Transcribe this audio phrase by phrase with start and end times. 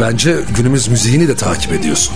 [0.00, 2.14] bence günümüz müziğini de takip ediyorsun.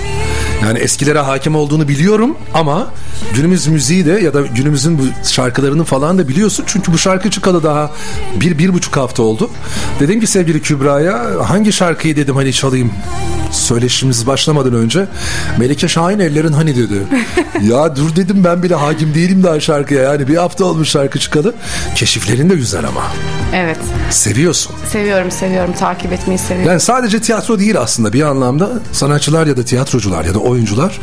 [0.63, 2.91] Yani eskilere hakim olduğunu biliyorum ama
[3.35, 6.65] günümüz müziği de ya da günümüzün bu şarkılarını falan da biliyorsun.
[6.67, 7.91] Çünkü bu şarkı çıkalı daha
[8.41, 9.51] bir, bir buçuk hafta oldu.
[10.01, 12.93] Dedim ki sevgili Kübra'ya hangi şarkıyı dedim hani çalayım
[13.53, 15.07] söyleşimiz başlamadan önce
[15.59, 17.03] Melike Şahin ellerin hani dedi.
[17.63, 21.55] ya dur dedim ben bile hakim değilim daha şarkıya yani bir hafta olmuş şarkı çıkalı.
[21.95, 23.03] Keşiflerin de güzel ama.
[24.11, 24.77] Seviyorsun.
[24.93, 25.73] Seviyorum seviyorum.
[25.73, 26.69] Takip etmeyi seviyorum.
[26.71, 30.99] Yani sadece tiyatro değil aslında bir anlamda sanatçılar ya da tiyatrocular ya da oyuncular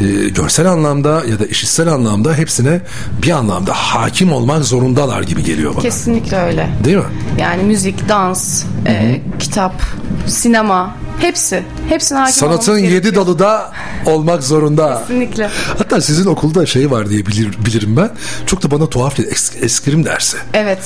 [0.00, 2.80] e, görsel anlamda ya da işitsel anlamda hepsine
[3.22, 5.82] bir anlamda hakim olmak zorundalar gibi geliyor bana.
[5.82, 6.68] Kesinlikle öyle.
[6.84, 7.02] Değil mi?
[7.40, 9.82] Yani müzik, dans, e, kitap,
[10.26, 11.62] sinema hepsi.
[11.88, 13.72] Hepsine hakim Sanatın yedi dalı da
[14.06, 14.98] olmak zorunda.
[15.00, 15.50] Kesinlikle.
[15.78, 18.10] Hatta sizin okulda şey var diye bilir, bilirim ben.
[18.46, 19.34] Çok da bana tuhaf geliyor.
[19.34, 20.36] Es- eskrim dersi.
[20.54, 20.78] Evet.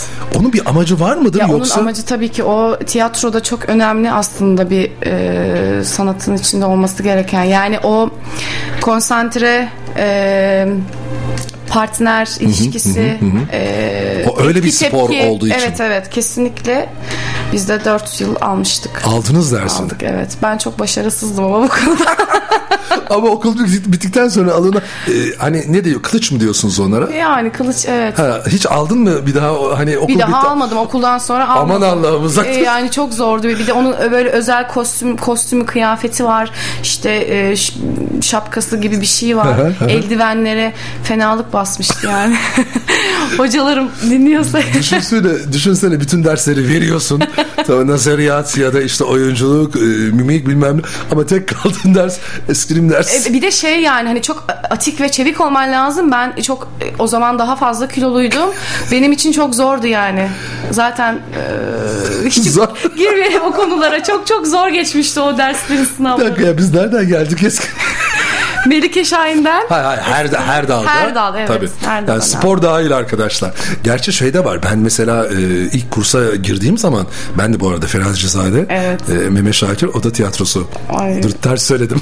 [0.43, 1.75] Onun bir amacı var mıdır Ya yoksa?
[1.75, 7.45] onun amacı tabii ki o tiyatroda çok önemli aslında bir e, sanatın içinde olması gereken.
[7.45, 8.11] Yani o
[8.81, 10.67] konsantre e,
[11.69, 13.19] partner ilişkisi
[13.53, 15.27] e, O öyle bir spor tepki.
[15.29, 15.59] olduğu için.
[15.59, 16.89] Evet evet kesinlikle
[17.53, 19.03] biz de 4 yıl almıştık.
[19.07, 19.85] Aldınız dersin.
[19.85, 20.37] Aldık evet.
[20.43, 22.17] Ben çok başarısızdım ama bu konuda.
[23.11, 27.11] Ama okul bit- bittikten sonra alına e, hani ne diyor kılıç mı diyorsunuz onlara?
[27.11, 28.19] yani kılıç evet.
[28.19, 30.49] Ha, hiç aldın mı bir daha hani okul Bir daha bitti.
[30.49, 32.05] almadım okuldan sonra Aman almadım.
[32.05, 32.61] Allah'ım, uzak dur.
[32.61, 36.51] yani çok zordu bir de onun böyle özel kostüm kostümü kıyafeti var
[36.83, 37.57] işte e,
[38.23, 39.57] şapkası gibi bir şey var
[39.89, 40.73] eldivenlere
[41.05, 42.37] fenalık basmıştı yani
[43.39, 47.23] hocalarım dinliyorsa Düşünsene, düşünsene bütün dersleri veriyorsun.
[47.67, 49.81] Tabii nazariyat ya da işte oyunculuk, e,
[50.12, 50.81] mimik bilmem ne.
[51.12, 52.19] Ama tek kaldığın ders
[52.49, 53.27] eskrim ders.
[53.27, 56.11] E, bir de şey yani hani çok atik ve çevik olman lazım.
[56.12, 58.50] Ben çok e, o zaman daha fazla kiloluydum.
[58.93, 60.29] Benim için çok zordu yani.
[60.71, 62.69] Zaten e, hiç Zor.
[62.97, 64.03] girmeyelim o konulara.
[64.03, 66.31] Çok çok zor geçmişti o derslerin Bir sınavları.
[66.31, 67.67] dakika ya biz nereden geldik eski?
[68.67, 70.88] Melike Şahin'den Hayır hayır her, her dalda.
[70.91, 71.49] Her dalda, evet.
[71.49, 71.69] Tabii.
[71.85, 72.12] Her dalda.
[72.12, 73.53] yani spor dahil arkadaşlar.
[73.85, 74.62] Gerçi şey de var.
[74.62, 75.41] Ben mesela e,
[75.73, 77.06] ilk kursa girdiğim zaman
[77.38, 79.00] ben de bu arada Ferhat Cezade, Evet.
[79.11, 80.69] e, Mehmet Şakir o da tiyatrosu.
[80.94, 81.23] Ay.
[81.23, 82.00] Dur ters söyledim.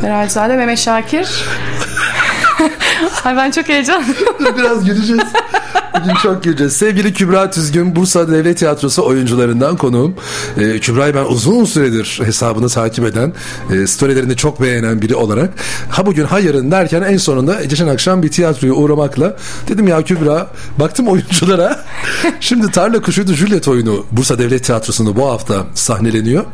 [0.00, 1.28] Ferhalzade Mehmet Şakir.
[3.24, 4.56] Ay ben çok heyecanlıyım.
[4.58, 5.22] Biraz güleceğiz.
[6.00, 6.72] Bugün çok güleceğiz.
[6.72, 10.14] Sevgili Kübra Tüzgün, Bursa Devlet Tiyatrosu oyuncularından konuğum.
[10.56, 13.32] Ee, Kübra'yı ben uzun süredir hesabını takip eden,
[13.72, 15.50] e, storylerini çok beğenen biri olarak
[15.90, 19.36] ha bugün ha yarın derken en sonunda geçen akşam bir tiyatroya uğramakla
[19.68, 20.50] dedim ya Kübra
[20.80, 21.84] baktım oyunculara.
[22.40, 26.44] Şimdi Tarla Kuşuydu Juliet oyunu Bursa Devlet Tiyatrosu'nda bu hafta sahneleniyor.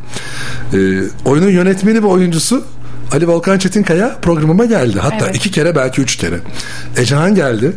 [0.74, 0.76] Ee,
[1.24, 2.64] oyunun yönetmeni ve oyuncusu
[3.12, 4.98] Ali Volkan Çetinkaya programıma geldi.
[5.00, 5.36] Hatta Evet.
[5.36, 6.36] iki kere belki üç kere.
[6.96, 7.72] Ecehan geldi.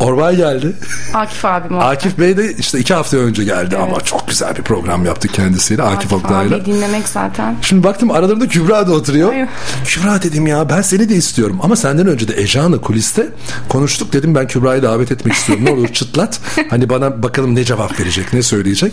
[0.00, 0.72] Orbay geldi.
[1.14, 1.80] Akif abim o.
[1.80, 5.82] Akif Bey de işte iki hafta önce geldi ama çok güzel bir program yaptık kendisiyle
[5.82, 6.64] Akif, Akif Oktay'la.
[6.66, 7.56] dinlemek zaten.
[7.62, 9.32] Şimdi baktım aralarında Kübra da oturuyor.
[9.32, 9.46] Ay.
[9.84, 13.26] Kübra dedim ya ben seni de istiyorum ama senden önce de Ecehan'la kuliste
[13.68, 16.40] konuştuk dedim ben Kübra'yı davet etmek istiyorum ne olur çıtlat.
[16.70, 18.92] Hani bana bakalım ne cevap verecek ne söyleyecek.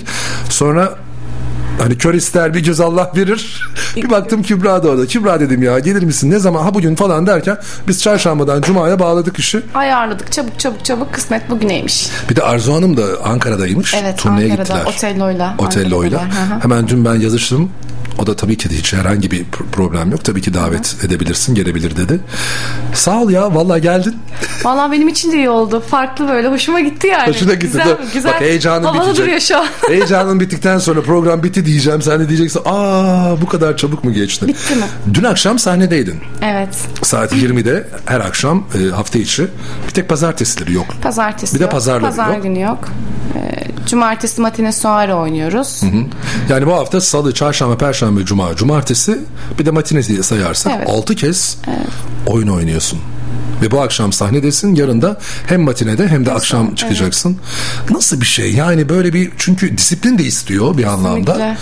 [0.49, 0.95] Sonra
[1.79, 3.61] Hani kör ister bir göz Allah verir.
[3.95, 5.05] Bir baktım Kübra da orada.
[5.05, 7.57] Kübra dedim ya gelir misin ne zaman ha bugün falan derken
[7.87, 9.61] biz çarşambadan cumaya bağladık işi.
[9.73, 12.09] Ayarladık çabuk çabuk çabuk kısmet bugüneymiş.
[12.29, 13.93] Bir de Arzu Hanım da Ankara'daymış.
[13.93, 14.93] Evet Turneye Ankara'da gittiler.
[14.95, 15.55] Otello'yla.
[15.57, 16.23] Otello'yla.
[16.61, 17.71] Hemen dün ben yazıştım.
[18.19, 20.25] O da tabii ki de hiç herhangi bir pr- problem yok.
[20.25, 22.19] Tabii ki davet edebilirsin, gelebilir dedi.
[22.93, 24.15] Sağ ol ya, vallahi geldin.
[24.63, 25.83] Valla benim için de iyi oldu.
[25.89, 26.47] Farklı böyle.
[26.47, 27.27] Hoşuma gitti yani.
[27.29, 28.33] Hoşuna gitti Güzel, güzel.
[28.33, 29.23] Bak heyecanın Havalı bitecek.
[29.25, 29.65] duruyor şu an.
[29.87, 32.01] Heyecanın bittikten sonra program bitti diyeceğim.
[32.01, 34.47] Sen de diyeceksin aa bu kadar çabuk mu geçti?
[34.47, 34.83] Bitti mi?
[35.13, 36.15] Dün akşam sahnedeydin.
[36.41, 36.75] evet.
[37.03, 39.47] Saat 20'de her akşam e, hafta içi.
[39.87, 40.85] Bir tek pazartesileri yok.
[41.03, 41.71] Pazartesi Bir de yok.
[41.71, 42.43] pazarları Pazar yok.
[42.43, 42.79] günü yok.
[43.35, 45.81] Ee, cumartesi matine soare oynuyoruz.
[46.49, 49.19] Yani bu hafta salı, çarşamba, perşembe, cuma, cumartesi
[49.59, 50.89] bir de matine diye sayarsak Evet.
[50.89, 51.57] 6 kez
[52.27, 52.99] oyun oynuyorsun.
[53.61, 54.75] Ve bu akşam sahnedesin.
[54.75, 57.37] Yarın da hem matinede hem de akşam çıkacaksın.
[57.89, 58.53] Nasıl bir şey?
[58.53, 61.57] Yani böyle bir çünkü disiplin de istiyor bir anlamda.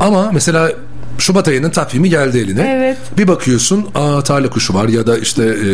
[0.00, 0.72] Ama mesela
[1.18, 2.74] Şubat ayının takvimi geldi eline.
[2.76, 2.98] Evet.
[3.18, 5.68] Bir bakıyorsun aa tarla kuşu var ya da işte e,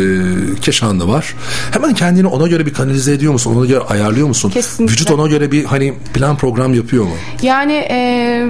[0.61, 1.35] keşanlı var.
[1.71, 3.55] Hemen kendini ona göre bir kanalize ediyor musun?
[3.55, 4.49] Ona göre ayarlıyor musun?
[4.49, 4.93] Kesinlikle.
[4.93, 7.15] Vücut ona göre bir hani plan program yapıyor mu?
[7.41, 8.47] Yani e,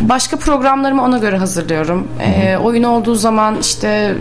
[0.00, 2.08] başka programlarımı ona göre hazırlıyorum.
[2.20, 4.14] E, oyun olduğu zaman işte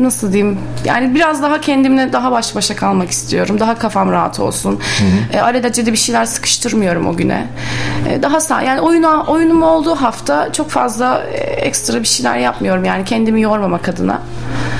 [0.00, 3.60] nasıl diyeyim yani biraz daha kendimle daha baş başa kalmak istiyorum.
[3.60, 4.80] Daha kafam rahat olsun.
[5.32, 7.46] E, arada bir şeyler sıkıştırmıyorum o güne.
[8.08, 12.84] E, daha sağ yani oyuna oyunum olduğu hafta çok fazla e, ekstra bir şeyler yapmıyorum.
[12.84, 14.22] Yani kendimi yormamak adına.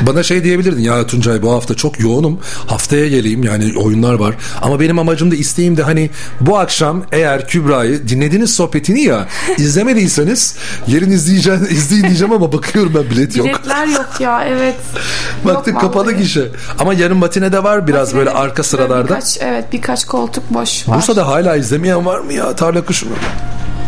[0.06, 4.81] Bana şey diyebilirdin ya Tuncay bu hafta çok yoğunum haftaya geleyim yani oyunlar var ama
[4.81, 6.10] benim amacım da isteğim de hani
[6.40, 9.28] bu akşam eğer Kübra'yı dinlediğiniz sohbetini ya
[9.58, 10.56] izlemediyseniz
[10.87, 13.46] yarın izleyeceğim, izleyin diyeceğim ama bakıyorum ben bilet yok.
[13.46, 14.76] Biletler yok ya evet.
[15.44, 19.08] Baktık kapalı gişe ama yarın matinede var biraz böyle Matinede arka sıralarda.
[19.08, 20.96] Birkaç, evet birkaç koltuk boş var.
[20.96, 23.14] Bursa'da hala izlemeyen var mı ya tarla kuşu mu?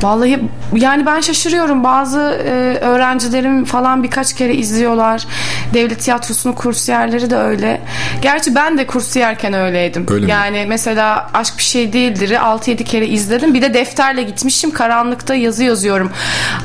[0.04, 0.40] Vallahi
[0.74, 1.84] yani ben şaşırıyorum.
[1.84, 5.26] Bazı e, öğrencilerim falan birkaç kere izliyorlar.
[5.74, 7.80] Devlet tiyatrosunun kursiyerleri de öyle.
[8.22, 10.06] Gerçi ben de kursiyerken öyleydim.
[10.10, 10.30] Öyle mi?
[10.30, 13.54] yani mesela Aşk Bir Şey Değildir'i 6-7 kere izledim.
[13.54, 14.70] Bir de defterle gitmişim.
[14.70, 16.12] Karanlıkta yazı yazıyorum.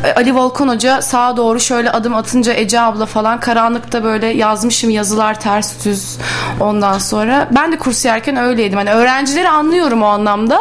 [0.03, 4.89] E, Ali Volkan Hoca sağa doğru şöyle adım atınca Ece abla falan karanlıkta böyle yazmışım
[4.89, 6.18] yazılar ters düz
[6.59, 7.47] ondan sonra.
[7.51, 8.77] Ben de kursiyerken öyleydim.
[8.77, 10.59] Hani öğrencileri anlıyorum o anlamda.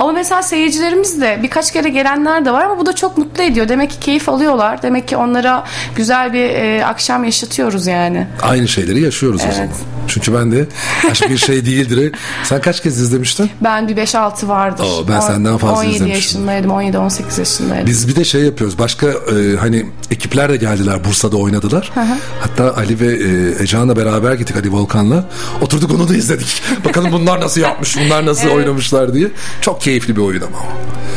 [0.00, 3.68] Ama mesela seyircilerimiz de birkaç kere gelenler de var ama bu da çok mutlu ediyor.
[3.68, 4.82] Demek ki keyif alıyorlar.
[4.82, 5.64] Demek ki onlara
[5.96, 8.26] güzel bir e, akşam yaşatıyoruz yani.
[8.42, 9.54] Aynı şeyleri yaşıyoruz o Evet.
[9.56, 9.68] zaman.
[10.08, 10.66] Çünkü ben de
[11.10, 12.12] aşk bir şey değildir.
[12.44, 13.50] Sen kaç kez izlemiştin?
[13.60, 14.84] Ben bir 5-6 vardır.
[14.84, 16.14] Oo, ben senden fazla 17 izlemiştim.
[16.14, 16.70] yaşındaydım.
[16.70, 17.86] 17-18 yaşındaydım.
[17.86, 18.78] Biz bir de şey yapıyoruz.
[18.78, 21.92] Başka e, hani ekipler de geldiler Bursa'da oynadılar.
[22.40, 25.24] Hatta Ali ve e, Ecehan'la beraber gittik Ali Volkan'la.
[25.60, 26.62] Oturduk onu da izledik.
[26.84, 29.28] Bakalım bunlar nasıl yapmış, bunlar nasıl oynamışlar diye.
[29.60, 30.58] Çok keyifli bir oyun ama.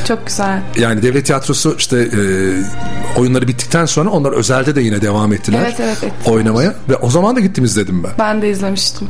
[0.08, 0.60] Çok güzel.
[0.77, 2.20] Yani devlet tiyatrosu işte e,
[3.20, 5.60] oyunları bittikten sonra onlar özelde de yine devam ettiler.
[5.62, 6.34] Evet, evet, ettiler.
[6.36, 8.12] Oynamaya ve o zaman da gittim izledim ben.
[8.20, 9.08] Ben de izlemiştim.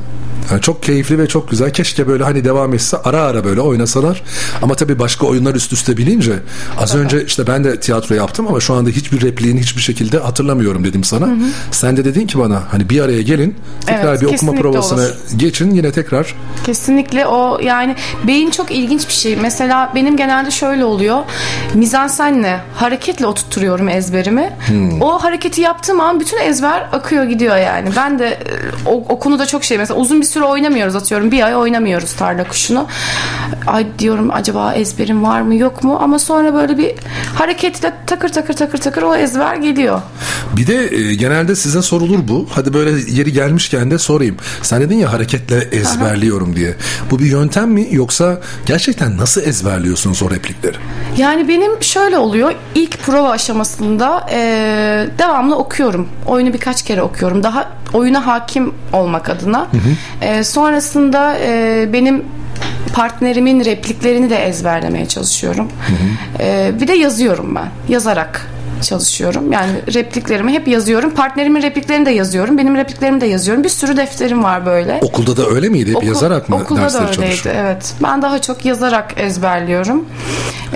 [0.52, 1.74] Yani çok keyifli ve çok güzel.
[1.74, 4.22] Keşke böyle hani devam etse ara ara böyle oynasalar.
[4.62, 6.34] Ama tabii başka oyunlar üst üste binince
[6.80, 10.84] az önce işte ben de tiyatro yaptım ama şu anda hiçbir repliğini hiçbir şekilde hatırlamıyorum
[10.84, 11.30] dedim sana.
[11.72, 15.10] Sen de dedin ki bana hani bir araya gelin tekrar Evet, bir okuma provasına olur.
[15.38, 16.36] geçin yine tekrar
[16.66, 17.96] Kesinlikle o yani
[18.28, 19.36] beyin çok ilginç bir şey.
[19.36, 21.24] Mesela benim genelde şöyle oluyor.
[21.74, 24.54] Mizansenle, hareketle oturtturuyorum ezberimi.
[25.02, 27.90] O hareketi yaptığım an bütün ezber akıyor gidiyor yani.
[27.96, 28.40] Ben de e,
[28.86, 31.32] o, o konuda çok şey mesela uzun bir süre oynamıyoruz atıyorum.
[31.32, 32.88] Bir ay oynamıyoruz tarla kuşunu.
[33.68, 36.00] Ay diyorum acaba ezberim var mı yok mu?
[36.02, 36.96] Ama sonra böyle bir
[37.36, 40.02] hareketle takır takır takır takır o ezber geliyor.
[40.58, 42.48] Bir de e, genelde size sorulur bu.
[42.52, 44.36] Hadi böyle yeri gelmişken de sorayım.
[44.62, 46.76] Sen dedin ya hareketle ezberliyorum diye.
[47.12, 50.78] Bu bir yöntem mi yoksa gerçekten nasıl ezberliyorsunuz o replikleri?
[51.18, 52.54] Yani benim şöyle oluyor.
[52.76, 54.38] İlk prova aşamasında e,
[55.20, 56.08] devamlı okuyorum.
[56.26, 57.44] Oyunu birkaç kere okuyorum.
[57.44, 59.68] Daha oyuna hakim olmak adına.
[60.26, 62.26] E, sonrasında e, benim
[62.94, 65.72] partnerimin repliklerini de ezberlemeye çalışıyorum.
[66.40, 67.68] E, bir de yazıyorum ben.
[67.94, 69.52] Yazarak çalışıyorum.
[69.52, 71.12] Yani repliklerimi hep yazıyorum.
[71.12, 72.58] Partnerimin repliklerini de yazıyorum.
[72.58, 73.64] Benim repliklerimi de yazıyorum.
[73.64, 75.00] Bir sürü defterim var böyle.
[75.02, 75.90] Okulda da öyle miydi?
[75.90, 77.62] Hep Okul- yazarak mı Okulda da dersleri öyleydi çalışıyordun?
[77.62, 77.94] evet.
[78.04, 80.06] Ben daha çok yazarak ezberliyorum.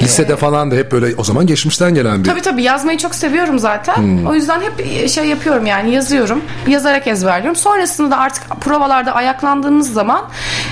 [0.02, 3.60] Lisede falan da hep böyle o zaman geçmişten gelen bir Tabii tabii yazmayı çok seviyorum
[3.60, 3.96] zaten.
[3.96, 4.28] Hmm.
[4.28, 6.42] O yüzden hep şey yapıyorum yani yazıyorum.
[6.68, 7.56] Yazarak ezberliyorum.
[7.56, 10.22] Sonrasında da artık provalarda ayaklandığımız zaman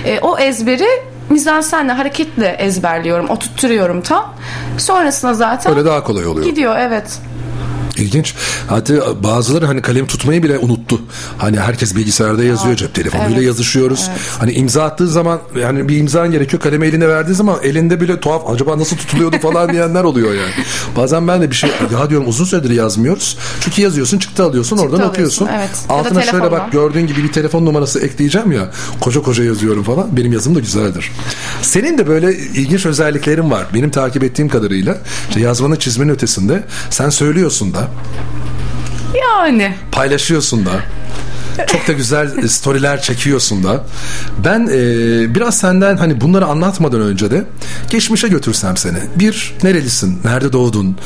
[0.06, 0.88] e, o ezberi
[1.30, 3.30] mizansenle hareketle ezberliyorum.
[3.30, 4.34] Oturtturuyorum tam.
[4.78, 6.46] Sonrasında zaten öyle daha kolay oluyor.
[6.46, 7.20] gidiyor evet.
[7.98, 8.34] İlginç.
[8.68, 11.02] Hatta bazıları hani kalem tutmayı bile unuttu.
[11.38, 13.48] Hani herkes bilgisayarda yazıyor, cep telefonuyla Evet.
[13.48, 14.10] yazışıyoruz.
[14.40, 16.62] Hani imza attığı zaman yani bir imzan gerekiyor.
[16.62, 20.52] Kalemi eline verdiği zaman elinde bile tuhaf acaba nasıl tutuluyordu falan diyenler oluyor yani.
[20.96, 23.38] Bazen ben de bir şey ya diyorum uzun süredir yazmıyoruz.
[23.62, 25.48] Çünkü yazıyorsun, çıktı alıyorsun, oradan alıyorsun, okuyorsun.
[25.58, 25.70] evet.
[25.90, 28.72] Altına şöyle bak gördüğün gibi bir telefon numarası ekleyeceğim ya.
[29.02, 30.18] Koca koca yazıyorum falan.
[30.18, 31.12] Benim yazım da güzeldir.
[31.62, 33.66] Senin de böyle ilginç özelliklerin var.
[33.74, 34.98] Benim takip ettiğim kadarıyla
[35.30, 37.87] işte yazmanın çizmenin ötesinde sen söylüyorsun da
[39.16, 39.74] Yani.
[39.92, 40.72] paylaşıyorsun da.
[41.68, 43.84] Çok da güzel storyler çekiyorsun da.
[44.46, 44.76] Ben e,
[45.36, 47.46] biraz senden hani bunları anlatmadan önce de
[47.90, 48.98] geçmişe götürsem seni.
[49.16, 50.20] Bir, nerelisin?
[50.24, 50.98] Nerede doğdun?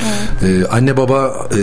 [0.43, 1.59] E, anne baba e,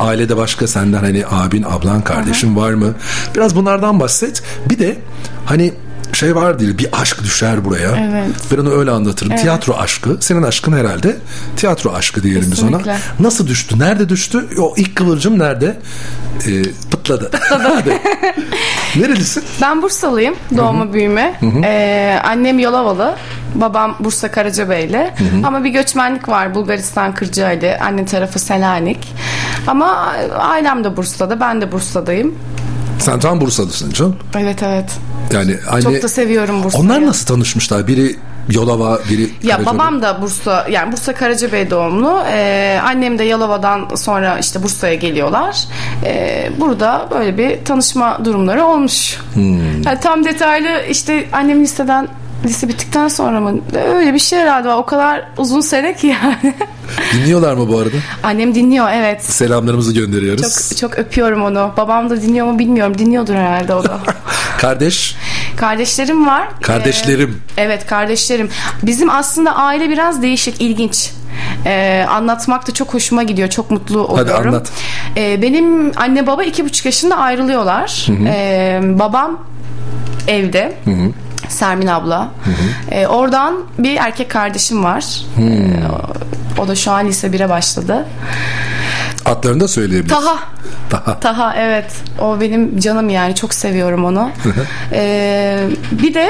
[0.00, 2.94] ailede başka senden hani abin, ablan, kardeşin var mı?
[3.34, 4.42] Biraz bunlardan bahset.
[4.70, 4.98] Bir de
[5.46, 5.72] hani
[6.20, 7.96] şey var değil bir aşk düşer buraya.
[8.10, 8.30] Evet.
[8.52, 9.36] Ben onu öyle anlatırım.
[9.36, 10.16] Tiyatro aşkı.
[10.20, 11.16] Senin aşkın herhalde
[11.56, 12.80] tiyatro aşkı diyelim biz ona.
[13.20, 13.78] Nasıl düştü?
[13.78, 14.48] Nerede düştü?
[14.58, 15.78] O ilk kıvılcım nerede?
[16.46, 17.30] Ee, pıtladı.
[17.50, 17.98] Hadi.
[18.96, 19.44] Nerelisin?
[19.62, 20.34] Ben Bursalıyım.
[20.56, 21.34] Doğma büyüme.
[21.64, 23.14] Ee, annem Yolovalı.
[23.54, 25.10] Babam Bursa Karacabeyli.
[25.44, 26.54] Ama bir göçmenlik var.
[26.54, 27.78] Bulgaristan Kırcaali.
[27.78, 29.14] Anne tarafı Selanik.
[29.66, 31.40] Ama ailem de Bursa'da.
[31.40, 32.34] Ben de Bursa'dayım.
[32.98, 34.16] Sen tam Bursalısın canım.
[34.38, 34.90] Evet evet.
[35.32, 35.82] Yani anne...
[35.82, 36.84] Çok da seviyorum Bursa'yı.
[36.84, 37.86] Onlar nasıl tanışmışlar?
[37.86, 38.16] Biri
[38.50, 39.66] Yolova, biri Ya Karacabey.
[39.66, 42.22] babam da Bursa yani Bursa Karacabey doğumlu.
[42.32, 45.64] Ee, annem de Yalova'dan sonra işte Bursa'ya geliyorlar.
[46.04, 49.16] Ee, burada böyle bir tanışma durumları olmuş.
[49.34, 49.82] Hmm.
[49.82, 52.08] Yani tam detaylı işte annem liseden
[52.44, 53.60] lise bittikten sonra mı
[53.94, 54.76] öyle bir şey herhalde var.
[54.76, 56.54] O kadar uzun sene ki yani.
[57.14, 57.96] Dinliyorlar mı bu arada?
[58.22, 59.24] annem dinliyor evet.
[59.24, 60.68] Selamlarımızı gönderiyoruz.
[60.70, 61.72] Çok çok öpüyorum onu.
[61.76, 62.98] Babam da dinliyor mu bilmiyorum.
[62.98, 63.98] Dinliyordur herhalde o da.
[64.58, 65.16] Kardeş,
[65.56, 66.48] Kardeşlerim var.
[66.62, 67.42] kardeşlerim.
[67.56, 68.50] Ee, evet kardeşlerim.
[68.82, 71.10] Bizim aslında aile biraz değişik, ilginç.
[71.66, 73.48] Ee, anlatmak da çok hoşuma gidiyor.
[73.48, 74.48] Çok mutlu oluyorum.
[74.48, 74.70] anlat.
[75.16, 78.06] Ee, benim anne baba iki buçuk yaşında ayrılıyorlar.
[78.26, 79.38] Ee, babam
[80.28, 80.72] evde.
[81.50, 82.28] Sermin abla.
[82.90, 85.04] Ee, oradan bir erkek kardeşim var.
[85.38, 85.72] Ee,
[86.58, 88.06] o- o da şu an lise 1'e başladı.
[89.24, 90.24] Adlarını da söyleyebiliriz.
[90.24, 90.38] Taha.
[90.90, 91.20] Taha.
[91.20, 91.92] Taha evet.
[92.20, 94.30] O benim canım yani çok seviyorum onu.
[94.92, 96.28] Ee, bir de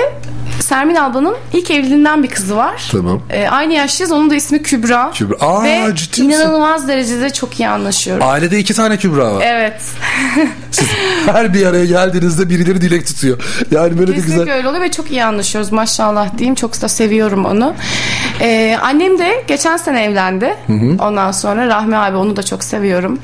[0.61, 2.89] Sermin ablanın ilk evliliğinden bir kızı var.
[2.93, 3.21] Tamam.
[3.31, 4.13] Ee, aynı yaşlıyız.
[4.13, 5.11] Onun da ismi Kübra.
[5.15, 5.37] Kübra.
[5.41, 6.41] Aa, Ve ciddi misin?
[6.41, 8.25] inanılmaz derecede çok iyi anlaşıyoruz.
[8.27, 9.43] Ailede iki tane Kübra var.
[9.47, 9.81] Evet.
[10.71, 10.89] Siz
[11.27, 13.43] her bir araya geldiğinizde birileri dilek tutuyor.
[13.71, 14.57] Yani böyle de Kesinlikle güzel.
[14.57, 16.55] öyle oluyor ve çok iyi anlaşıyoruz maşallah diyeyim.
[16.55, 17.75] Çok da seviyorum onu.
[18.41, 20.55] Ee, annem de geçen sene evlendi.
[20.99, 23.19] Ondan sonra Rahmi abi onu da çok seviyorum.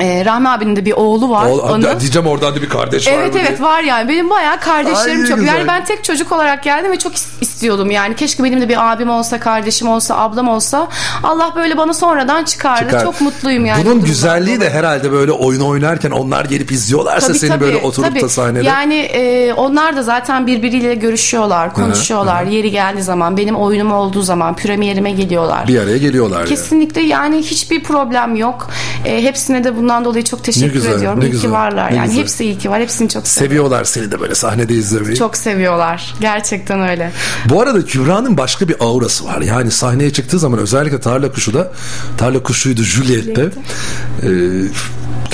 [0.00, 1.46] Ee, Rahmi abinin de bir oğlu var.
[1.46, 2.00] Oğul, onu.
[2.00, 3.68] diyeceğim oradan da bir kardeş var Evet mı evet diye.
[3.68, 4.08] var yani.
[4.08, 5.38] Benim bayağı kardeşlerim Ay, çok.
[5.38, 5.54] güzel.
[5.54, 7.90] Yani ben tek çocuk olarak geldim ve çok is- istiyordum.
[7.90, 10.88] Yani keşke benim de bir abim olsa, kardeşim olsa, ablam olsa.
[11.22, 12.84] Allah böyle bana sonradan çıkardı.
[12.84, 13.02] Çıkar.
[13.04, 13.84] Çok mutluyum yani.
[13.84, 17.76] bu Bunun güzelliği de herhalde böyle oyun oynarken onlar gelip izliyorlarsa Tabii, seni tabii, böyle
[17.76, 18.20] oturup tabii.
[18.20, 18.66] da sahnede.
[18.66, 22.42] Yani e, onlar da zaten birbiriyle görüşüyorlar, konuşuyorlar.
[22.44, 25.68] Yeri geldiği zaman, benim oyunum olduğu zaman, premierime geliyorlar.
[25.68, 26.48] bir araya geliyorlar yani.
[26.48, 28.68] Kesinlikle yani hiçbir problem yok.
[29.04, 31.20] E, hepsine de bundan dolayı çok teşekkür güzel, ediyorum.
[31.20, 31.92] ne iyi güzel, ki varlar.
[31.92, 32.22] ne yani güzel.
[32.22, 32.80] hepsi iyi ki var.
[32.80, 33.50] Hepsini çok seviyorum.
[33.52, 35.16] Seviyorlar seni de böyle sahnede izlemeyi.
[35.16, 36.14] Çok seviyorlar.
[36.20, 37.12] Gerçekten öyle.
[37.48, 39.40] Bu arada Kübra'nın başka bir aurası var.
[39.40, 41.72] Yani sahneye çıktığı zaman özellikle Tarla Kuşu da
[42.18, 43.42] Tarla Kuşu'ydu Juliet'te.
[43.42, 44.28] Ee,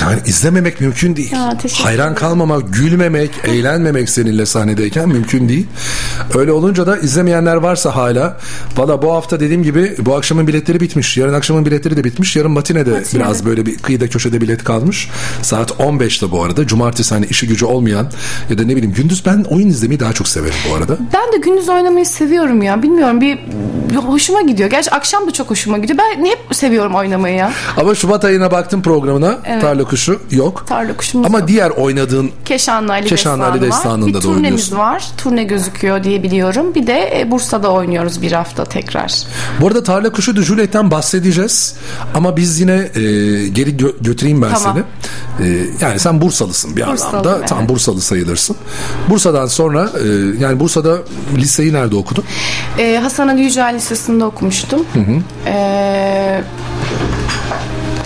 [0.00, 1.32] yani izlememek mümkün değil.
[1.32, 5.66] Ya, Hayran kalmamak, gülmemek, eğlenmemek seninle sahnedeyken mümkün değil.
[6.34, 8.36] Öyle olunca da izlemeyenler varsa hala
[8.76, 11.16] valla bu hafta dediğim gibi bu akşamın biletleri bitmiş.
[11.16, 12.36] Yarın akşamın biletleri de bitmiş.
[12.36, 13.24] Yarın matinede, Matinede.
[13.24, 15.08] biraz böyle bir kıyıda köşede bilet kalmış.
[15.42, 16.66] Saat 15'te bu arada.
[16.66, 18.10] Cumartesi hani işi gücü olmayan
[18.50, 20.96] ya da ne bileyim gündüz ben oyun izlemeyi daha çok severim bu arada.
[21.14, 22.82] Ben de gündüz oynamayı seviyorum ya.
[22.82, 23.38] Bilmiyorum bir,
[23.90, 24.70] bir hoşuma gidiyor.
[24.70, 25.98] Gerçi akşam da çok hoşuma gidiyor.
[25.98, 27.52] Ben hep seviyorum oynamayı ya.
[27.76, 29.38] Ama Şubat ayına baktım programına.
[29.44, 29.62] Evet.
[29.62, 30.64] Tarla kuşu yok.
[30.68, 31.48] Tarla kuşumuz Ama yok.
[31.48, 33.60] diğer oynadığın Keşanlı Ali Keşanlı Ali.
[33.60, 34.78] Destanı'nda Bir da turnemiz oynuyorsun.
[34.78, 35.04] var.
[35.18, 36.74] Turne gözüküyor diye biliyorum.
[36.74, 39.12] Bir de e, Bursa'da oynuyoruz bir hafta tekrar.
[39.60, 41.76] Bu arada Tarla Kuşu de Juliet'ten bahsedeceğiz.
[42.14, 43.00] Ama biz yine e,
[43.48, 44.82] geri gö- götüreyim ben Tamam.
[45.38, 45.48] seni.
[45.48, 47.38] E, yani sen Bursalısın bir Bursalıyım, anlamda.
[47.38, 47.48] evet.
[47.48, 48.56] Tam Bursalı sayılırsın.
[49.08, 50.06] Bursa'dan sonra e,
[50.40, 50.98] yani Bursa'da
[51.36, 52.24] liseyi nerede okudun?
[52.78, 54.84] E, Hasan Ali Yücel Lisesi'nde okumuştum.
[55.46, 56.42] E,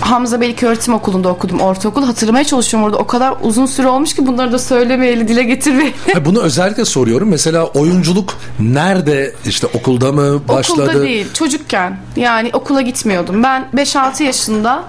[0.03, 2.03] Hamza Belik Öğretim Okulu'nda okudum ortaokul.
[2.03, 2.97] Hatırlamaya çalışıyorum orada.
[2.97, 5.93] O kadar uzun süre olmuş ki bunları da söylemeyeli, dile getirmeyeli.
[6.25, 7.29] Bunu özellikle soruyorum.
[7.29, 10.81] Mesela oyunculuk nerede işte okulda mı başladı?
[10.83, 11.97] Okulda değil, çocukken.
[12.15, 13.43] Yani okula gitmiyordum.
[13.43, 14.83] Ben 5-6 yaşında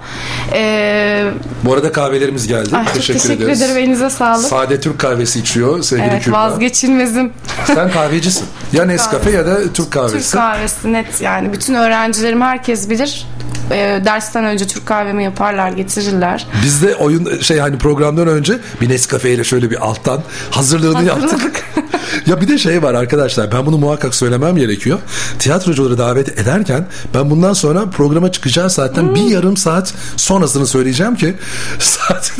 [0.53, 1.31] e,
[1.63, 2.77] Bu arada kahvelerimiz geldi.
[2.77, 3.61] ay, çok teşekkür, teşekkür ederiz.
[3.61, 3.77] ederim.
[3.77, 4.45] Elinize sağlık.
[4.47, 6.37] Sade Türk kahvesi içiyor sevgili Evet Kübra.
[6.37, 7.33] vazgeçilmezim.
[7.67, 8.45] Sen kahvecisin.
[8.73, 10.17] Ya Nescafe ya da Türk kahvesi.
[10.31, 13.27] Türk kahvesi net yani bütün öğrencilerim herkes bilir.
[13.71, 16.47] E, dersten önce Türk kahvemi yaparlar getirirler.
[16.63, 21.31] Biz de oyun şey hani programdan önce bir Nescafe ile şöyle bir alttan hazırlığını yaptık.
[21.31, 21.63] Hazırladık.
[22.27, 24.99] ya bir de şey var arkadaşlar ben bunu muhakkak söylemem gerekiyor.
[25.39, 31.33] Tiyatrocuları davet ederken ben bundan sonra programa çıkacağı saatten bir yarım saat sonrasını söyleyeceğim ki
[31.79, 32.31] saat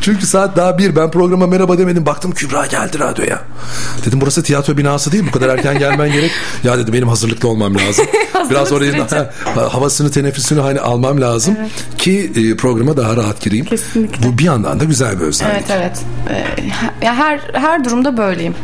[0.00, 3.42] çünkü saat daha bir ben programa merhaba demedim baktım Kübra geldi radyoya.
[4.06, 6.30] Dedim burası tiyatro binası değil bu kadar erken gelmen gerek.
[6.64, 8.06] Ya dedim benim hazırlıklı olmam lazım.
[8.50, 8.92] Biraz orayı
[9.70, 11.56] havasını teneffüsünü hani almam lazım
[11.98, 13.64] ki e, programa daha rahat gireyim.
[13.64, 14.28] Kesinlikle.
[14.28, 15.52] Bu bir yandan da güzel bir özellik.
[15.52, 16.00] Evet evet.
[16.30, 18.54] Ee, ya her her durumda böyleyim.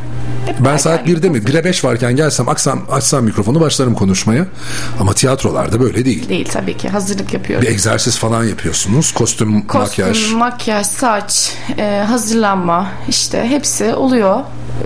[0.46, 4.46] Hep Ben saat gidip 1'de mi 1'e 5 varken gelsem açsam, açsam mikrofonu başlarım konuşmaya.
[5.00, 6.28] Ama tiyatrolarda böyle değil.
[6.28, 6.88] Değil tabii ki.
[6.88, 7.66] Hazırlık yapıyorum.
[7.66, 9.12] Bir egzersiz falan yapıyorsunuz.
[9.12, 10.32] Kostüm, Kostüm, makyaj.
[10.32, 14.40] makyaj, saç, e, hazırlanma işte hepsi oluyor.
[14.40, 14.84] E,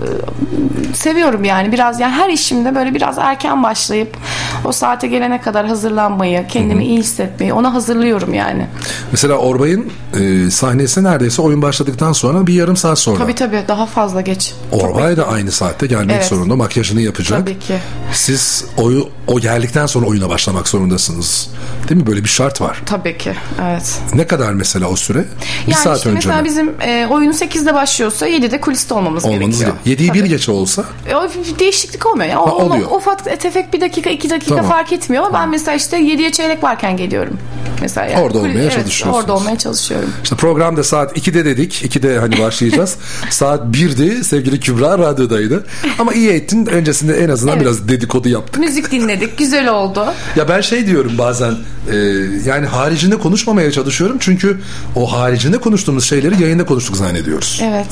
[0.93, 4.17] seviyorum yani biraz yani her işimde böyle biraz erken başlayıp
[4.65, 8.67] o saate gelene kadar hazırlanmayı, kendimi iyi hissetmeyi ona hazırlıyorum yani.
[9.11, 13.17] Mesela Orbay'ın e, sahnesi neredeyse oyun başladıktan sonra bir yarım saat sonra.
[13.17, 14.53] Tabii tabii daha fazla geç.
[14.71, 16.25] Orbay da aynı saatte gelmek Evet.
[16.25, 16.55] zorunda.
[16.55, 17.39] Makyajını yapacak.
[17.39, 17.73] Tabii ki.
[18.13, 21.49] Siz oyu, o geldikten sonra oyuna başlamak zorundasınız.
[21.89, 22.07] Değil mi?
[22.07, 22.81] Böyle bir şart var.
[22.85, 23.99] Tabii ki evet.
[24.13, 25.19] Ne kadar mesela o süre?
[25.67, 26.45] Bir yani saat işte önce mesela mi?
[26.45, 29.77] bizim e, oyunu 8'de başlıyorsa 7'de kuliste olmamız Olmanız gerekiyor.
[29.85, 30.29] 7'yi bir Tabii.
[30.29, 31.29] geçe olsa E, O
[31.59, 32.29] değişiklik olmuyor.
[32.29, 32.41] Ya.
[32.41, 32.87] O, Ha, oluyor.
[32.91, 34.71] O, ufak tefek bir dakika iki dakika Tamam.
[34.71, 35.23] fark etmiyor.
[35.23, 37.37] ama Ben mesela işte 7'ye çeyrek varken geliyorum.
[37.81, 38.21] Mesela yani.
[38.23, 39.15] Orada olmaya evet, çalışıyorsunuz.
[39.17, 40.09] Orada olmaya çalışıyorum.
[40.23, 41.73] İşte programda saat 2'de dedik.
[41.85, 42.97] 2'de hani başlayacağız.
[43.29, 44.99] saat 1'di sevgili Kübra
[45.39, 45.65] radyodaydı.
[45.99, 46.65] Ama iyi ettin.
[46.65, 47.65] Öncesinde en azından Evet.
[47.65, 48.59] biraz dedikodu yaptık.
[48.59, 49.37] Müzik dinledik.
[49.37, 50.05] Güzel oldu.
[50.35, 51.55] Ya ben şey diyorum bazen
[51.91, 51.95] e,
[52.45, 54.17] yani haricinde konuşmamaya çalışıyorum.
[54.19, 54.57] Çünkü
[54.95, 57.61] o haricinde konuştuğumuz şeyleri yayında konuştuk zannediyoruz.
[57.63, 57.87] Evet.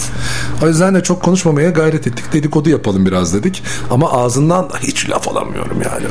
[0.64, 2.34] O yüzden de çok konuşmamaya gayret ettik.
[2.34, 3.64] Dedikodu yapalım biraz dedik.
[3.92, 6.06] Ama ağzından hiç laf alamıyorum yani.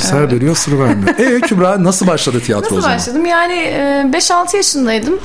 [0.00, 1.18] Ser veriyor sır vermiyor.
[1.18, 2.96] E Kübra nasıl başladı tiyatro o Nasıl zaman?
[2.96, 3.26] başladım?
[3.26, 5.20] Yani e, 5-6 yaşındaydım.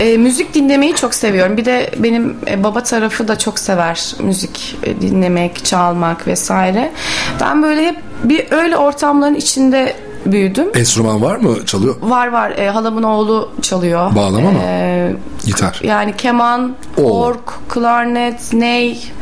[0.00, 1.56] E, müzik dinlemeyi çok seviyorum.
[1.56, 6.92] Bir de benim e, baba tarafı da çok sever müzik e, dinlemek, çalmak vesaire.
[7.40, 9.96] Ben böyle hep bir öyle ortamların içinde
[10.32, 10.66] büyüdüm.
[10.74, 11.66] Enstrüman var mı?
[11.66, 11.94] Çalıyor.
[12.02, 12.50] Var var.
[12.50, 14.14] E, halamın oğlu çalıyor.
[14.14, 14.58] Bağlama mı?
[14.62, 15.12] E,
[15.46, 15.80] Gitar.
[15.84, 17.02] yani keman, Oo.
[17.20, 19.12] org, klarnet, ney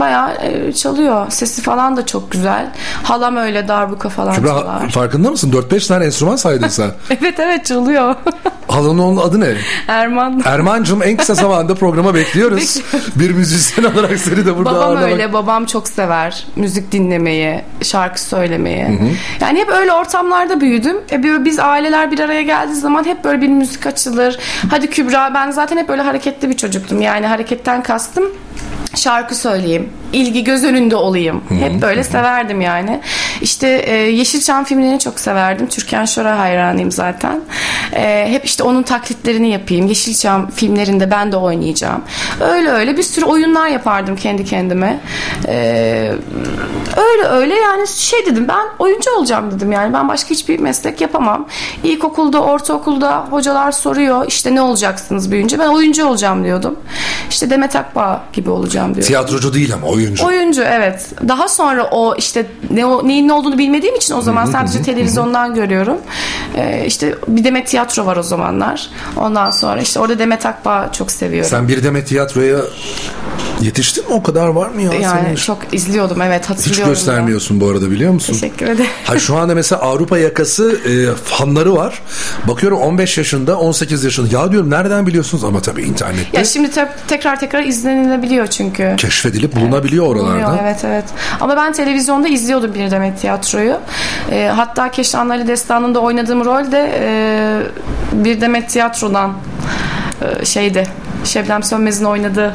[0.00, 1.26] bayağı e, çalıyor.
[1.30, 2.70] Sesi falan da çok güzel.
[3.02, 4.88] Halam öyle darbuka falan Kübra çalar.
[4.90, 5.52] farkında mısın?
[5.70, 6.90] 4-5 tane enstrüman saydın sen.
[7.20, 8.14] Evet evet çalıyor.
[8.68, 9.54] Halanın onun adı ne?
[9.88, 10.42] Erman.
[10.44, 12.82] Erman'cığım en kısa zamanda programa bekliyoruz.
[13.16, 15.12] bir müzisyen olarak seni de burada Babam ağırlamak.
[15.12, 18.86] öyle, babam çok sever müzik dinlemeyi, şarkı söylemeyi.
[19.40, 19.92] Yani hep öyle
[20.24, 20.96] ortamlarda büyüdüm.
[21.12, 24.38] E böyle biz aileler bir araya geldiği zaman hep böyle bir müzik açılır.
[24.70, 27.00] Hadi Kübra ben zaten hep böyle hareketli bir çocuktum.
[27.02, 28.24] Yani hareketten kastım
[28.94, 31.44] şarkı söyleyeyim, ilgi göz önünde olayım.
[31.48, 33.00] Hep böyle severdim yani.
[33.40, 35.66] İşte e, Yeşilçam filmlerini çok severdim.
[35.66, 37.40] Türkan Şoray hayranıyım zaten.
[37.92, 39.86] E, hep işte onun taklitlerini yapayım.
[39.86, 42.02] Yeşilçam filmlerinde ben de oynayacağım.
[42.40, 45.00] Öyle öyle bir sürü oyunlar yapardım kendi kendime.
[45.48, 46.12] E,
[46.96, 51.48] öyle öyle yani şey dedim ben oyuncu olacağım dedim yani ben başka hiçbir meslek yapamam.
[51.84, 56.78] İlkokulda, ortaokulda hocalar soruyor işte ne olacaksınız büyüyünce ben oyuncu olacağım diyordum.
[57.30, 59.02] İşte Demet Akbağ gibi olacağım diyordum.
[59.02, 60.26] Tiyatrocu değil ama oyuncu.
[60.26, 61.06] Oyuncu evet.
[61.28, 65.54] Daha sonra o işte ne o, neyin ne olduğunu bilmediğim için o zaman sadece televizyondan
[65.54, 65.98] görüyorum.
[66.56, 68.90] Ee, işte bir Demet Tiyatro var o zamanlar.
[69.16, 71.50] Ondan sonra işte orada Demet Akbağ çok seviyorum.
[71.50, 72.58] Sen bir demet tiyatroya
[73.60, 74.14] yetiştin mi?
[74.14, 74.92] O kadar var mı ya?
[74.92, 75.34] yani senin?
[75.34, 76.84] çok izliyordum evet Hiç hatırlıyorum.
[76.84, 76.88] da.
[76.88, 78.32] göstermiyorsun bu arada biliyor musun?
[78.32, 78.90] Teşekkür ederim.
[79.04, 82.02] Ha şu anda mesela Avrupa yakası e, fanları var.
[82.48, 84.36] Bakıyorum 15 yaşında, 18 yaşında.
[84.36, 85.44] Ya diyorum nereden biliyorsunuz?
[85.44, 88.73] Ama tabii internette Ya şimdi te- tekrar tekrar izlenilebiliyor çünkü.
[88.96, 90.34] Keşfedilip bulunabiliyor oralarda.
[90.34, 91.04] Bulunuyor, Evet evet.
[91.40, 93.76] Ama ben televizyonda izliyordum bir Demet Tiyatro'yu.
[94.30, 99.32] Ee, hatta Keşan Ali Destanı'nda oynadığım rol de e, bir Demet Tiyatro'dan
[100.40, 100.86] e, şeydi.
[101.24, 102.54] Şebnem Sönmez'in oynadığı e,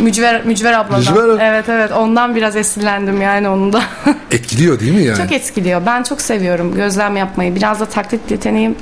[0.00, 0.98] Mücver, Mücver abladan.
[0.98, 1.50] Mücver.
[1.50, 3.82] Evet evet ondan biraz esinlendim yani onun da.
[4.30, 5.16] Etkiliyor değil mi yani?
[5.16, 5.86] çok etkiliyor.
[5.86, 7.54] Ben çok seviyorum gözlem yapmayı.
[7.54, 8.74] Biraz da taklit yeteneğim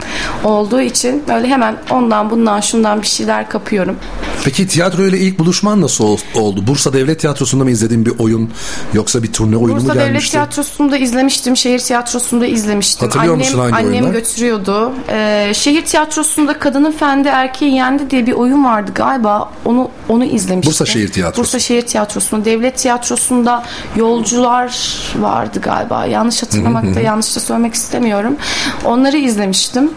[0.45, 3.97] olduğu için böyle hemen ondan bundan şundan bir şeyler kapıyorum.
[4.45, 6.67] Peki tiyatro ile ilk buluşman nasıl ol- oldu?
[6.67, 8.51] Bursa Devlet Tiyatrosu'nda mı izlediğin bir oyun
[8.95, 10.31] yoksa bir turne oyunu Bursa mu Devlet gelmişti?
[10.31, 11.57] Tiyatrosu'nda izlemiştim.
[11.57, 13.07] Şehir tiyatrosunda izlemiştim.
[13.07, 14.11] Hatırlıyor annem, musun hangi Annem oyunlar?
[14.13, 14.93] götürüyordu.
[15.09, 19.51] Ee, şehir tiyatrosunda kadının fendi erkeği yendi diye bir oyun vardı galiba.
[19.65, 20.71] Onu onu izlemiştim.
[20.71, 21.41] Bursa Şehir Tiyatrosu.
[21.41, 22.45] Bursa Şehir Tiyatrosu'nda.
[22.45, 23.63] Devlet Tiyatrosu'nda
[23.97, 24.79] yolcular
[25.19, 26.07] vardı galiba.
[26.07, 28.37] Yanlış hatırlamakta yanlış da söylemek istemiyorum.
[28.85, 29.91] Onları izlemiştim.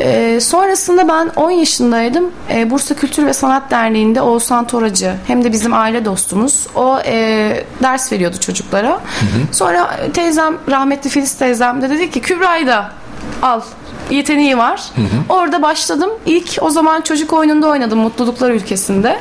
[0.00, 2.24] Ee, sonrasında ben 10 yaşındaydım.
[2.50, 6.66] Ee, Bursa Kültür ve Sanat Derneği'nde Oğuzhan Toracı hem de bizim aile dostumuz.
[6.74, 9.00] O e, ders veriyordu çocuklara.
[9.52, 12.90] Sonra teyzem rahmetli Filiz teyzem de dedi ki Kübra'yı da
[13.42, 13.60] al
[14.10, 14.82] yeteneği var.
[15.28, 16.10] Orada başladım.
[16.26, 19.20] İlk o zaman çocuk oyununda oynadım Mutluluklar Ülkesi'nde.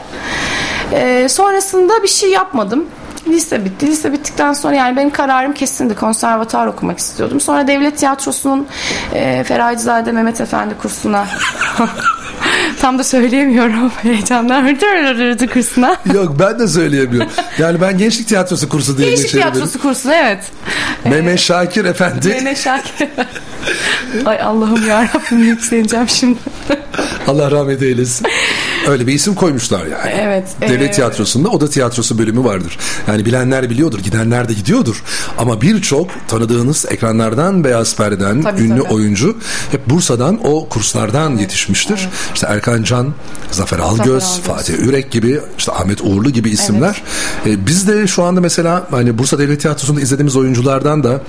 [0.94, 2.86] Ee, sonrasında bir şey yapmadım.
[3.28, 3.88] Lise bitti.
[3.88, 5.96] Lise bittikten sonra yani benim kararım kesindi.
[5.96, 7.42] Konservatuar okumak istiyordum.
[7.42, 8.68] Sonra Devlet Tiyatrosu'nun
[9.14, 11.28] e, Ferahizade Mehmet Efendi kursuna
[12.82, 14.66] tam da söyleyemiyorum heyecandan
[15.48, 15.96] kursuna.
[16.14, 17.30] Yok ben de söyleyemiyorum.
[17.58, 19.32] Yani ben gençlik tiyatrosu kursu diye Gençlik.
[19.32, 20.52] Tiyatrosu kursuna evet.
[21.06, 22.28] Mehmet Şakir Efendi.
[22.28, 23.08] Mehmet Şakir.
[24.26, 26.40] Ay Allah'ım yarabbim yükseleceğim şimdi.
[27.28, 28.28] Allah rahmet eylesin.
[28.88, 30.12] Öyle bir isim koymuşlar yani.
[30.22, 30.48] Evet.
[30.62, 32.78] Devlet Ee, tiyatrosunda oda tiyatrosu bölümü vardır.
[33.08, 35.04] Yani bilenler biliyordur, gidenler de gidiyordur.
[35.38, 38.94] Ama birçok tanıdığınız ekranlardan beyaz perdeden Tabii, ünlü tabii.
[38.94, 39.38] oyuncu
[39.72, 42.10] hep Bursa'dan o kurslardan yetişmiştir.
[42.34, 43.14] İşte Erkan Can,
[43.52, 44.40] Zafer Algöz, Algöz.
[44.42, 47.02] Fatih Ürek gibi, işte Ahmet Uğurlu gibi isimler.
[47.46, 51.22] Ee, biz de şu anda mesela hani Bursa Devlet Tiyatrosu'nda izlediğimiz oyunculardan da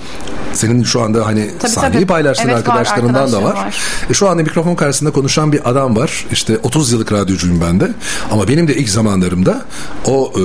[0.53, 2.09] senin şu anda hani Tabii, sahneyi tabii.
[2.25, 3.55] Paylaştığın Evet, var, arkadaşlarından da var.
[3.55, 3.77] var.
[4.11, 6.27] E, şu anda mikrofon karşısında konuşan bir adam var.
[6.33, 7.93] İşte 30 yıllık radyocuyum ben de.
[8.31, 9.63] Ama benim de ilk zamanlarımda
[10.05, 10.41] o e,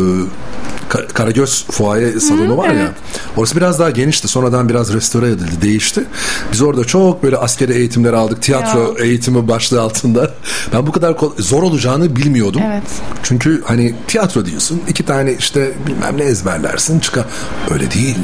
[0.90, 2.74] Ka- Karagöz fuaye salonu var ya.
[2.74, 2.92] evet.
[3.38, 4.28] Orası biraz daha genişti.
[4.28, 6.04] Sonradan biraz restore edildi, değişti.
[6.52, 8.42] Biz orada çok böyle askeri eğitimler aldık.
[8.42, 10.32] Tiyatro eğitimi başlığı altında.
[10.74, 12.62] Ben bu kadar zor olacağını bilmiyordum.
[12.66, 12.84] Evet.
[13.24, 14.82] Çünkü hani tiyatro diyorsun.
[14.88, 17.00] iki tane işte bilmem ne ezberlersin.
[17.00, 17.26] Çıkar.
[17.72, 18.18] Öyle değil.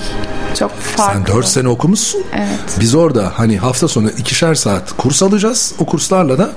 [0.60, 1.14] Çok farklı.
[1.28, 2.24] Sen 4 sene okumuşsun.
[2.36, 2.78] Evet.
[2.80, 5.74] Biz orada hani hafta sonu ikişer saat kurs alacağız.
[5.80, 6.52] O kurslarla da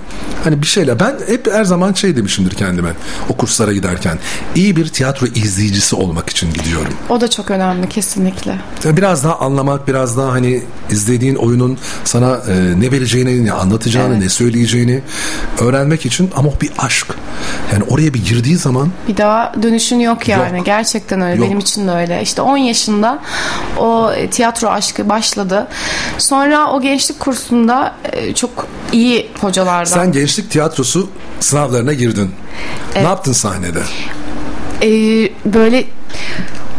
[0.44, 2.92] hani bir şeyle ben hep her zaman şey demişimdir kendime
[3.28, 4.18] o kurslara giderken.
[4.54, 6.92] iyi bir tiyatro izleyicisi olmak için gidiyorum.
[7.08, 8.58] O da çok önemli kesinlikle.
[8.84, 14.22] Biraz daha anlamak, biraz daha hani izlediğin oyunun sana e, ne vereceğini, ne anlatacağını, Evet.
[14.22, 15.02] ne söyleyeceğini
[15.60, 17.06] öğrenmek için ama bir aşk.
[17.72, 20.56] Yani oraya bir girdiği zaman Bir daha dönüşün yok yani.
[20.56, 20.66] Yok.
[20.66, 21.36] Gerçekten öyle.
[21.36, 21.46] Yok.
[21.46, 22.22] Benim için de öyle.
[22.22, 23.18] İşte 10 yaşında
[23.78, 25.66] o tiyatro aşkı başladı.
[26.18, 29.84] Sonra o gençlik kursunda e, çok iyi hocalardan.
[29.84, 31.10] sen gençlik tiyatrosu
[31.40, 32.30] sınavlarına girdin.
[32.94, 33.82] Ne yaptın sahnede?
[34.82, 34.90] E,
[35.44, 35.84] böyle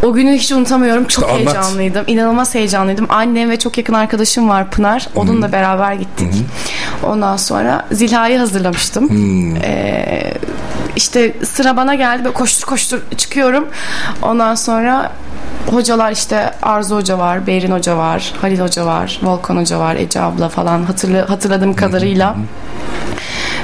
[0.03, 1.05] o günü hiç unutamıyorum.
[1.05, 1.53] Çok İşte anlat.
[1.55, 2.03] heyecanlıydım.
[2.07, 3.05] İnanılmaz heyecanlıydım.
[3.09, 5.07] Annem ve çok yakın arkadaşım var Pınar.
[5.15, 6.33] Onunla beraber gittik.
[7.03, 9.09] Ondan sonra Zilha'yı hazırlamıştım.
[9.63, 10.33] Ee,
[10.95, 12.23] işte sıra bana geldi.
[12.23, 13.67] Böyle koştur koştur çıkıyorum.
[14.21, 15.12] Ondan sonra
[15.71, 20.21] hocalar işte Arzu Hoca var, Behrin Hoca var, Halil Hoca var, Volkan Hoca var, Ece
[20.21, 22.35] abla falan hatırlı, hatırladığım kadarıyla.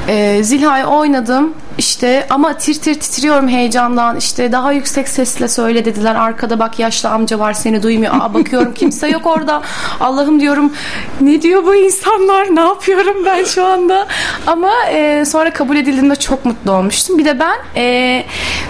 [0.07, 4.17] Ee, Zilha'yı oynadım işte ama tir tir titriyorum heyecandan.
[4.17, 6.15] İşte daha yüksek sesle söyle dediler.
[6.15, 8.13] Arkada bak yaşlı amca var seni duymuyor.
[8.15, 9.61] Aa, bakıyorum kimse yok orada.
[9.99, 10.73] Allah'ım diyorum
[11.21, 12.55] ne diyor bu insanlar?
[12.55, 14.07] Ne yapıyorum ben şu anda?
[14.47, 17.17] Ama e, sonra kabul edildiğinde çok mutlu olmuştum.
[17.17, 18.23] Bir de ben e,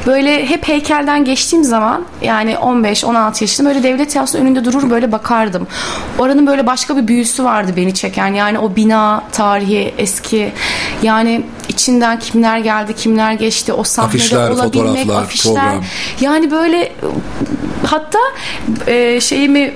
[0.05, 5.67] böyle hep heykelden geçtiğim zaman yani 15-16 yaşında böyle devlet tiyatrosu önünde durur böyle bakardım.
[6.19, 8.33] Oranın böyle başka bir büyüsü vardı beni çeken.
[8.33, 10.51] Yani o bina tarihi eski.
[11.03, 15.53] Yani içinden kimler geldi kimler geçti o sahnede Afişler, olabilmek afişler.
[15.53, 15.83] program.
[16.21, 16.93] yani böyle
[17.85, 18.19] hatta
[18.87, 19.73] e, şeyimi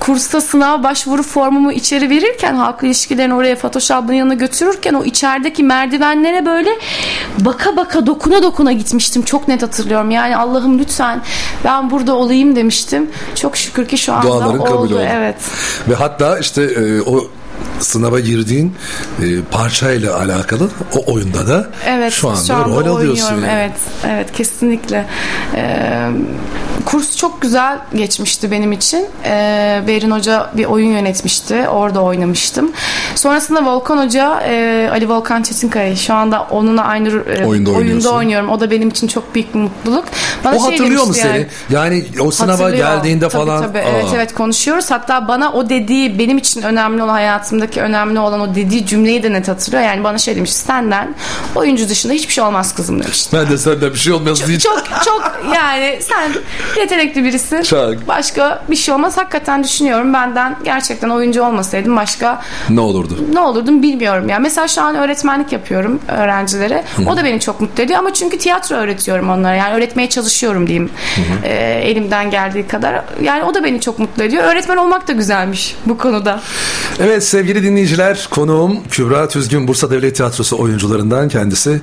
[0.00, 6.46] kursa sınav başvuru formumu içeri verirken halk ilişkilerini oraya Photoshop'ın yanına götürürken o içerideki merdivenlere
[6.46, 6.70] böyle
[7.38, 9.22] baka baka dokuna dokuna gitmiştim.
[9.22, 10.10] Çok net hatırlıyorum.
[10.10, 11.20] Yani Allah'ım lütfen
[11.64, 12.56] ben burada olayım.
[12.56, 13.10] demiştim.
[13.34, 15.00] Çok şükür ki şu anda Duaların kabul oldu.
[15.12, 15.36] evet.
[15.88, 17.24] Ve hatta işte e, o
[17.80, 18.74] sınava girdiğin
[19.22, 23.34] e, parçayla alakalı o oyunda da Evet, şu anda, rol alıyorsun.
[23.34, 23.46] yani.
[23.50, 23.72] Evet,
[24.06, 25.06] evet kesinlikle.
[25.54, 26.08] Ee,
[26.86, 29.06] kurs çok güzel geçmişti benim için.
[29.24, 31.68] Ee, Berin Hoca bir oyun yönetmişti.
[31.68, 32.72] Orada oynamıştım.
[33.14, 38.10] Sonrasında Volkan Hoca, e, Ali Volkan Çetinkaya şu anda onunla aynı e, Oyunda oynuyorsun.
[38.10, 38.48] oynuyorum.
[38.48, 40.04] O da benim için çok büyük bir mutluluk.
[40.44, 41.46] Bana O şey hatırlıyor mu seni?
[41.70, 43.62] Yani o sınava geldiğinde Tabii, falan.
[43.62, 44.90] Tabii, Aa, evet evet konuşuyoruz.
[44.90, 49.32] Hatta bana o dediği benim için önemli olan hayatımdaki önemli olan o dediği cümleyi de
[49.32, 49.82] net hatırlıyor.
[49.84, 51.14] Yani bana şey demiş senden
[51.54, 53.26] oyuncu dışında hiçbir şey olmaz kızım demiş.
[53.32, 54.78] Ben de senden bir şey olmaz diyeceğim.
[54.78, 56.32] Çok çok yani sen
[56.80, 57.62] yetenekli birisin.
[57.62, 58.08] Çok.
[58.08, 59.16] Başka bir şey olmaz.
[59.16, 63.16] Hakikaten düşünüyorum benden gerçekten oyuncu olmasaydım başka Ne olurdu?
[63.32, 64.38] ne olurdum bilmiyorum ya.
[64.38, 66.84] Mesela şu an öğretmenlik yapıyorum öğrencilere.
[67.06, 69.54] O da beni çok mutlu ediyor ama çünkü tiyatro öğretiyorum onlara.
[69.54, 70.90] Yani öğretmeye çalışıyorum diyeyim.
[71.44, 73.02] Ee, elimden geldiği kadar.
[73.22, 74.44] Yani o da beni çok mutlu ediyor.
[74.44, 76.40] Öğretmen olmak da güzelmiş bu konuda.
[77.00, 81.80] Evet sevgili dinleyiciler konuğum Kübra Tüzgün Bursa Devlet Tiyatrosu oyuncularından kendisi.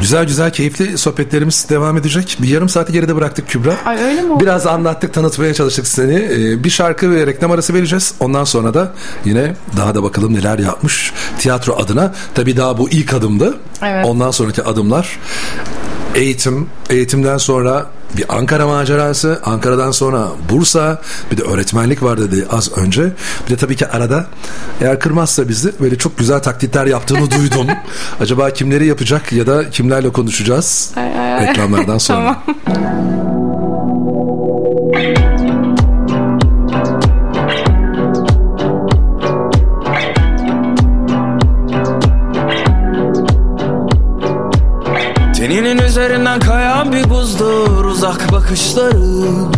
[0.00, 2.38] Güzel güzel keyifli sohbetlerimiz devam edecek.
[2.42, 3.76] Bir yarım saati geride bıraktık Kübra.
[3.86, 4.42] Ay öyle mi oldu?
[4.42, 6.14] Biraz anlattık tanıtmaya çalıştık seni.
[6.14, 8.14] Ee, bir şarkı ve reklam arası vereceğiz.
[8.20, 8.92] Ondan sonra da
[9.24, 12.14] yine daha da bakalım neler yapmış tiyatro adına.
[12.34, 13.58] Tabii daha bu ilk adımdı.
[13.82, 14.06] Evet.
[14.06, 15.18] Ondan sonraki adımlar
[16.14, 21.00] eğitim, eğitimden sonra bir Ankara macerası, Ankara'dan sonra Bursa,
[21.32, 23.02] bir de öğretmenlik var dedi az önce.
[23.46, 24.26] Bir de tabii ki arada
[24.80, 27.66] eğer kırmazsa bizi böyle çok güzel taklitler yaptığını duydum.
[28.20, 31.48] Acaba kimleri yapacak ya da kimlerle konuşacağız Ay, ay, ay.
[31.48, 32.36] reklamlardan sonra.
[32.64, 33.10] tamam.
[45.40, 49.52] Teninin üzerinden kayan bir buzdur uzak bakışların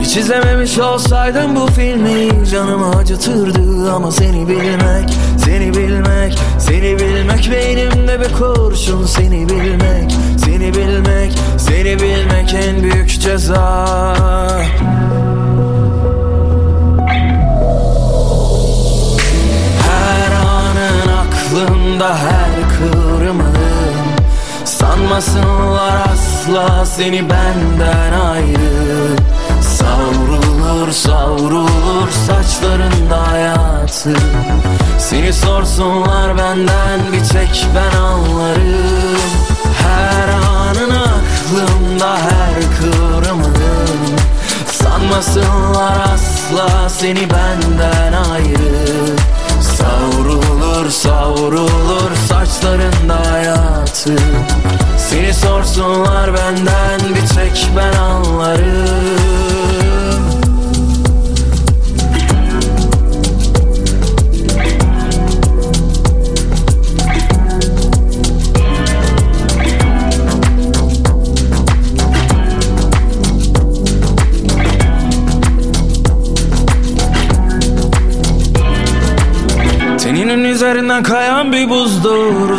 [0.00, 3.92] Hiç izlememiş olsaydım bu filmi canımı acıtırdı.
[3.92, 5.10] Ama seni bilmek,
[5.44, 9.06] seni bilmek, seni bilmek Beynimde bir kurşun.
[9.06, 10.12] Seni bilmek,
[10.44, 13.86] seni bilmek, seni bilmek en büyük ceza.
[19.82, 22.53] Her anın aklımda her
[24.84, 29.16] Sanmasınlar asla seni benden ayrı.
[29.60, 34.14] Savrulur savrulur saçlarında hayatı.
[34.98, 39.30] Seni sorsunlar benden bir tek ben anlarım.
[39.82, 43.54] Her anın aklımda her kıvrımın
[44.66, 49.16] Sanmasınlar asla seni benden ayrı.
[49.60, 51.83] Savrulur savrulur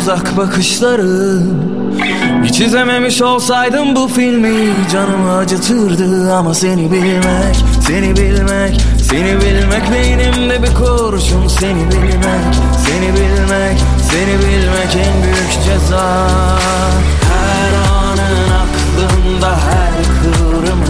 [0.06, 1.42] uzak bakışların
[2.44, 6.34] Hiç izlememiş olsaydım bu filmi canımı acıtırdı.
[6.34, 11.48] Ama seni bilmek, seni bilmek, seni bilmek Beynimde bir kurşun.
[11.48, 12.54] Seni bilmek,
[12.86, 13.78] seni bilmek,
[14.10, 16.28] seni bilmek en büyük ceza.
[17.30, 19.92] Her anın aklımda her
[20.22, 20.86] kıvrımı.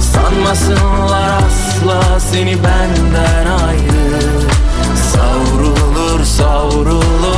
[0.00, 4.48] Sanmasınlar asla seni benden ayrı.
[5.12, 7.37] Savrulur savrulur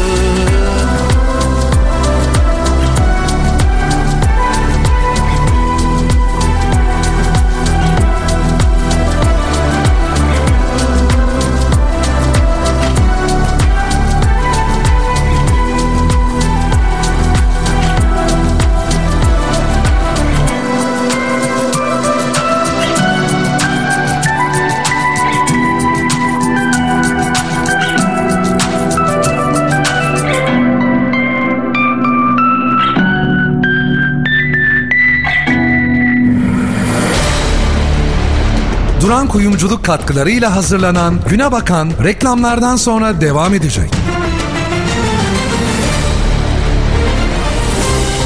[39.21, 43.91] Duran Kuyumculuk katkılarıyla hazırlanan Güne Bakan reklamlardan sonra devam edecek.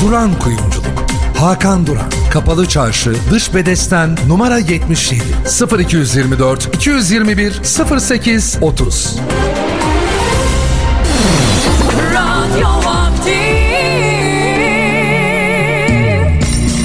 [0.01, 0.86] Duran Kuyumculuk.
[1.38, 2.10] Hakan Duran.
[2.31, 5.23] Kapalı Çarşı Dış Bedesten numara 77
[5.79, 7.62] 0224 221
[7.99, 9.15] 08 30
[12.13, 13.36] Radyo Aktif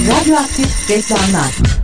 [0.09, 1.80] Radyoaktif reklamlar.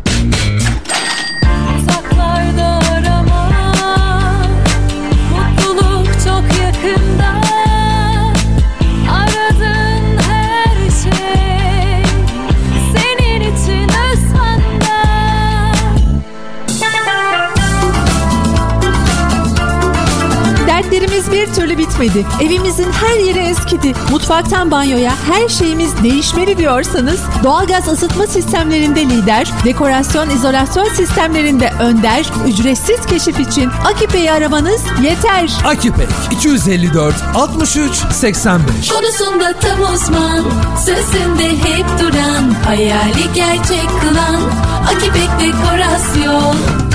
[21.47, 22.25] Bir türlü bitmedi.
[22.41, 23.93] Evimizin her yeri eskidi.
[24.11, 33.05] Mutfaktan banyoya her şeyimiz değişmeli diyorsanız doğalgaz ısıtma sistemlerinde lider, dekorasyon izolasyon sistemlerinde önder, ücretsiz
[33.05, 35.51] keşif için Akipe'yi aramanız yeter.
[35.65, 40.43] Akipek 254 63 85 Konusunda tam uzman
[40.85, 44.41] Sözünde hep duran Hayali gerçek kılan
[44.87, 46.86] Akipek Dekorasyon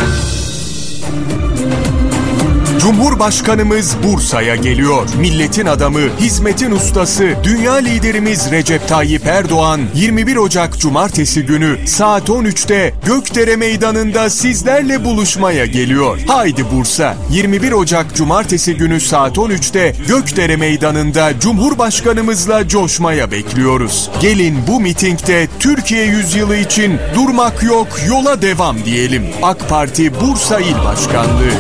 [2.83, 5.09] Cumhurbaşkanımız Bursa'ya geliyor.
[5.21, 12.95] Milletin adamı, hizmetin ustası, dünya liderimiz Recep Tayyip Erdoğan 21 Ocak Cumartesi günü saat 13'te
[13.07, 16.18] Gökdere Meydanı'nda sizlerle buluşmaya geliyor.
[16.27, 24.11] Haydi Bursa 21 Ocak Cumartesi günü saat 13'te Gökdere Meydanı'nda Cumhurbaşkanımızla coşmaya bekliyoruz.
[24.21, 29.27] Gelin bu mitingde Türkiye yüzyılı için durmak yok yola devam diyelim.
[29.42, 31.53] AK Parti Bursa İl Başkanlığı.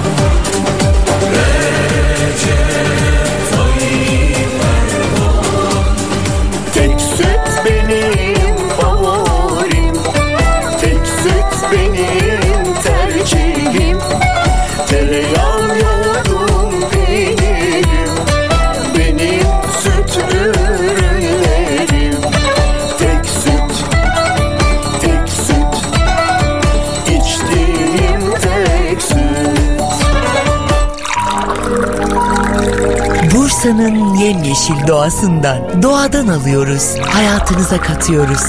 [33.72, 38.42] Bursa'nın yemyeşil doğasından, doğadan alıyoruz, hayatınıza katıyoruz.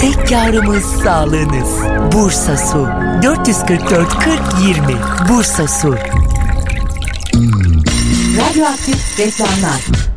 [0.00, 1.68] Tek yarımız sağlığınız.
[2.12, 2.88] Bursa Su.
[3.22, 4.84] 444 40 20.
[5.28, 5.96] Bursa Su.
[8.36, 10.11] Radyoaktif reklamlar.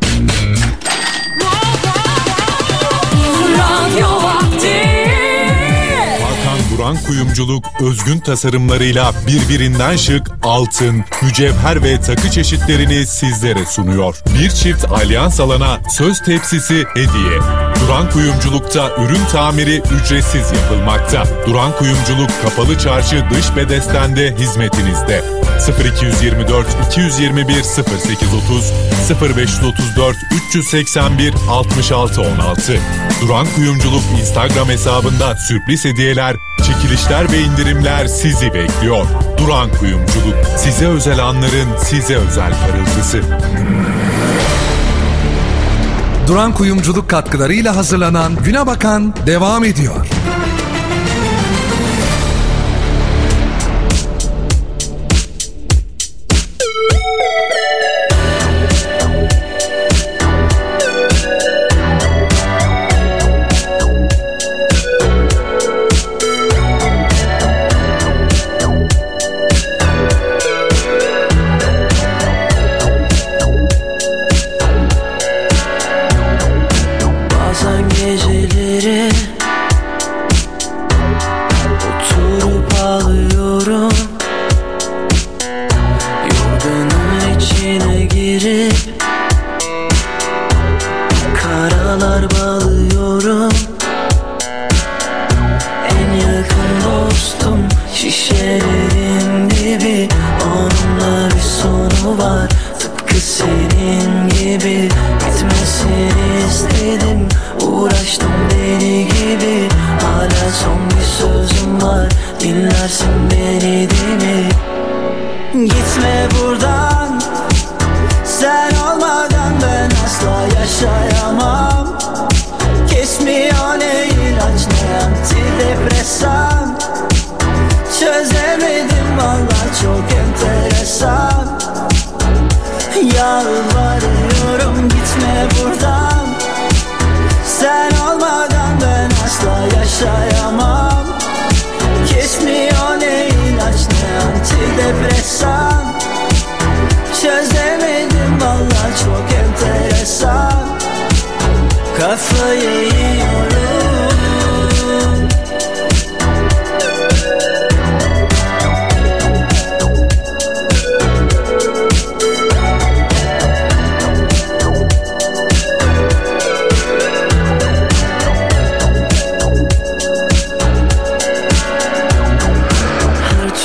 [6.85, 14.21] Hakan Duran Kuyumculuk özgün tasarımlarıyla birbirinden şık altın, mücevher ve takı çeşitlerini sizlere sunuyor.
[14.39, 17.39] Bir çift alyans alana söz tepsisi hediye.
[17.85, 21.23] Duran Kuyumculuk'ta ürün tamiri ücretsiz yapılmakta.
[21.47, 25.34] Duran Kuyumculuk Kapalı Çarşı dış bedestende hizmetinizde.
[25.59, 28.73] 0224 221 0830
[29.21, 30.15] 0534
[30.49, 32.77] 381 66 16
[33.21, 39.05] Duran Kuyumculuk Instagram hesabında sürpriz hediyeler, çekilişler ve indirimler sizi bekliyor.
[39.37, 43.21] Duran Kuyumculuk size özel anların size özel parıltısı.
[46.27, 50.07] Duran Kuyumculuk katkılarıyla hazırlanan Güne Bakan devam ediyor.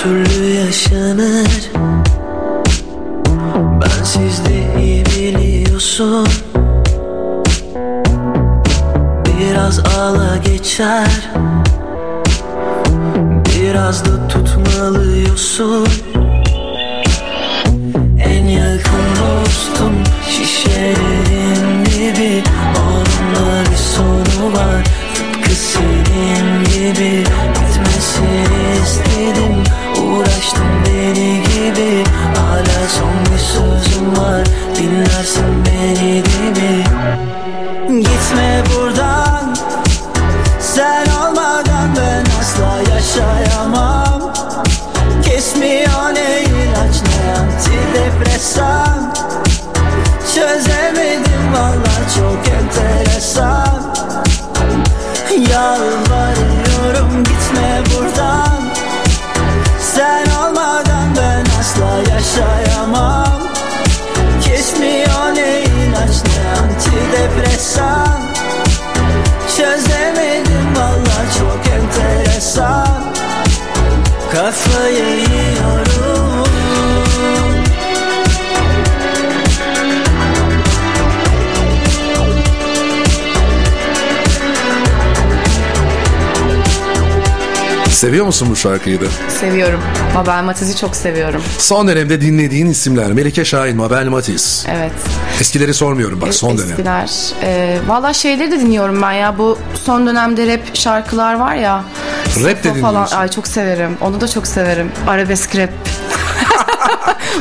[0.03, 1.71] Türlü yaşanır.
[3.81, 6.29] Ben sizde iyi biliyorsun.
[9.27, 11.31] Biraz ağla geçer.
[13.47, 15.87] Biraz da tutmalıyorsun.
[18.25, 19.95] En yakın dostum
[20.31, 22.43] şişelerin dibi
[22.79, 24.85] Onunla bir sonu var
[25.15, 27.25] Tıpkı senin gibi
[31.11, 32.05] Deli gibi.
[32.37, 34.45] Hala son bir sözüm var.
[34.77, 36.85] Dinlersin beni mi?
[38.01, 39.57] Gitme buradan.
[40.61, 44.33] Sen olmadan ben asla yaşayamam.
[45.23, 49.15] Kesmiyor ne ilaç ne antidepresan?
[50.35, 53.83] Çözemedim valla çok enteresan.
[55.51, 56.40] Yalvarıyorum
[67.21, 68.21] antidepresan
[69.57, 73.05] Çözemedim valla çok enteresan.
[74.33, 75.90] Kafayı yiyorum
[88.01, 89.05] Seviyor musun bu şarkıyı da?
[89.41, 89.81] Seviyorum.
[90.15, 91.43] Mabel Matiz'i çok seviyorum.
[91.59, 94.67] Son dönemde dinlediğin isimler Melike Şahin, Mabel Matiz.
[94.69, 94.93] Evet.
[95.41, 96.71] Eskileri sormuyorum bak son dönem.
[96.71, 97.11] Eskiler.
[97.43, 99.39] Ee, Valla şeyleri de dinliyorum ben ya.
[99.39, 101.85] Bu son dönemde rap şarkılar var ya.
[102.37, 102.91] Rap de Sefo falan.
[102.93, 103.17] dinliyorsun.
[103.17, 103.97] Ay çok severim.
[104.01, 104.93] Onu da çok severim.
[105.09, 105.71] Arabesk rap.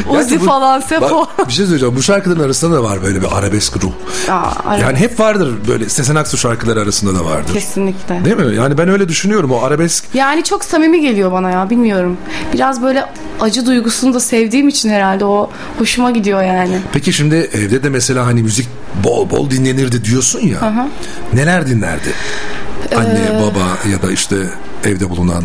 [0.09, 1.21] Uzi bu- falan Sefo.
[1.37, 1.95] Bak, bir şey söyleyeceğim.
[1.95, 3.91] Bu şarkıların arasında da var böyle bir arabesk ruh.
[4.29, 4.33] Aa,
[4.65, 4.81] arabesk.
[4.83, 7.53] Yani hep vardır böyle Sezen Aksu şarkıları arasında da vardır.
[7.53, 8.25] Kesinlikle.
[8.25, 8.55] Değil mi?
[8.55, 10.03] Yani ben öyle düşünüyorum o arabesk.
[10.13, 12.17] Yani çok samimi geliyor bana ya bilmiyorum.
[12.53, 13.05] Biraz böyle
[13.41, 16.79] acı duygusunu da sevdiğim için herhalde o hoşuma gidiyor yani.
[16.93, 18.67] Peki şimdi evde de mesela hani müzik
[19.03, 20.57] bol bol dinlenirdi diyorsun ya.
[20.61, 20.87] Aha.
[21.33, 22.13] Neler dinlerdi?
[22.95, 24.35] Anne, Ee, baba ya da işte
[24.85, 25.43] evde bulunan.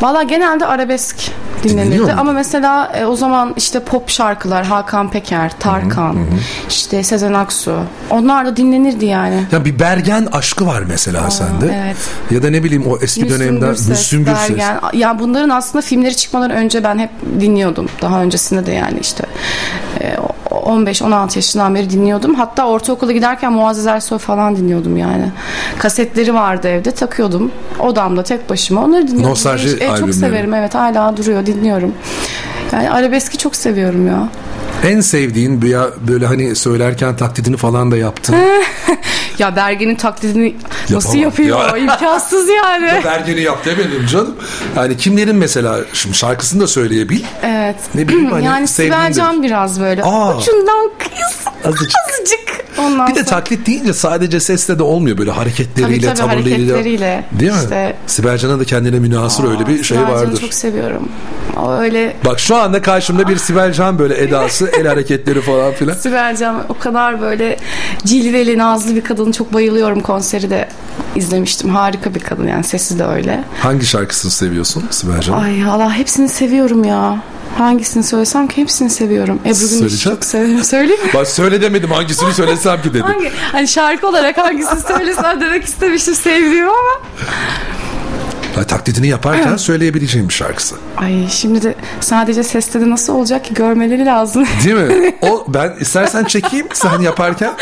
[0.00, 1.16] Valla genelde arabesk
[1.62, 6.16] dinlenirdi ama mesela e, o zaman işte pop şarkılar Hakan Peker, Tarkan,
[6.68, 7.78] işte Sezen Aksu
[8.10, 9.42] onlar da dinlenirdi yani.
[9.52, 11.82] Ya bir Bergen aşkı var mesela sende.
[11.84, 11.96] evet.
[12.30, 14.50] Ya da ne bileyim o eski dönemden Müslüm Gürses.
[14.50, 14.80] Bergen.
[14.92, 17.10] Ya bunların aslında filmleri çıkmadan önce ben hep
[17.40, 17.88] dinliyordum.
[18.02, 19.24] Daha öncesinde de yani işte
[20.00, 20.16] e,
[20.62, 22.34] 15-16 yaşından beri dinliyordum.
[22.34, 25.24] Hatta ortaokula giderken Muazzez Ersoy falan dinliyordum yani.
[25.78, 27.50] Kasetleri vardı evde takıyordum.
[27.78, 29.30] Odamda tek başıma onları dinliyordum.
[29.30, 30.00] Nostalji E, albümleri.
[30.00, 31.94] Çok severim evet hala duruyor dinliyorum.
[32.72, 34.28] Yani arabeski çok seviyorum ya.
[34.84, 38.36] En sevdiğin ya böyle hani söylerken taklidini falan da yaptın.
[39.38, 40.54] Ya Bergen'in taklidini
[40.90, 41.18] nasıl Yapamam.
[41.22, 41.68] yapıyor?
[41.68, 41.76] Ya.
[41.76, 43.00] İmkansız yani.
[43.04, 44.36] Bergen'i yap demedim canım.
[44.76, 47.22] Yani kimlerin mesela şimdi şarkısını da söyleyebil.
[47.42, 47.76] Evet.
[47.94, 50.02] Ne bileyim hani yani Sibel Can biraz böyle.
[50.02, 50.36] Aa.
[50.38, 51.46] Ucundan kıyıs.
[51.64, 51.92] Azıcık.
[52.10, 52.61] Azıcık.
[52.78, 56.74] Ondan Bir de sonra- taklit deyince sadece sesle de olmuyor böyle hareketleriyle, Tabii, tabii, tavırlarıyla.
[56.74, 57.24] hareketleriyle.
[57.40, 57.58] Değil mi?
[57.62, 60.40] İşte- Sibel Can'ın da kendine münasır öyle bir şey Sibel vardır.
[60.40, 61.08] çok seviyorum.
[61.62, 65.94] O öyle Bak şu anda karşımda bir Sibel Can böyle edası, el hareketleri falan filan.
[66.00, 67.56] Sibel Can o kadar böyle
[68.04, 69.32] cilveli, nazlı bir kadın.
[69.32, 70.68] Çok bayılıyorum konseri de
[71.16, 71.70] izlemiştim.
[71.74, 73.44] Harika bir kadın yani sesi de öyle.
[73.60, 75.42] Hangi şarkısını seviyorsun Sibel Can'ın?
[75.42, 77.18] Ay Allah hepsini seviyorum ya.
[77.58, 79.40] Hangisini söylesem ki hepsini seviyorum.
[79.44, 80.16] Ebru Söyleyeceğim.
[80.16, 80.64] çok severim.
[80.64, 81.10] Söyleyeyim mi?
[81.14, 83.02] Bak söyle demedim hangisini söylesem ki dedim.
[83.06, 83.30] Hangi?
[83.52, 87.00] Hani şarkı olarak hangisini söylesem demek istemiştim sevdiğim ama.
[88.54, 90.74] Ha, taklidini yaparken söyleyebileceğim bir şarkısı.
[90.96, 94.46] Ay şimdi de sadece seste de nasıl olacak ki görmeleri lazım.
[94.64, 95.14] Değil mi?
[95.22, 97.52] O ben istersen çekeyim sen yaparken.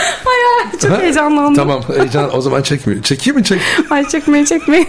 [0.83, 1.01] Çok Ha?
[1.01, 1.55] heyecanlandım.
[1.55, 3.03] Tamam heyecan o zaman çekmiyor.
[3.03, 3.61] Çekeyim mi çek?
[3.91, 4.89] Ay çekmeyin çekmeyin.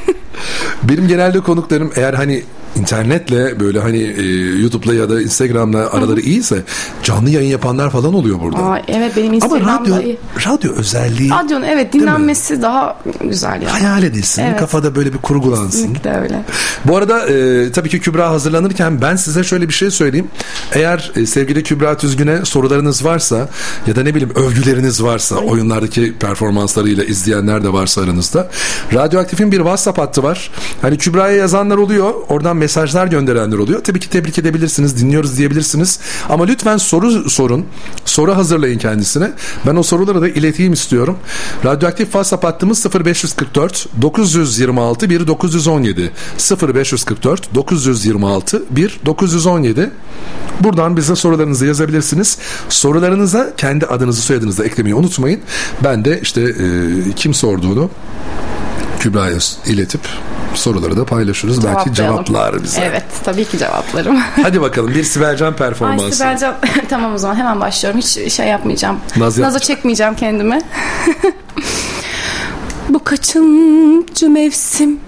[0.84, 2.44] Benim genelde konuklarım eğer hani
[2.82, 4.24] internetle böyle hani e,
[4.62, 6.64] YouTube'la ya da Instagram'la araları iyiyse
[7.04, 8.64] canlı yayın yapanlar falan oluyor burada.
[8.64, 10.18] Ay, evet benim Ama Instagram'da radyo, iyi.
[10.48, 13.66] radyo özelliği Radyonun evet dinlenmesi daha güzel yani.
[13.66, 14.42] hayal edilsin.
[14.44, 14.60] Evet.
[14.60, 15.72] Kafada böyle bir kurgulansın.
[15.82, 16.44] Kesinlikle öyle.
[16.86, 20.28] Bu arada e, tabii ki Kübra hazırlanırken ben size şöyle bir şey söyleyeyim.
[20.74, 23.50] Eğer e, sevgili Kübra Tüzgün'e sorularınız varsa
[23.88, 28.50] ya da ne bileyim övgüleriniz varsa oyunlardaki performanslarıyla izleyenler de varsa aranızda.
[28.94, 30.52] Radyoaktif'in bir WhatsApp hattı var.
[30.82, 32.14] Hani Kübra'ya yazanlar oluyor.
[32.30, 33.84] Oradan mesajlar gönderenler oluyor.
[33.84, 36.00] Tabii ki tebrik edebilirsiniz, dinliyoruz diyebilirsiniz.
[36.30, 37.66] Ama lütfen soru sorun.
[38.06, 39.32] Soru hazırlayın kendisine.
[39.68, 41.18] Ben o soruları da ileteyim istiyorum.
[41.66, 46.12] Radyoaktif WhatsApp hattımız 0544 926 1 917
[46.74, 49.92] 0544 926 1 917
[50.60, 52.38] Buradan bize sorularınızı yazabilirsiniz.
[52.70, 55.42] Sorularınıza kendi adınızı soyadınızı eklemeyi unutmayın.
[55.84, 56.66] Ben de işte e,
[57.16, 57.90] kim sorduğunu
[59.02, 60.02] Kübra'ya iletip
[60.54, 61.66] soruları da paylaşırız.
[61.66, 62.82] Belki cevaplar bize.
[62.82, 64.18] Evet tabii ki cevaplarım.
[64.44, 66.18] Hadi bakalım bir Sibelcan Ay performansı.
[66.18, 66.56] Sibelcan
[66.90, 68.00] tamam o zaman hemen başlıyorum.
[68.00, 69.00] Hiç şey yapmayacağım.
[69.10, 69.64] Naz Naza yapmayacak.
[69.64, 70.62] çekmeyeceğim kendimi.
[72.90, 75.00] Bu kaçıncı mevsim?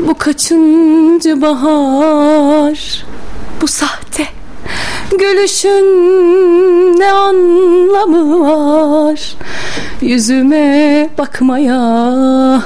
[0.00, 3.04] Bu kaçıncı bahar?
[3.60, 4.26] Bu sahte
[5.10, 5.84] gülüşün
[6.98, 9.34] ne anlamı var?
[10.00, 12.62] Yüzüme bakmaya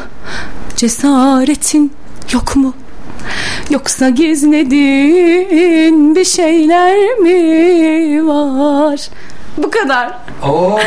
[0.77, 1.93] cesaretin
[2.33, 2.75] yok mu?
[3.71, 9.09] Yoksa gizlediğin bir şeyler mi var?
[9.59, 10.13] Bu kadar.
[10.49, 10.79] Oo,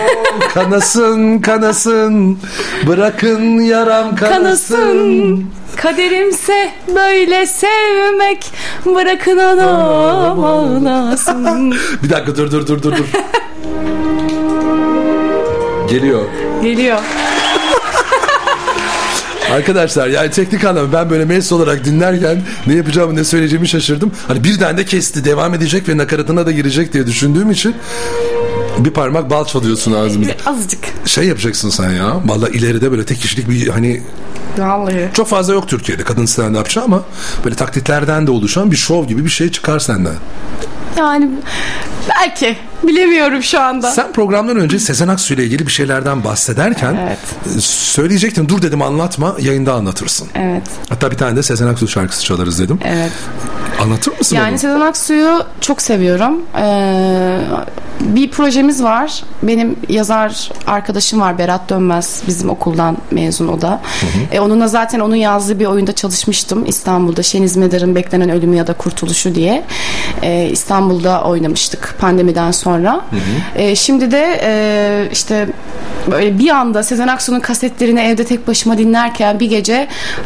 [0.54, 2.40] kanasın kanasın
[2.88, 4.36] bırakın yaram kanasın.
[4.36, 5.46] Kanasın.
[5.76, 8.52] Kaderimse böyle sevmek
[8.86, 9.70] bırakın onu
[10.48, 11.72] ağlasın.
[12.04, 13.06] Bir dakika dur dur dur dur dur.
[15.90, 16.22] Geliyor.
[16.64, 17.00] Geliyor.
[19.52, 24.12] Arkadaşlar yani teknik anlamda ben böyle mes olarak dinlerken ne yapacağımı ne söyleyeceğimi şaşırdım.
[24.28, 27.76] Hani birden de kesti devam edecek ve nakaratına da girecek diye düşündüğüm için
[28.86, 30.32] bir parmak bal çalıyorsun ağzımıza.
[30.46, 30.80] Azıcık.
[31.06, 32.22] Şey yapacaksın sen ya.
[32.26, 34.02] Valla ileride böyle tek kişilik bir hani
[34.58, 35.10] Vallahi.
[35.14, 37.04] çok fazla yok Türkiye'de kadın stand-upçı ama
[37.46, 40.16] böyle taklitlerden de oluşan bir şov gibi bir şey çıkar senden.
[40.98, 41.30] Yani
[42.10, 43.92] belki bilemiyorum şu anda.
[43.92, 47.18] Sen programdan önce Sezen Aksu ile ilgili bir şeylerden bahsederken Evet.
[47.58, 50.28] e, söyleyecektin dur dedim anlatma yayında anlatırsın.
[50.36, 50.64] Evet.
[50.90, 52.80] Hatta bir tane de Sezen Aksu şarkısı çalarız dedim.
[52.86, 53.12] Evet.
[53.82, 54.58] Anlatır mısın Yani onu?
[54.60, 56.42] Sezen Aksu'yu çok seviyorum.
[56.58, 57.40] Ee,
[58.00, 59.24] bir projemiz var.
[59.44, 62.22] Benim yazar arkadaşım var Berat Dönmez.
[62.28, 63.82] Bizim okuldan mezun o da.
[64.32, 66.66] E, onunla zaten onun yazdığı bir oyunda çalışmıştım.
[66.66, 69.64] İstanbul'da Şeniz Medar'ın Beklenen Ölümü ya da Kurtuluşu diye.
[70.22, 72.71] Ee, İstanbul'da oynamıştık pandemiden sonra.
[73.56, 75.48] Ee, şimdi de e, işte
[76.12, 79.74] böyle bir anda Sezen Aksu'nun kasetlerini evde tek başıma dinlerken bir gece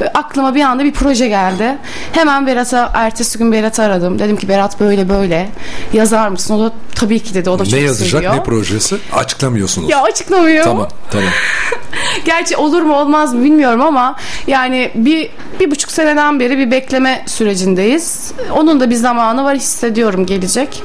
[0.02, 1.78] e, aklıma bir anda bir proje geldi.
[2.12, 4.20] Hemen Berat'a ertesi gün Berat'ı aradım.
[4.20, 5.50] Dedim ki Berat böyle böyle
[5.94, 6.54] yazar mısın?
[6.54, 7.50] O da tabii ki dedi.
[7.50, 8.36] O da Ne çok yazacak seviyor.
[8.36, 8.96] ne projesi?
[9.14, 9.90] Açıklamıyorsunuz.
[9.90, 10.64] Ya açıklamıyor.
[10.64, 11.30] Tamam tamam.
[12.26, 14.16] Gerçi olur mu olmaz mı bilmiyorum ama
[14.48, 15.30] yani bir
[15.60, 18.32] bir buçuk seneden beri bir bekleme sürecindeyiz.
[18.52, 20.84] Onun da bir zamanı var hissediyorum gelecek.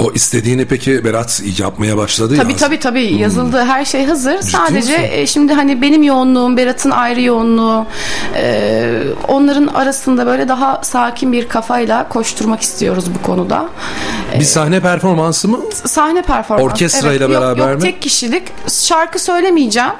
[0.00, 2.58] O istediğini peki Berat yapmaya başladı Tabii ya.
[2.58, 4.40] tabii tabii yazıldı her şey hazır.
[4.42, 5.08] Sadece misin?
[5.12, 7.86] e, şimdi hani benim yoğunluğum, Berat'ın ayrı yoğunluğu,
[8.36, 13.68] e, onların arasında böyle daha sakin bir kafayla koşturmak istiyoruz bu konuda.
[14.38, 15.58] Bir sahne performansı mı?
[15.86, 16.64] Sahne performansı.
[16.66, 17.82] Orkestrayla Evet, yok, beraber yok, mi?
[17.82, 18.42] tek kişilik.
[18.68, 19.90] Şarkı söylemeyeceğim.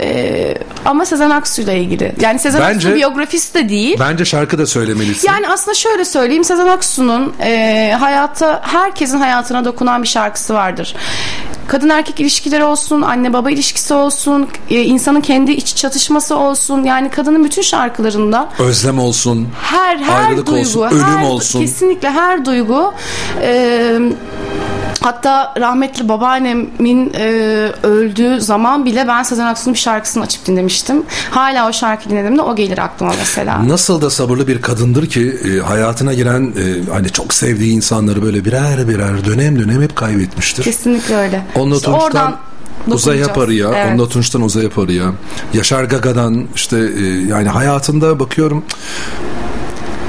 [0.00, 2.12] E, ama Sezen Aksu'yla ilgili.
[2.20, 3.96] Yani Sezen Bence- Aksu biyografisi de değil.
[4.00, 5.28] Bence şarkı da söylemelisin.
[5.28, 10.94] Yani aslında şöyle söyleyeyim Sezen Aksu'nun e, hayata herkesin hayatına dokunan bir şarkısı vardır.
[11.66, 16.84] Kadın erkek ilişkileri olsun, anne baba ilişkisi olsun, e, insanın kendi iç çatışması olsun.
[16.84, 19.48] Yani kadının bütün şarkılarında Özlem olsun.
[19.62, 21.60] her her duygu, olsun, her, ölüm olsun.
[21.60, 22.94] kesinlikle her duygu
[23.42, 23.98] e,
[25.00, 27.24] Hatta rahmetli babaannemin e,
[27.82, 31.02] öldüğü zaman bile ben Sezen Aksu'nun bir şarkısını açıp dinlemiştim.
[31.30, 33.68] Hala o şarkı dinlediğimde o gelir aklıma mesela.
[33.68, 38.44] Nasıl da sabırlı bir kadındır ki e, hayatına giren e, hani çok sevdiği insanları böyle
[38.44, 40.62] birer birer dönem dönem hep kaybetmiştir.
[40.64, 41.42] Kesinlikle öyle.
[41.54, 42.36] Onunla İşte Tunç'tan oradan
[42.86, 43.18] Uzay.
[43.18, 43.86] Yaparı'ya, Evet.
[43.90, 45.12] Onunla Tunç'tan Uzay Yaparı'ya,
[45.54, 48.64] Yaşar Gaga'dan işte e, yani hayatında bakıyorum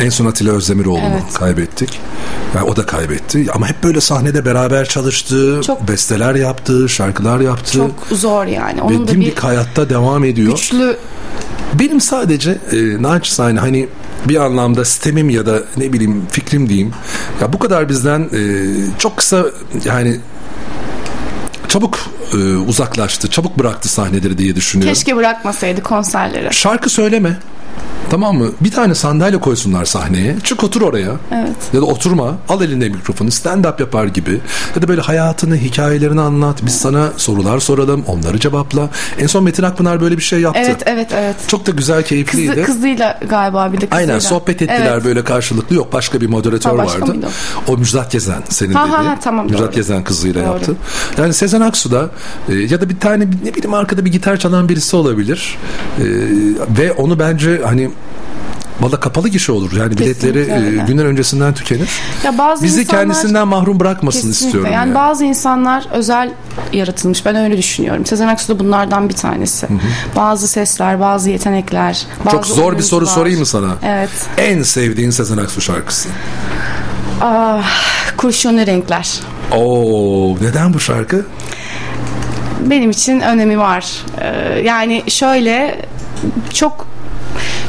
[0.01, 1.33] en son Atilla Özdemiroğlu'nu Evet.
[1.33, 1.99] kaybettik.
[2.55, 7.71] Yani o da kaybetti ama hep böyle sahnede beraber çalıştı, Çok- besteler yaptı, şarkılar yaptı.
[7.73, 8.77] Çok zor yani.
[8.77, 10.51] ve Onun da bir hayatta devam ediyor.
[10.51, 10.97] güçlü
[11.79, 13.87] Benim sadece e, naçizane hani
[14.25, 16.91] bir anlamda sistemim ya da ne bileyim fikrim diyeyim.
[17.41, 18.39] Ya bu kadar bizden e,
[18.99, 19.45] çok kısa
[19.85, 20.19] yani
[21.67, 21.99] çabuk
[22.33, 24.93] e, uzaklaştı, çabuk bıraktı sahneleri diye düşünüyorum.
[24.93, 26.53] keşke bırakmasaydı konserleri.
[26.53, 27.37] Şarkı söyleme.
[28.09, 28.47] Tamam mı?
[28.61, 30.35] Bir tane sandalye koysunlar sahneye.
[30.43, 31.11] Çık otur oraya.
[31.31, 31.55] Evet.
[31.73, 32.35] Ya da oturma.
[32.49, 33.31] Al eline mikrofonu.
[33.31, 34.39] Stand up yapar gibi.
[34.75, 36.57] Ya da böyle hayatını, hikayelerini anlat.
[36.65, 38.03] Biz sana sorular soralım.
[38.07, 38.89] Onları cevapla.
[39.19, 40.61] En son Metin Akpınar böyle bir şey yaptı.
[40.65, 41.35] Evet evet evet.
[41.47, 42.49] Çok da güzel, keyifliydi.
[42.55, 43.97] Kızı, kızıyla galiba bir de kızıyla.
[44.13, 45.05] Aynen sohbet ettiler Evet.
[45.05, 45.75] böyle karşılıklı.
[45.75, 47.11] Yok başka bir moderatör Ha, başka vardı.
[47.13, 47.27] mıydı
[47.67, 48.97] O Müjdat Gezen senin Ha, dediğin.
[48.97, 49.71] ha, ha, tamam, Müjdat doğru.
[49.71, 50.49] Gezen kızıyla Doğru.
[50.53, 50.75] yaptı.
[51.17, 52.09] Yani Sezen Aksu da
[52.49, 55.57] e, ya da bir tane ne bileyim arkada bir gitar çalan birisi olabilir.
[55.99, 56.03] E,
[56.77, 57.89] ve onu bence hani
[58.81, 59.71] Valla kapalı gişe olur.
[59.71, 60.83] Yani biletleri Kesinlikle e, öyle.
[60.87, 61.89] günler öncesinden tükenir.
[62.23, 64.45] Ya bazı Bizi insanlar- kendisinden mahrum bırakmasın Kesinlikle.
[64.45, 64.71] istiyorum.
[64.73, 64.95] Yani, yani.
[64.95, 66.31] bazı insanlar özel
[66.73, 67.25] yaratılmış.
[67.25, 68.05] Ben öyle düşünüyorum.
[68.05, 69.67] Sezen Aksu da bunlardan bir tanesi.
[70.15, 73.73] Bazı sesler, bazı yetenekler, bazı Çok zor bir soru sorayım mı sana?
[73.83, 74.09] Evet.
[74.37, 76.09] En sevdiğin Sezen Aksu şarkısı.
[77.21, 77.63] Ah,
[78.17, 79.19] kurşunlu renkler.
[79.51, 81.25] Oo, neden bu şarkı?
[82.69, 83.85] benim için önemi var.
[84.21, 85.81] Ee, yani şöyle
[86.53, 86.87] çok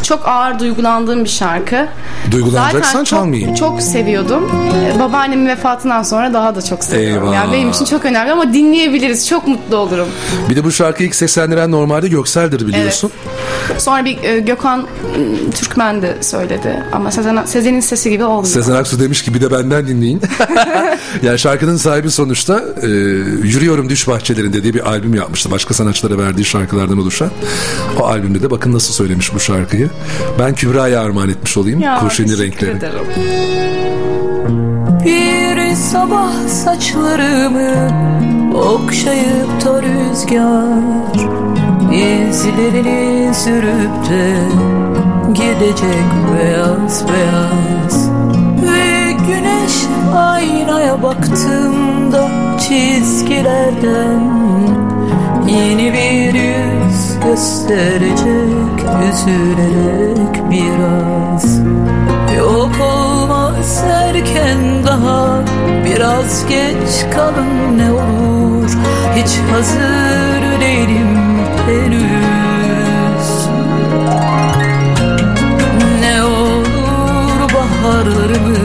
[0.02, 1.88] çok ağır duygulandığım bir şarkı.
[2.30, 3.54] Duygulanacaksan Zaten çalmayayım.
[3.54, 4.50] Çok seviyordum.
[4.96, 7.24] Ee, Babaannemin vefatından sonra daha da çok seviyorum.
[7.28, 7.34] Eyvah.
[7.34, 9.28] Yani benim için çok önemli ama dinleyebiliriz.
[9.28, 10.08] Çok mutlu olurum.
[10.50, 13.10] Bir de bu şarkıyı ilk seslendiren normalde Göksel'dir biliyorsun.
[13.78, 14.86] Sonra bir e, Gökhan m,
[15.50, 16.82] Türkmen de söyledi.
[16.92, 18.44] Ama Sezen, Sezen'in sesi gibi olmuyor.
[18.54, 20.20] Sezen Aksu demiş ki bir de benden dinleyin.
[21.22, 22.86] yani şarkının sahibi sonuçta e,
[23.46, 25.50] Yürüyorum Düş Bahçelerinde diye bir albüm yapmıştı.
[25.50, 27.30] Başka sanatçılara verdiği şarkılardan oluşan.
[28.00, 29.85] O albümde de bakın nasıl söylemiş bu şarkıyı.
[30.38, 31.80] Ben Kübra'ya armağan etmiş olayım.
[31.80, 32.70] Ya, Kurşuni renkleri.
[32.70, 32.94] ederim.
[35.04, 37.90] Bir sabah saçlarımı
[38.54, 41.06] okşayıp da rüzgar
[41.92, 44.36] İzlerini sürüp de
[45.34, 48.10] gidecek beyaz beyaz
[48.62, 49.74] Ve güneş
[50.16, 52.28] aynaya baktığımda
[52.58, 54.20] çizgilerden
[55.48, 56.65] Yeni bir yüz
[57.26, 61.58] gösterecek üzülerek biraz.
[62.38, 65.44] Yok olmaz erken daha
[65.84, 68.70] Biraz geç kalın ne olur.
[69.16, 71.18] Hiç hazır değilim
[71.66, 73.46] henüz.
[76.00, 78.56] Ne olur baharlarımı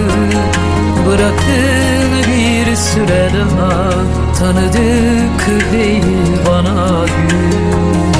[1.07, 3.91] Bırakın bir süre daha.
[4.39, 6.03] Tanıdık değil
[6.47, 8.11] bana gün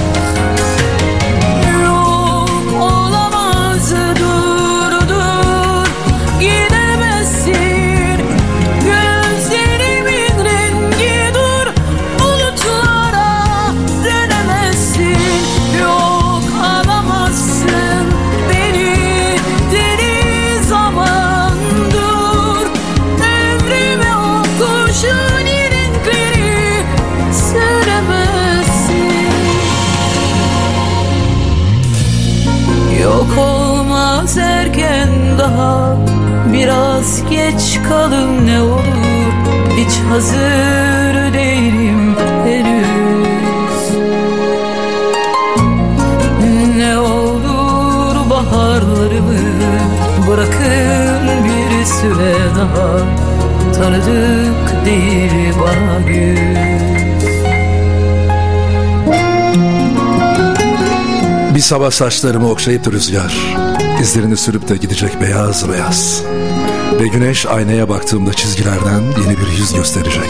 [61.72, 63.38] sabah saçlarımı okşayıp rüzgar
[64.02, 66.24] izlerini sürüp de gidecek beyaz beyaz.
[67.00, 70.30] Ve güneş aynaya baktığımda çizgilerden yeni bir yüz gösterecek.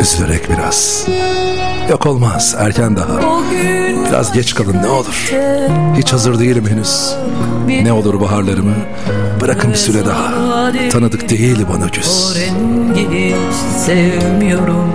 [0.00, 1.06] Üzülerek biraz.
[1.90, 3.20] Yok olmaz erken daha.
[4.08, 5.32] Biraz geç kalın ne olur.
[5.96, 7.14] Hiç hazır değilim henüz.
[7.82, 8.74] Ne olur baharlarımı
[9.40, 10.32] Bırakın bir süre daha.
[10.90, 11.88] Tanıdık değil bana
[13.86, 14.92] sevmiyorum.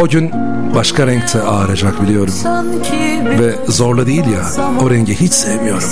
[0.00, 0.32] O gün
[0.74, 2.34] başka renkte ağaracak biliyorum.
[3.40, 5.88] Ve zorla değil ya o rengi hiç sevmiyorum.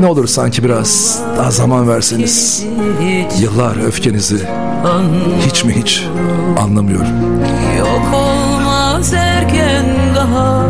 [0.00, 2.64] Ne olur sanki biraz daha zaman verseniz.
[3.40, 4.48] Yıllar öfkenizi
[5.46, 6.06] hiç mi hiç
[6.58, 7.42] anlamıyorum?
[7.78, 9.86] Yok olmaz erken
[10.16, 10.66] daha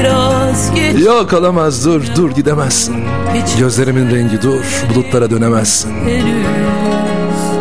[0.00, 1.06] Biraz geç.
[1.06, 2.96] Yok olamaz dur dur gidemezsin.
[3.58, 5.92] Gözlerimin rengi dur bulutlara dönemezsin.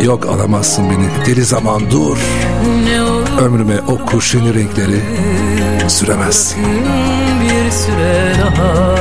[0.01, 2.17] Yok alamazsın beni deli zaman dur.
[2.85, 5.01] Ne olur Ömrüme o kurşuni renkleri
[5.89, 6.63] süremezsin
[7.41, 8.95] bir süre daha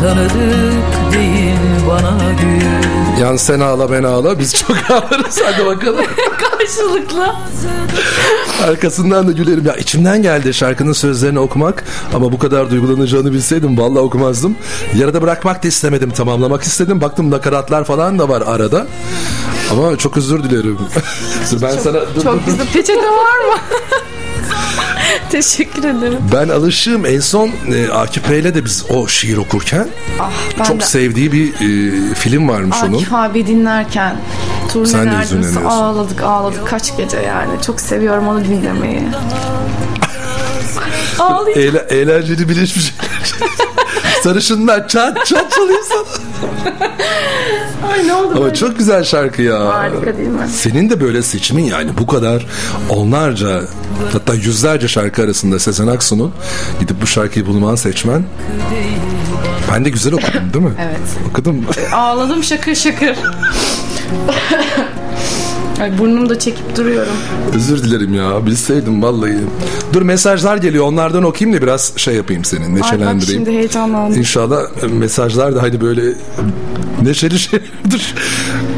[0.00, 1.56] Tanıdık değil
[1.88, 6.04] bana gün Yan sen ağla ben ağla biz çok ağlarız hadi bakalım
[6.38, 7.34] Karşılıklı.
[8.64, 9.66] Arkasından da gülerim.
[9.66, 11.84] Ya içimden geldi şarkının sözlerini okumak
[12.14, 14.56] ama bu kadar duygulanacağını bilseydim vallahi okumazdım.
[14.94, 16.10] Yarıda bırakmak da istemedim.
[16.10, 17.00] Tamamlamak istedim.
[17.00, 18.86] Baktım nakaratlar falan da var arada.
[19.72, 20.78] Ama çok özür dilerim.
[21.62, 22.66] Ben sana dur, Çok güzel.
[22.72, 23.60] Peçete var mı?
[25.30, 26.18] Teşekkür ederim.
[26.34, 27.06] Ben alışığım.
[27.06, 29.88] En son e, Akif Bey'le de biz o şiir okurken
[30.20, 32.94] Ah, ben çok de sevdiği bir e, film varmış onun.
[32.94, 34.16] Akif abi dinlerken
[34.60, 35.64] Sen de turnelerden hüzünleniyorsun.
[35.64, 37.62] ağladık ağladık kaç gece yani.
[37.66, 39.02] Çok seviyorum onu dinlemeyi.
[41.18, 41.66] Ağlayacağım.
[41.68, 42.94] Eğle, eğlenceli birleşmiş.
[44.22, 46.29] Sarışınlar çat çat çalayım sana.
[47.92, 48.54] Ay ne oldu Ama böyle?
[48.54, 49.66] çok güzel şarkı ya.
[49.68, 50.48] Harika değil mi?
[50.48, 52.46] Senin de böyle seçimin yani bu kadar
[52.88, 53.60] onlarca
[54.12, 56.32] hatta yüzlerce şarkı arasında Sezen Aksu'nun
[56.80, 58.24] gidip bu şarkıyı bulman seçmen.
[59.72, 60.72] Ben de güzel okudum değil mi?
[60.80, 61.00] Evet.
[61.30, 61.64] Okudum.
[61.92, 63.16] Ağladım şakır şakır.
[65.80, 67.12] Ay burnumu da çekip duruyorum.
[67.54, 69.36] Özür dilerim ya bilseydim vallahi.
[69.92, 73.44] Dur mesajlar geliyor onlardan okuyayım da biraz şey yapayım seni Ay bak neşelendireyim.
[73.44, 74.18] şimdi heyecanlandım.
[74.18, 74.60] İnşallah
[74.92, 76.02] mesajlar da hani böyle
[77.02, 78.14] neşeli şeylerdir.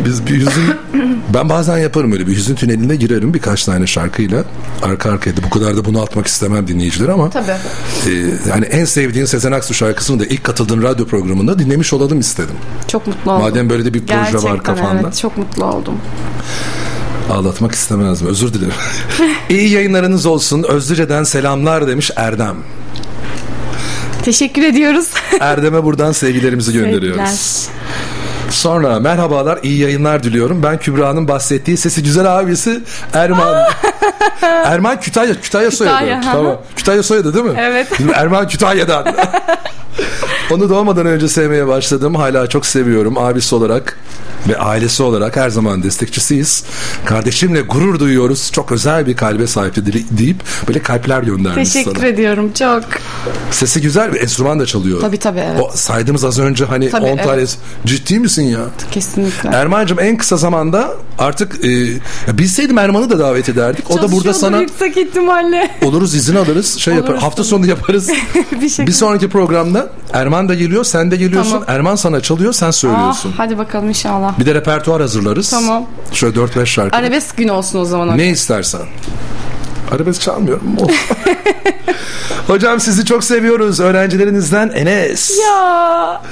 [0.04, 0.64] Biz bir hüzün
[1.34, 4.44] ben bazen yaparım öyle bir hüzün tüneline girerim birkaç tane şarkıyla
[4.82, 7.50] arka arkaya da bu kadar da bunu atmak istemem dinleyiciler ama Tabii.
[8.06, 8.10] e,
[8.50, 12.54] yani en sevdiğin Sezen Aksu şarkısını da ilk katıldığın radyo programında dinlemiş olalım istedim.
[12.88, 13.42] Çok mutlu oldum.
[13.42, 15.00] Madem böyle de bir proje var Gerçekten kafanda.
[15.04, 15.94] evet çok mutlu oldum.
[17.30, 18.28] Ağlatmak istemezdim.
[18.28, 18.72] Özür dilerim.
[19.48, 20.62] İyi yayınlarınız olsun.
[20.68, 22.56] Özlüce'den selamlar demiş Erdem.
[24.22, 25.10] Teşekkür ediyoruz.
[25.40, 27.68] Erdem'e buradan sevgilerimizi gönderiyoruz.
[28.50, 30.62] Sonra merhabalar, iyi yayınlar diliyorum.
[30.62, 32.80] Ben Kübra'nın bahsettiği sesi güzel abisi
[33.14, 33.68] Erman.
[34.42, 35.94] Erman Kütahya, Kütahya soyadı.
[35.94, 36.20] Kütahya.
[36.20, 36.60] Tamam.
[36.76, 37.54] Kütahya soyadı değil mi?
[37.58, 37.88] Evet.
[38.14, 39.14] Erman Kütahya'dan.
[40.50, 42.14] Onu doğmadan önce sevmeye başladım.
[42.14, 43.18] Hala çok seviyorum.
[43.18, 43.98] Abisi olarak
[44.48, 46.64] ve ailesi olarak her zaman destekçisiyiz.
[47.04, 48.50] Kardeşimle gurur duyuyoruz.
[48.52, 50.36] Çok özel bir kalbe sahiptir deyip
[50.68, 52.06] böyle kalpler göndermiş Teşekkür sana.
[52.06, 52.82] ediyorum çok.
[53.50, 55.00] Sesi güzel bir enstrüman da çalıyor.
[55.00, 55.60] Tabii, tabii, evet.
[55.60, 57.24] O saydığımız az önce hani 10 Tabii, evet.
[57.24, 57.44] tane
[57.86, 58.60] ciddi misin ya?
[58.90, 59.48] Kesinlikle.
[59.48, 61.88] Erman'cığım en kısa zamanda artık e,
[62.38, 63.90] bilseydim Erman'ı da davet ederdik.
[63.90, 65.70] O da burada sana yüksek ihtimalle.
[65.82, 66.76] oluruz izin alırız.
[66.78, 68.10] Şey yapar, Oluruz hafta sonu yaparız.
[68.52, 68.86] bir şekilde.
[68.86, 69.81] bir sonraki programda
[70.12, 71.50] Erman da geliyor, sen de geliyorsun.
[71.52, 71.64] Tamam.
[71.68, 73.34] Erman sana çalıyor, sen Ah, söylüyorsun.
[73.36, 74.38] hadi bakalım inşallah.
[74.38, 75.50] Bir de repertuar hazırlarız.
[75.50, 75.84] Tamam.
[76.12, 76.96] Şöyle 4-5 şarkı.
[76.96, 78.18] Arabesk günü olsun o zaman.
[78.18, 78.80] Ne istersen.
[79.92, 80.76] Arabesk çalmıyorum.
[82.46, 83.80] Hocam sizi çok seviyoruz.
[83.80, 85.38] Öğrencilerinizden Enes.
[85.38, 86.22] Ya.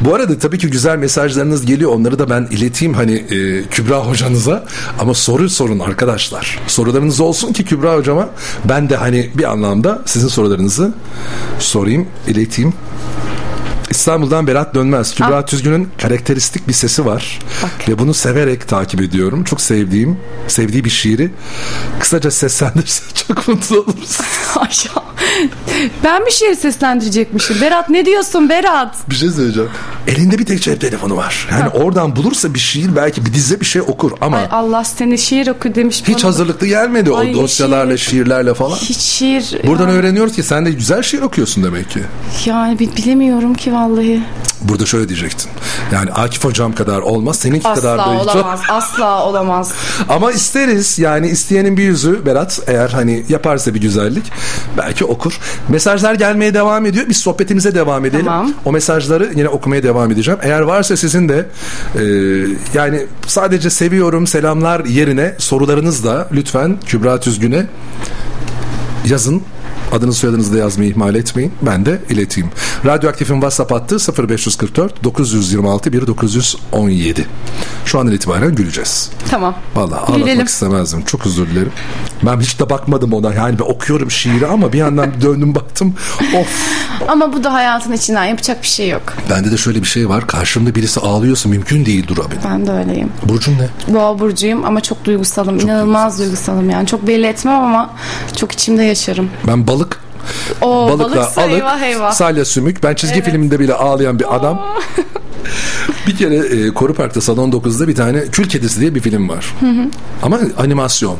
[0.00, 1.92] Bu arada tabii ki güzel mesajlarınız geliyor.
[1.92, 4.64] Onları da ben ileteyim hani e, Kübra hocanıza.
[4.98, 6.58] Ama soru sorun arkadaşlar.
[6.66, 8.28] Sorularınız olsun ki Kübra hocama
[8.64, 10.92] ben de hani bir anlamda sizin sorularınızı
[11.58, 12.74] sorayım, ileteyim.
[13.96, 15.14] İstanbul'dan Berat Dönmez.
[15.14, 17.38] Kübra Tüzgün'ün karakteristik bir sesi var.
[17.88, 19.44] Ve bunu severek takip ediyorum.
[19.44, 20.18] Çok sevdiğim,
[20.48, 21.30] sevdiği bir şiiri.
[22.00, 24.18] Kısaca seslendirse çok mutlu oluruz.
[26.04, 27.60] Ben bir şiir seslendirecekmişim.
[27.60, 29.10] Berat ne diyorsun Berat?
[29.10, 29.70] Bir şey söyleyeceğim.
[30.06, 31.48] Elinde bir tek cep telefonu var.
[31.50, 35.18] Yani oradan bulursa bir şiir belki bir dize bir şey okur ama Ay Allah seni
[35.18, 36.24] şiir oku demiş hiç bana.
[36.24, 38.76] hazırlıklı gelmedi Ay, o dosyalarla, şiirlerle falan.
[38.76, 39.56] Hiç şiir.
[39.66, 42.00] Buradan yani, öğreniyoruz ki sen de güzel şiir okuyorsun demek ki.
[42.46, 44.22] yani bi- bilemiyorum ki vallahi.
[44.60, 45.50] Burada şöyle diyecektin.
[45.92, 48.60] Yani Akif hocam kadar olmaz, seninki kadar Asla da hiç olamaz.
[48.68, 49.72] Asla olamaz.
[50.08, 54.32] Ama isteriz yani isteyenin bir yüzü Berat eğer hani yaparsa bir güzellik
[54.78, 55.38] belki okur.
[55.68, 57.06] Mesajlar gelmeye devam ediyor.
[57.08, 58.24] Biz sohbetimize devam edelim.
[58.24, 58.52] Tamam.
[58.64, 60.40] O mesajları yine okumaya devam edeceğim.
[60.42, 61.46] Eğer varsa sizin de
[61.94, 62.02] e,
[62.74, 67.66] yani sadece seviyorum selamlar yerine sorularınız da lütfen Kübra Tüzgün'e
[69.06, 69.42] yazın.
[69.92, 71.52] Adınızı soyadınızı da yazmayı ihmal etmeyin.
[71.62, 72.50] Ben de ileteyim.
[72.86, 73.96] Radyoaktif'in WhatsApp hattı
[74.28, 77.26] 0544 926 1917.
[77.86, 79.10] Şu andan itibaren güleceğiz.
[79.30, 79.54] Tamam.
[79.74, 80.46] Vallahi ağlatmak Gülelim.
[80.46, 81.04] istemezdim.
[81.04, 81.72] Çok özür dilerim.
[82.26, 83.34] Ben hiç de bakmadım ona.
[83.34, 85.94] Yani ben okuyorum şiiri ama bir yandan döndüm baktım.
[86.40, 86.48] Of.
[87.08, 89.02] Ama bu da hayatın içinden yapacak bir şey yok.
[89.30, 90.26] Bende de şöyle bir şey var.
[90.26, 92.40] Karşımda birisi ağlıyorsa mümkün değil durabilir.
[92.50, 93.08] Ben de öyleyim.
[93.28, 93.94] Burcun ne?
[93.94, 95.60] Boğa burcuyum ama çok duygusalım.
[95.60, 96.86] İnanılmaz duygusalım yani.
[96.86, 97.90] Çok belli etmem ama
[98.36, 99.30] çok içimde yaşarım.
[99.46, 99.81] Ben balık.
[100.62, 102.12] O Balıkla balıksa alık, eyvah eyvah.
[102.12, 102.82] salya sümük.
[102.82, 104.60] Ben çizgi filminde bile ağlayan bir adam.
[106.06, 109.54] bir kere e, Koru Park'ta Salon 9'da bir tane Kül Kedisi diye bir film var.
[110.22, 111.16] Ama animasyon.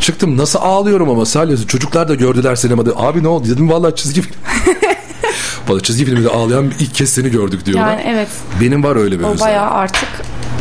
[0.00, 2.90] Çıktım nasıl ağlıyorum ama salya çocuklar da gördüler sinemada.
[2.96, 4.36] Abi ne oldu dedim vallahi çizgi film.
[5.68, 7.90] Valla çizgi filmde ağlayan ilk kez seni gördük diyorlar.
[7.90, 8.28] Yani evet.
[8.60, 9.40] Benim var öyle bir O özellik.
[9.40, 10.08] bayağı artık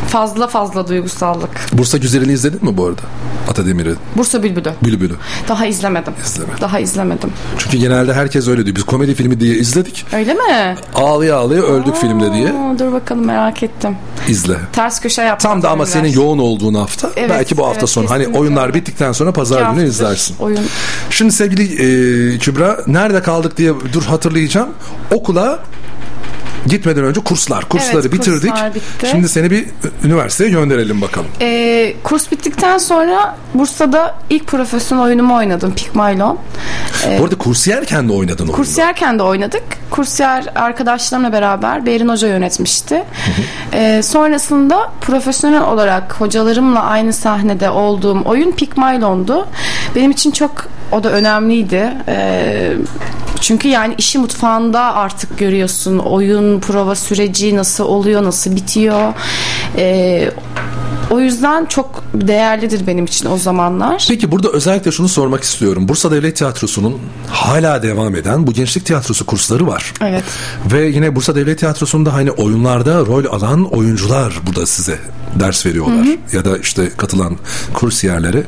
[0.10, 1.50] fazla fazla duygusallık.
[1.74, 3.02] Bursa Güzeli'ni izledin mi bu arada?
[3.50, 3.94] Atademir'i.
[4.18, 4.74] Bursa Bülbülü.
[4.84, 5.14] Bülbülü.
[5.48, 6.14] Daha izlemedim.
[6.26, 6.62] İzlemedim.
[6.62, 7.30] Daha izlemedim.
[7.58, 8.76] Çünkü genelde herkes öyle diyor.
[8.76, 10.06] Biz komedi filmi diye izledik.
[10.14, 10.76] Öyle mi?
[10.96, 12.50] Ağlaya ağlaya öldük filmde diye.
[12.50, 13.98] Aa, dur bakalım merak ettim.
[14.28, 14.58] İzle.
[14.74, 15.52] Ters köşe yaptım.
[15.52, 17.10] Tam da ama senin yoğun olduğun hafta.
[17.16, 18.10] Evet, belki bu hafta evet, sonu.
[18.10, 18.74] Hani oyunlar öyle.
[18.74, 20.36] bittikten sonra pazar günü izlersin.
[20.40, 20.60] Oyun.
[21.10, 24.70] Şimdi sevgili e, Kübra nerede kaldık diye dur hatırlayacağım.
[25.12, 25.60] Okula
[26.68, 27.66] gitmeden önce kurslar.
[27.66, 28.52] Kursları Evet, bitirdik.
[28.52, 29.08] kurslar bitti.
[29.12, 29.66] Şimdi seni bir
[30.04, 31.28] üniversiteye gönderelim bakalım.
[31.42, 35.76] Ee, kurs bittikten sonra Bursa'da ilk profesyonel oyunumu oynadım.
[35.76, 36.40] Pigmalion.
[37.20, 38.56] Bu arada kursiyerken de oynadın oyunu.
[38.56, 39.64] Kursiyerken de oynadık.
[39.92, 43.04] Kursiyer arkadaşlarımla beraber Behrin Hoca yönetmişti.
[43.74, 49.48] Ee, sonrasında profesyonel olarak hocalarımla aynı sahnede olduğum oyun Pigmalion'du.
[49.96, 50.52] Benim için çok
[50.92, 51.94] o da önemliydi.
[52.08, 52.72] Ee,
[53.42, 55.98] çünkü yani işi mutfağında artık görüyorsun.
[55.98, 59.14] Oyun, prova süreci nasıl oluyor, nasıl bitiyor.
[59.78, 60.32] Ee,
[61.10, 64.06] o yüzden çok değerlidir benim için o zamanlar.
[64.10, 65.88] Peki burada özellikle şunu sormak istiyorum.
[65.88, 69.94] Bursa Devlet Tiyatrosu'nun hala devam eden bu gençlik tiyatrosu kursları var.
[70.02, 70.24] Evet.
[70.72, 75.00] Ve yine Bursa Devlet Tiyatrosu'nda hani oyunlarda rol alan oyuncular burada size
[75.40, 76.08] ders veriyorlar.
[76.34, 77.38] Ya da işte katılan
[77.74, 78.44] kursiyerlere.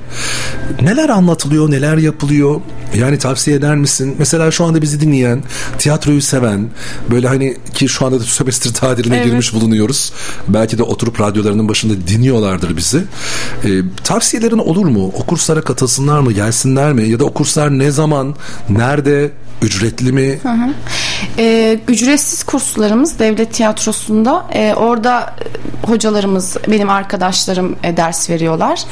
[0.81, 2.61] Neler anlatılıyor, neler yapılıyor?
[2.99, 4.15] Yani tavsiye eder misin?
[4.19, 5.43] Mesela şu anda bizi dinleyen,
[5.77, 6.69] tiyatroyu seven,
[7.11, 9.25] böyle hani ki şu anda da sömestr tatiline Evet.
[9.25, 10.13] girmiş bulunuyoruz.
[10.47, 13.03] Belki de oturup radyolarının başında dinliyorlardır bizi.
[13.65, 13.69] Ee,
[14.03, 15.11] tavsiyelerin olur mu?
[15.15, 16.31] O kurslara katılsınlar mı?
[16.31, 17.09] Gelsinler mi?
[17.09, 18.35] Ya da o kurslar ne zaman?
[18.69, 19.31] Nerede?
[19.61, 20.39] Ücretli mi?
[21.37, 24.45] Ee, ücretsiz kurslarımız devlet tiyatrosunda.
[24.53, 25.35] Ee, orada
[25.85, 28.83] e, hocalarımız, benim arkadaşlarım e, ders veriyorlar.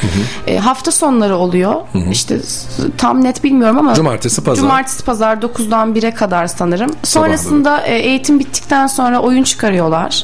[0.47, 1.75] E, hafta sonları oluyor.
[2.11, 2.67] İşte s-
[2.97, 4.61] tam net bilmiyorum ama Cumartesi, pazar.
[4.61, 6.89] Cumartesi pazar 9'dan 1'e kadar sanırım.
[7.03, 10.23] Sonrasında e, eğitim bittikten sonra oyun çıkarıyorlar.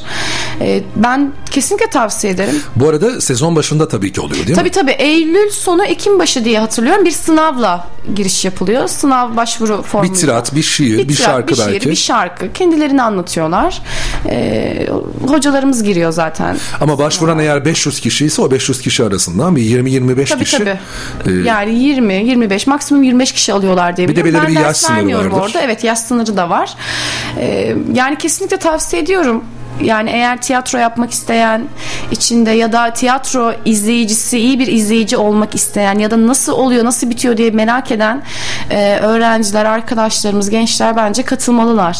[0.60, 2.62] E, ben Kesinlikle tavsiye ederim.
[2.76, 4.72] Bu arada sezon başında tabii ki oluyor değil Tabii mi?
[4.72, 7.04] tabii Eylül sonu Ekim başı diye hatırlıyorum.
[7.04, 8.88] Bir sınavla giriş yapılıyor.
[8.88, 10.08] Sınav başvuru formu.
[10.10, 10.14] Bir
[10.44, 11.90] tirat, bir şiir, bir, tirat, şarkı bir şiir, belki.
[11.90, 12.52] bir şarkı.
[12.52, 13.82] Kendilerini anlatıyorlar.
[14.30, 14.86] Ee,
[15.28, 16.56] hocalarımız giriyor zaten.
[16.80, 20.58] Ama başvuran eğer 500 kişi ise o 500 kişi arasından bir 20-25 Tabii kişi.
[20.58, 20.78] tabii.
[21.26, 24.76] e, yani 20, 25 maksimum 25 kişi alıyorlar diye Bir de belirli ben bir yaş
[24.76, 25.30] sınırı vardır.
[25.30, 25.60] orada.
[25.62, 26.74] Evet yaş sınırı da var.
[27.38, 29.44] Ee, yani kesinlikle tavsiye ediyorum.
[29.82, 31.64] Yani eğer tiyatro yapmak isteyen
[32.10, 37.10] içinde ya da tiyatro izleyicisi iyi bir izleyici olmak isteyen ya da nasıl oluyor nasıl
[37.10, 38.22] bitiyor diye merak eden
[38.70, 41.98] e, öğrenciler arkadaşlarımız gençler bence katılmalılar.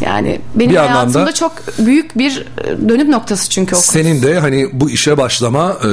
[0.00, 3.78] Yani benim Bir hayatımda çok büyük bir e, dönüm noktası çünkü o.
[3.78, 5.88] Senin de hani bu işe başlama e,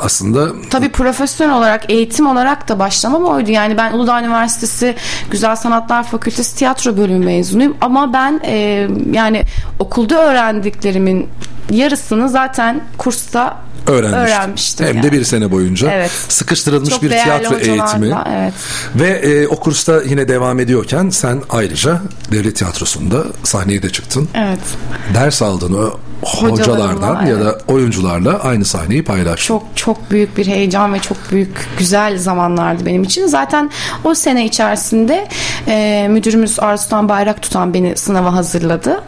[0.00, 3.50] aslında Tabii profesyonel olarak, eğitim olarak da başlamam oydu.
[3.50, 4.94] Yani ben Uludağ Üniversitesi
[5.30, 7.76] Güzel Sanatlar Fakültesi tiyatro bölümü mezunuyum.
[7.80, 9.42] Ama ben e, yani
[9.78, 11.28] okulda öğrendiklerimin
[11.70, 13.56] yarısını zaten kursta
[13.86, 14.36] öğrenmiştim.
[14.36, 14.86] öğrenmiştim.
[14.86, 15.06] Hem yani.
[15.06, 15.90] de bir sene boyunca.
[15.90, 16.10] Evet.
[16.28, 18.14] Sıkıştırılmış Çok bir tiyatro eğitimi.
[18.34, 18.54] Evet.
[18.94, 24.28] Ve e, o kursta yine devam ediyorken sen ayrıca devlet tiyatrosunda sahneye de çıktın.
[24.34, 24.60] Evet.
[25.14, 27.64] Ders aldın o hocalardan ya da evet.
[27.68, 29.46] oyuncularla aynı sahneyi paylaştın.
[29.46, 33.26] Çok çok büyük bir heyecan ve çok büyük güzel zamanlardı benim için.
[33.26, 33.70] Zaten
[34.04, 35.28] o sene içerisinde
[35.68, 39.02] e, müdürümüz Arslan Bayrak tutan beni sınava hazırladı.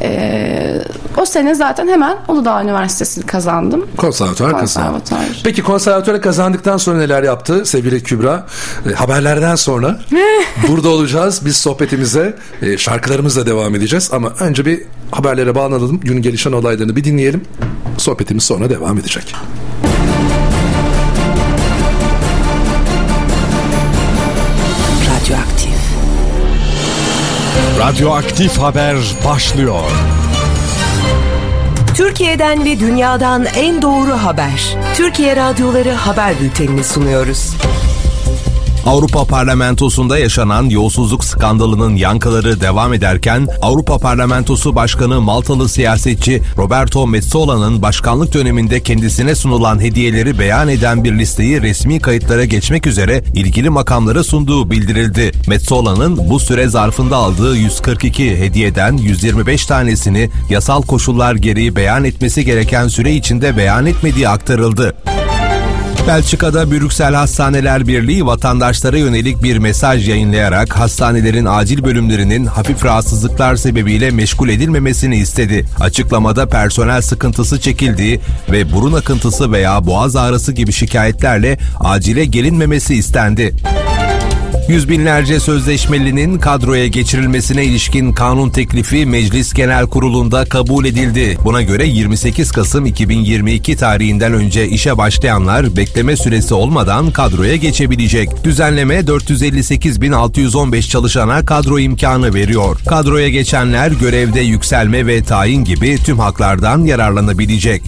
[0.00, 0.82] E,
[1.16, 3.86] o sene zaten hemen Uludağ Üniversitesi'ni kazandım.
[4.18, 4.60] Konservatuar.
[4.60, 5.40] Konservatuar.
[5.44, 8.46] Peki konservatuarı kazandıktan sonra neler yaptı sevgili Kübra?
[8.90, 10.00] E, haberlerden sonra
[10.68, 11.40] burada olacağız.
[11.44, 14.10] Biz sohbetimize e, şarkılarımızla devam edeceğiz.
[14.12, 16.00] Ama önce bir haberlere bağlanalım.
[16.00, 17.42] Günün gelişen olaylarını bir dinleyelim.
[17.98, 19.34] Sohbetimiz sonra devam edecek.
[25.10, 25.78] Radyoaktif.
[27.78, 28.96] Radyoaktif haber
[29.26, 29.90] başlıyor.
[31.98, 34.76] Türkiye'den ve dünyadan en doğru haber.
[34.94, 37.54] Türkiye Radyoları Haber Bülteni'ni sunuyoruz.
[38.88, 47.82] Avrupa Parlamentosu'nda yaşanan yolsuzluk skandalının yankıları devam ederken Avrupa Parlamentosu Başkanı Maltalı siyasetçi Roberto Metsola'nın
[47.82, 54.24] başkanlık döneminde kendisine sunulan hediyeleri beyan eden bir listeyi resmi kayıtlara geçmek üzere ilgili makamlara
[54.24, 55.32] sunduğu bildirildi.
[55.48, 62.88] Metsola'nın bu süre zarfında aldığı 142 hediyeden 125 tanesini yasal koşullar gereği beyan etmesi gereken
[62.88, 64.94] süre içinde beyan etmediği aktarıldı.
[66.08, 74.10] Belçika'da Brüksel Hastaneler Birliği vatandaşlara yönelik bir mesaj yayınlayarak hastanelerin acil bölümlerinin hafif rahatsızlıklar sebebiyle
[74.10, 75.64] meşgul edilmemesini istedi.
[75.80, 78.20] Açıklamada personel sıkıntısı çekildiği
[78.52, 83.54] ve burun akıntısı veya boğaz ağrısı gibi şikayetlerle acile gelinmemesi istendi.
[84.68, 91.38] Yüz binlerce sözleşmelinin kadroya geçirilmesine ilişkin kanun teklifi Meclis Genel Kurulu'nda kabul edildi.
[91.44, 98.44] Buna göre 28 Kasım 2022 tarihinden önce işe başlayanlar bekleme süresi olmadan kadroya geçebilecek.
[98.44, 102.80] Düzenleme 458.615 çalışana kadro imkanı veriyor.
[102.86, 107.82] Kadroya geçenler görevde yükselme ve tayin gibi tüm haklardan yararlanabilecek.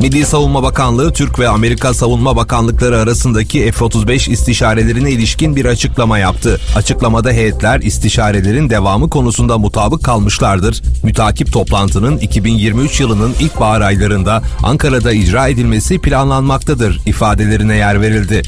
[0.00, 6.60] Milli Savunma Bakanlığı, Türk ve Amerika Savunma Bakanlıkları arasındaki F-35 istişarelerine ilişkin bir açıklama yaptı.
[6.76, 10.82] Açıklamada heyetler istişarelerin devamı konusunda mutabık kalmışlardır.
[11.02, 18.42] Mütakip toplantının 2023 yılının ilkbahar aylarında Ankara'da icra edilmesi planlanmaktadır ifadelerine yer verildi.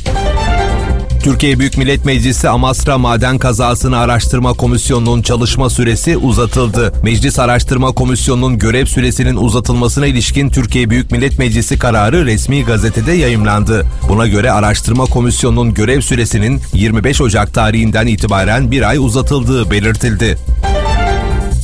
[1.23, 6.93] Türkiye Büyük Millet Meclisi Amasra Maden Kazasını Araştırma Komisyonu'nun çalışma süresi uzatıldı.
[7.03, 13.87] Meclis Araştırma Komisyonu'nun görev süresinin uzatılmasına ilişkin Türkiye Büyük Millet Meclisi kararı resmi gazetede yayımlandı.
[14.09, 20.39] Buna göre Araştırma Komisyonu'nun görev süresinin 25 Ocak tarihinden itibaren bir ay uzatıldığı belirtildi.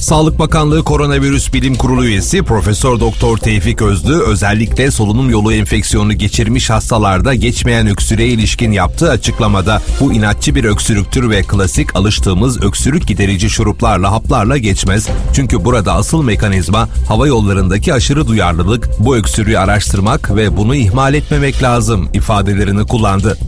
[0.09, 6.71] Sağlık Bakanlığı Koronavirüs Bilim Kurulu üyesi Profesör Doktor Tevfik Özlü özellikle solunum yolu enfeksiyonu geçirmiş
[6.71, 13.51] hastalarda geçmeyen öksürüğe ilişkin yaptığı açıklamada bu inatçı bir öksürüktür ve klasik alıştığımız öksürük giderici
[13.51, 15.09] şuruplarla haplarla geçmez.
[15.35, 21.63] Çünkü burada asıl mekanizma hava yollarındaki aşırı duyarlılık, bu öksürüğü araştırmak ve bunu ihmal etmemek
[21.63, 23.39] lazım ifadelerini kullandı.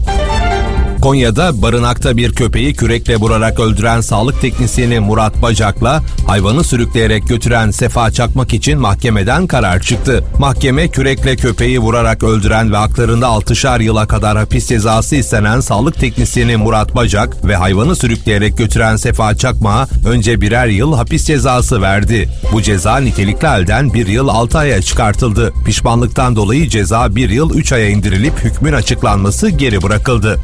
[1.01, 8.11] Konya'da barınakta bir köpeği kürekle vurarak öldüren sağlık teknisyeni Murat Bacak'la hayvanı sürükleyerek götüren Sefa
[8.11, 10.23] Çakmak için mahkemeden karar çıktı.
[10.39, 16.57] Mahkeme kürekle köpeği vurarak öldüren ve haklarında 6'şar yıla kadar hapis cezası istenen sağlık teknisyeni
[16.57, 22.29] Murat Bacak ve hayvanı sürükleyerek götüren Sefa Çakmak'a önce birer yıl hapis cezası verdi.
[22.53, 25.53] Bu ceza nitelikli halden bir yıl 6 aya çıkartıldı.
[25.65, 30.39] Pişmanlıktan dolayı ceza bir yıl 3 aya indirilip hükmün açıklanması geri bırakıldı.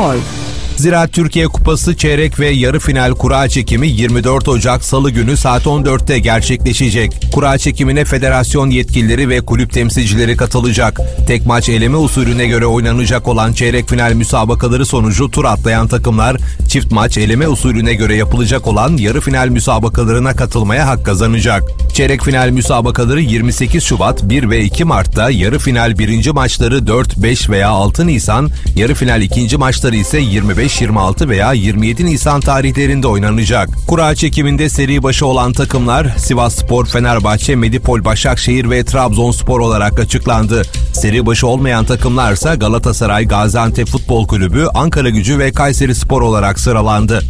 [0.00, 0.39] Spor.
[0.80, 6.18] Ziraat Türkiye Kupası çeyrek ve yarı final kura çekimi 24 Ocak Salı günü saat 14'te
[6.18, 7.12] gerçekleşecek.
[7.32, 11.00] Kura çekimine federasyon yetkilileri ve kulüp temsilcileri katılacak.
[11.26, 16.36] Tek maç eleme usulüne göre oynanacak olan çeyrek final müsabakaları sonucu tur atlayan takımlar
[16.68, 21.62] çift maç eleme usulüne göre yapılacak olan yarı final müsabakalarına katılmaya hak kazanacak.
[21.94, 27.50] Çeyrek final müsabakaları 28 Şubat, 1 ve 2 Mart'ta, yarı final birinci maçları 4, 5
[27.50, 33.68] veya 6 Nisan, yarı final ikinci maçları ise 25, 26 veya 27 Nisan tarihlerinde oynanacak.
[33.86, 40.62] Kura çekiminde seri başı olan takımlar Sivas Spor, Fenerbahçe, Medipol, Başakşehir ve Trabzonspor olarak açıklandı.
[40.92, 47.22] Seri başı olmayan takımlarsa Galatasaray, Gaziantep Futbol Kulübü, Ankara Gücü ve Kayseri Spor olarak sıralandı.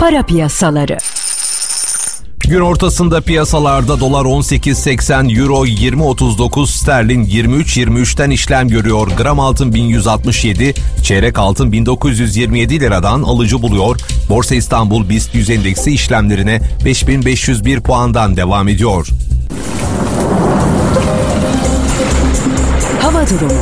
[0.00, 0.98] Para piyasaları.
[2.48, 9.08] Gün ortasında piyasalarda dolar 18.80, euro 20.39, sterlin 23.23'ten işlem görüyor.
[9.16, 14.00] Gram altın 1167, çeyrek altın 1927 liradan alıcı buluyor.
[14.28, 19.08] Borsa İstanbul BIST 100 endeksi işlemlerine 5501 puandan devam ediyor.
[23.02, 23.60] Hava durumu.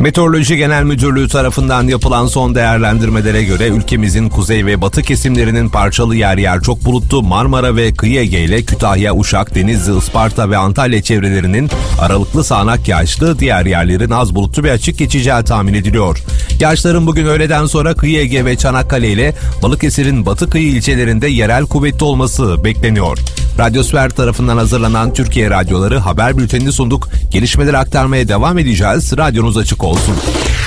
[0.00, 6.38] Meteoroloji Genel Müdürlüğü tarafından yapılan son değerlendirmelere göre ülkemizin kuzey ve batı kesimlerinin parçalı yer
[6.38, 11.70] yer çok bulutlu Marmara ve Kıyı Ege ile Kütahya, Uşak, Denizli, Isparta ve Antalya çevrelerinin
[12.00, 16.18] aralıklı sağanak yağışlı, diğer yerlerin az bulutlu ve açık geçeceği tahmin ediliyor.
[16.60, 22.04] Yağışların bugün öğleden sonra Kıyı Ege ve Çanakkale ile Balıkesir'in batı kıyı ilçelerinde yerel kuvvetli
[22.04, 23.18] olması bekleniyor.
[23.58, 27.08] Radyosfer tarafından hazırlanan Türkiye Radyoları haber bültenini sunduk.
[27.30, 29.16] Gelişmeleri aktarmaya devam edeceğiz.
[29.18, 29.89] Radyonuz açık olsun.
[29.90, 30.59] 投诉。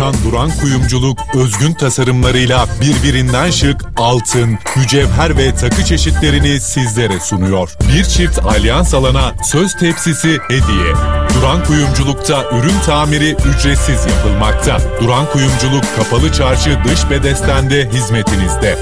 [0.00, 7.76] Hakan Duran Kuyumculuk özgün tasarımlarıyla birbirinden şık altın, mücevher ve takı çeşitlerini sizlere sunuyor.
[7.88, 10.94] Bir çift alyans alana söz tepsisi hediye.
[11.34, 14.78] Duran Kuyumculuk'ta ürün tamiri ücretsiz yapılmakta.
[15.00, 18.78] Duran Kuyumculuk Kapalı Çarşı dış bedestende hizmetinizde.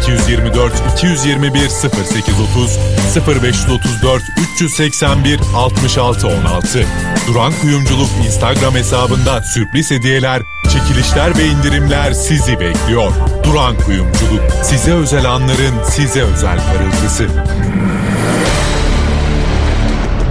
[0.00, 2.78] 0224 221 0830
[3.26, 4.22] 0534
[4.54, 6.86] 381 66 16
[7.28, 10.41] Duran Kuyumculuk Instagram hesabında sürpriz hediyeler,
[10.72, 13.12] çekilişler ve indirimler sizi bekliyor.
[13.44, 17.26] Duran Kuyumculuk size özel anların size özel parıltısı.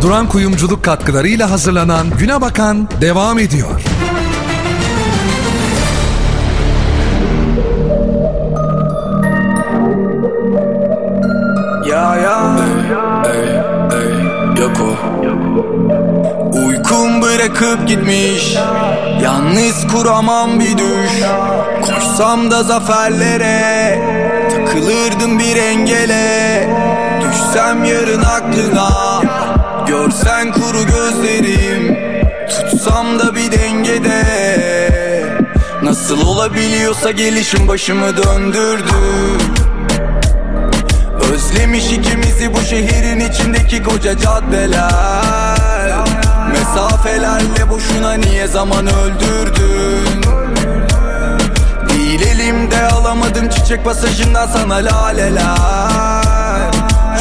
[0.01, 3.81] Duran Kuyumculuk katkılarıyla hazırlanan Güne Bakan devam ediyor.
[11.89, 12.57] Ya ya
[13.25, 13.49] ey,
[13.99, 14.91] ey, Yok o
[16.57, 18.57] Uykum bırakıp gitmiş
[19.23, 21.11] Yalnız kuramam bir düş.
[21.81, 23.99] Koşsam da zaferlere.
[24.51, 26.69] Takılırdım bir engele.
[27.21, 29.21] Düşsem yarın aklına.
[29.87, 31.97] Görsen kuru gözlerim.
[32.49, 34.23] Tutsam da bir dengede.
[35.83, 38.93] Nasıl olabiliyorsa gelişim başımı döndürdü.
[41.33, 45.50] Özlemiş ikimizi bu şehrin içindeki koca caddeler
[46.71, 50.21] Mesafelerle boşuna niye zaman öldürdün?
[51.89, 56.71] Değil elimde alamadım çiçek pasajından sana laleler.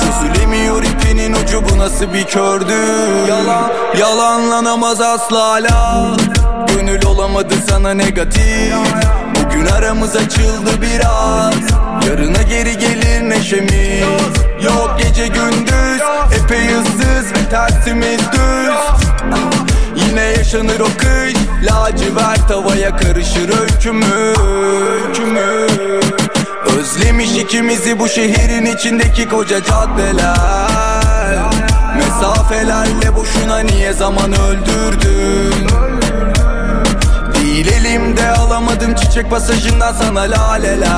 [0.00, 2.74] Çözülemiyor ipinin ucu bu nasıl bir kördü
[3.28, 6.06] Yalan, yalanlanamaz asla hala.
[6.68, 8.74] Gönül olamadı sana negatif.
[9.34, 11.54] Bugün aramız açıldı biraz.
[12.08, 14.04] Yarına geri gelir neşemiz.
[14.64, 16.02] Yok gece gündüz
[16.36, 19.09] Epey ıssız tersimiz düz
[20.10, 21.34] Yine yaşanır o kış?
[21.62, 24.38] Lacivert havaya karışır öykümüz
[24.90, 26.04] öykümüz.
[26.78, 31.38] Özlemiş ikimizi bu şehrin içindeki koca caddeler.
[31.96, 35.68] Mesafelerle boşuna niye zaman öldürdün?
[37.34, 40.90] Değil elimde alamadım çiçek pasajından sana laleler.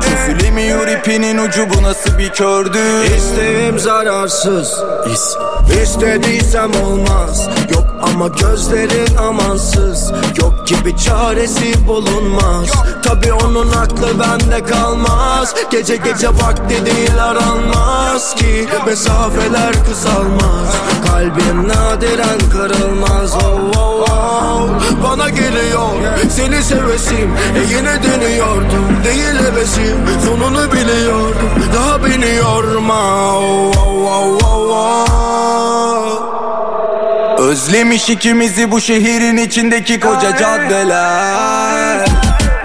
[0.00, 2.78] Çözülemiyor ipinin ucu bu nasıl bir kördü
[3.16, 4.72] İsteğim zararsız.
[5.14, 5.36] İs
[5.82, 7.48] İstediysem olmaz.
[7.74, 12.66] Yok ama gözlerin amansız Yok gibi çaresi bulunmaz.
[13.02, 15.54] Tabi onun aklı bende kalmaz.
[15.70, 18.68] Gece gece vakti değil aranmaz ki.
[18.86, 20.74] Mesafeler kısalmaz
[21.06, 23.34] Kalbim nadiren kırılmaz.
[23.34, 24.68] Oh, oh, oh.
[25.04, 25.88] Bana geliyor
[26.30, 27.30] seni sevesim.
[27.56, 29.96] E yine deniyordum değil hevesim.
[30.26, 33.32] Sonunu biliyordum daha beni yorma.
[33.34, 36.27] Oh, oh, oh, oh, oh.
[37.48, 42.08] Özlemiş ikimizi bu şehrin içindeki koca caddeler.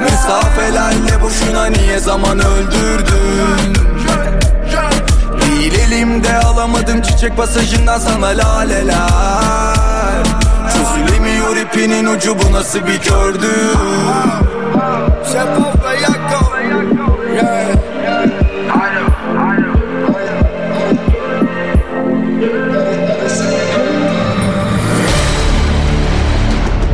[0.01, 3.73] Mesafelerle boşuna niye zaman öldürdün?
[5.41, 10.23] Değil elim Yüreğimde alamadım çiçek pasajından sana laleler.
[10.73, 13.79] Çözülemiyor ipinin ucu bu nasıl bir gördüm
[15.31, 15.99] Şeffaf ve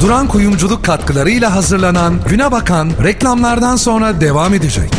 [0.10, 4.92] Duran Kuyumculuk katkılarıyla hazırlanan Güne Bakan reklamlardan sonra devam edecek.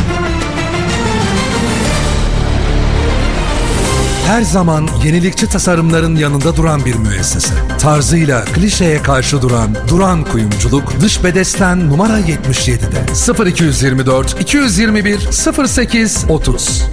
[4.27, 7.53] Her zaman yenilikçi tasarımların yanında duran bir müessese.
[7.79, 15.19] Tarzıyla klişeye karşı duran Duran Kuyumculuk dış bedesten numara 77'de 0224 221
[15.67, 16.83] 08 30.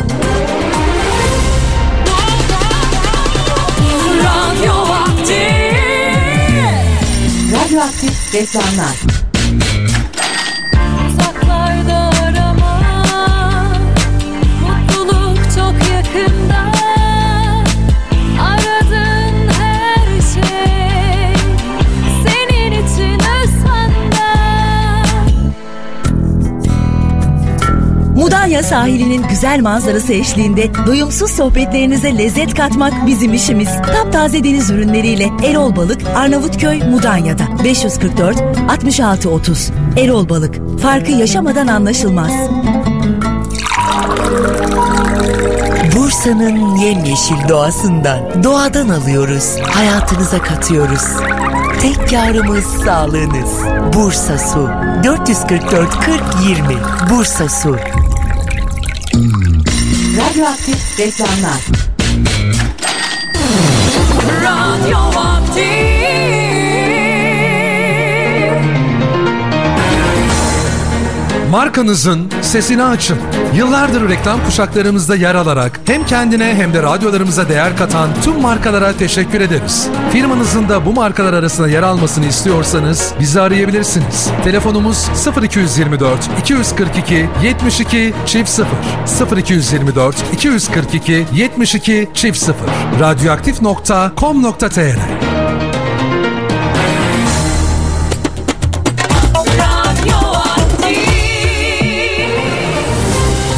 [7.78, 9.27] Radyoaktif reklamlar.
[28.48, 33.68] Mudanya sahilinin güzel manzarası eşliğinde doyumsuz sohbetlerinize lezzet katmak bizim işimiz.
[33.86, 37.42] Taptaze deniz ürünleriyle Erol Balık, Arnavutköy, Mudanya'da.
[37.64, 38.36] 544
[38.70, 39.70] 66 30.
[39.96, 42.32] Erol Balık, farkı yaşamadan anlaşılmaz.
[45.96, 51.04] Bursa'nın yemyeşil doğasından, doğadan alıyoruz, hayatınıza katıyoruz.
[51.82, 53.50] Tek karımız sağlığınız.
[53.94, 54.68] Bursa Su.
[55.04, 56.64] 444 40 20.
[57.10, 57.76] Bursa Su.
[60.38, 61.60] Radyoaktif reklamlar.
[64.42, 65.68] Radyo vakti.
[71.50, 73.18] Markanızın sesini açın.
[73.54, 79.40] Yıllardır reklam kuşaklarımızda yer alarak hem kendine hem de radyolarımıza değer katan tüm markalara teşekkür
[79.40, 79.88] ederiz.
[80.12, 84.30] Firmanızın da bu markalar arasında yer almasını istiyorsanız bizi arayabilirsiniz.
[84.44, 85.08] Telefonumuz
[85.42, 88.66] 0224 242 72 çift 0
[89.36, 92.54] 0224 242 72 çift 0
[93.00, 95.27] radyoaktif.com.tr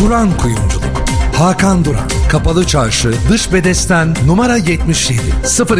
[0.00, 0.84] Duran Kuyumculuk.
[1.36, 2.08] Hakan Duran.
[2.30, 5.20] Kapalı Çarşı, Dış Bedesten numara 77.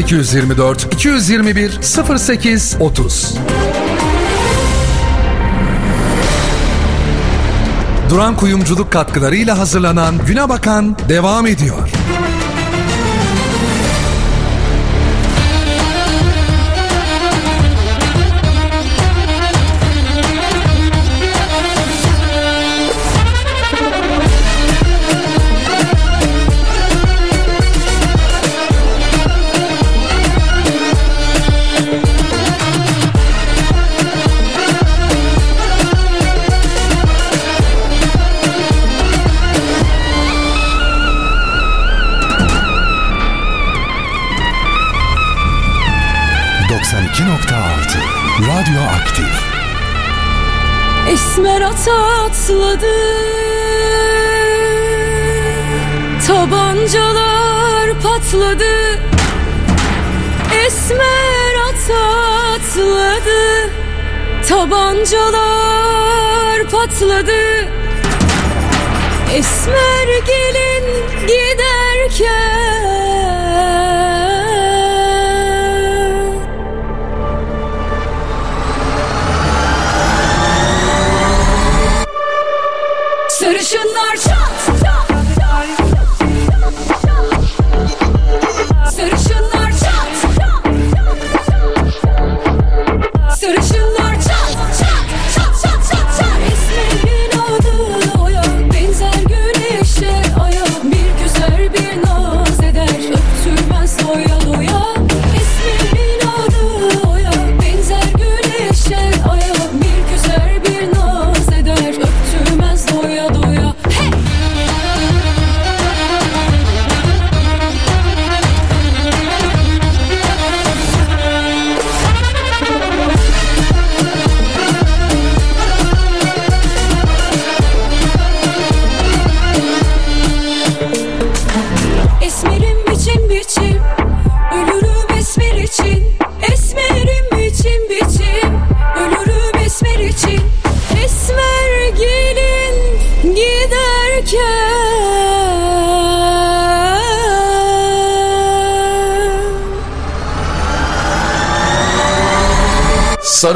[0.00, 1.80] 0224 221
[2.18, 3.34] 08 30.
[8.10, 11.88] Duran Kuyumculuk katkılarıyla hazırlanan Güne Bakan devam ediyor.
[51.70, 52.96] Esmer ata atladı
[56.26, 58.74] Tabancalar patladı.
[60.66, 63.40] Esmer atladı.
[64.48, 67.42] Tabancalar patladı.
[69.32, 70.84] Esmer gelin
[71.26, 72.49] giderken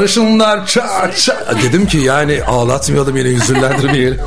[0.05, 1.63] Sarışınlar çat çat.
[1.63, 4.19] Dedim ki yani ağlatmayalım yine hüzünlendirmeyelim.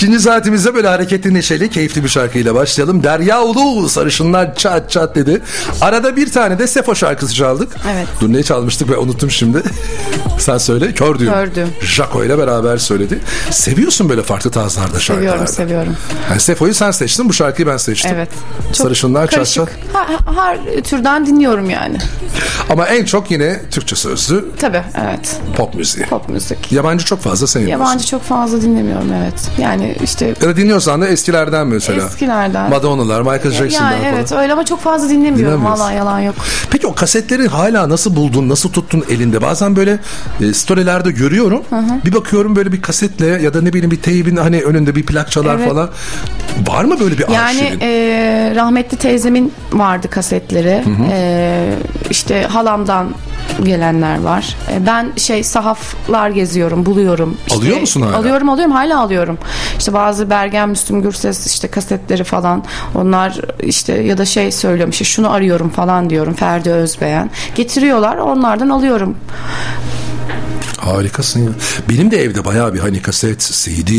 [0.00, 3.02] İkinci saatimizde böyle hareketli neşeli keyifli bir şarkıyla başlayalım.
[3.02, 5.42] Derya Ulu sarışınlar çat çat dedi.
[5.80, 7.72] Arada bir tane de Sefo şarkısı çaldık.
[7.92, 8.06] Evet.
[8.20, 9.62] Dur ne çalmıştık ve unuttum şimdi.
[10.38, 10.94] Sen söyle.
[10.94, 11.32] Kör düğüm.
[11.32, 11.68] Kör düğüm.
[11.80, 13.18] Jaco ile beraber söyledi.
[13.50, 15.46] Seviyorsun böyle farklı tarzlarda şarkılarda.
[15.46, 15.96] Seviyorum seviyorum.
[16.30, 18.10] Yani Sefo'yu sen seçtin bu şarkıyı ben seçtim.
[18.14, 18.28] Evet.
[18.72, 19.54] Sarışınlar çat Karışık.
[19.54, 19.68] çat.
[19.92, 21.98] Her, her türden dinliyorum yani.
[22.70, 25.40] Ama en çok yine Türkçe sözlü Tabii evet.
[25.56, 26.06] pop müziği.
[26.06, 26.72] Pop müzik.
[26.72, 27.84] Yabancı çok fazla sevmiyorsun.
[27.84, 29.50] Yabancı çok fazla dinlemiyorum evet.
[29.58, 32.06] Yani işte Ya da dinliyorsan da eskilerden mesela.
[32.06, 32.70] Eskilerden.
[32.70, 34.14] Madonna'lar, Michael Jackson'lar yani falan.
[34.14, 35.64] evet öyle ama çok fazla dinlemiyorum.
[35.64, 36.34] Valla yalan yok.
[36.70, 39.42] Peki o kasetleri hala nasıl buldun, nasıl tuttun elinde?
[39.42, 39.98] Bazen böyle
[40.40, 41.62] e, storylerde görüyorum.
[42.04, 45.30] Bir bakıyorum böyle bir kasetle ya da ne bileyim bir teybin hani önünde bir plak
[45.30, 45.68] çalar Evet.
[45.68, 45.90] falan.
[46.68, 47.80] Var mı böyle bir Yani arşivin?
[47.80, 50.82] e, rahmetli teyzemin vardı kasetleri.
[50.84, 51.04] Hı hı.
[51.12, 51.74] E,
[52.10, 53.06] işte halamdan
[53.64, 54.56] gelenler var.
[54.72, 57.36] E, ben şey sahaflar geziyorum, buluyorum.
[57.46, 58.16] İşte, Alıyor musun hala?
[58.16, 59.38] Alıyorum, alıyorum, hala alıyorum.
[59.80, 62.64] İşte bazı Bergen Müslüm Gürses işte kasetleri falan.
[62.94, 66.34] Onlar işte ya da şey söylüyorum işte şunu arıyorum falan diyorum.
[66.34, 67.30] Ferdi Özbeğen.
[67.54, 69.16] Getiriyorlar, onlardan alıyorum.
[70.78, 71.50] Harikasın ya.
[71.88, 73.90] Benim de evde bayağı bir hani kaset, CD,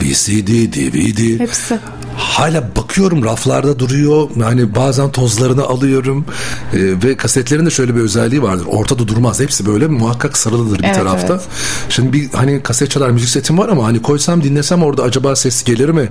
[0.00, 1.40] VCD, DVD.
[1.40, 1.78] Hepsi.
[2.20, 4.28] Hala bakıyorum raflarda duruyor.
[4.42, 6.24] Hani bazen tozlarını alıyorum.
[6.72, 8.66] Ee, ve kasetlerin de şöyle bir özelliği vardır.
[8.70, 9.40] Ortada durmaz.
[9.40, 11.32] Hepsi böyle muhakkak sarılıdır bir Evet, tarafta.
[11.34, 11.42] evet.
[11.88, 15.64] Şimdi bir hani kaset çalar müzik setim var ama hani koysam dinlesem orada acaba ses
[15.64, 16.08] gelir mi?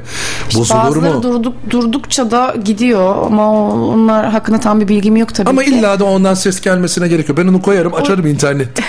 [0.56, 1.24] Bozulur Bazıları mu?
[1.24, 5.70] durduk, durdukça da gidiyor ama o- onlar hakkında tam bir bilgim yok tabii Ama ki.
[5.72, 7.38] illa da ondan ses gelmesine gerek yok.
[7.38, 8.68] Ben onu koyarım açarım internet.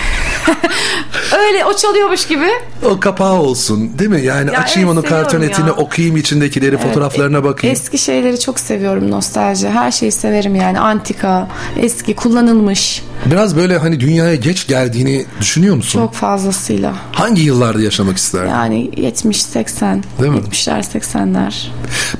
[1.51, 2.47] Öyle o çalıyormuş gibi.
[2.85, 4.21] O kapağı olsun değil mi?
[4.21, 5.73] Yani Ya açayım evet, onu kartonetini ya.
[5.73, 7.73] okuyayım içindekileri fotoğraflarına bakayım.
[7.73, 9.69] Eski şeyleri çok seviyorum nostalji.
[9.69, 11.47] Her şeyi severim yani antika,
[11.77, 13.03] eski, kullanılmış.
[13.25, 15.99] Biraz böyle hani dünyaya geç geldiğini düşünüyor musun?
[15.99, 16.93] Çok fazlasıyla.
[17.11, 18.49] Hangi yıllarda yaşamak isterdin?
[18.49, 20.01] Yani 70-80.
[20.21, 20.37] Değil mi?
[20.37, 21.67] 70'ler 80'ler.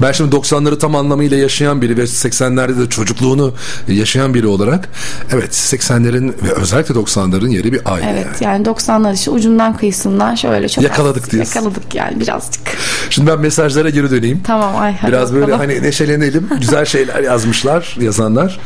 [0.02, 3.54] Ben şimdi 90'ları tam anlamıyla yaşayan biri ve 80'lerde de çocukluğunu
[3.88, 4.90] yaşayan biri olarak
[5.34, 8.06] evet 80'lerin ve özellikle 90'ların yeri bir ayrı.
[8.10, 11.54] Evet yani 90'lar işte ucundan kıyısından şöyle çok Yakaladık az- diyorsun.
[11.56, 12.62] Yakaladık yani birazcık.
[13.10, 14.42] Şimdi ben mesajlara geri döneyim.
[14.44, 15.60] Tamam ay hadi Biraz böyle bakalım.
[15.60, 16.50] hani neşelenelim.
[16.62, 18.60] Güzel şeyler yazmışlar yazanlar.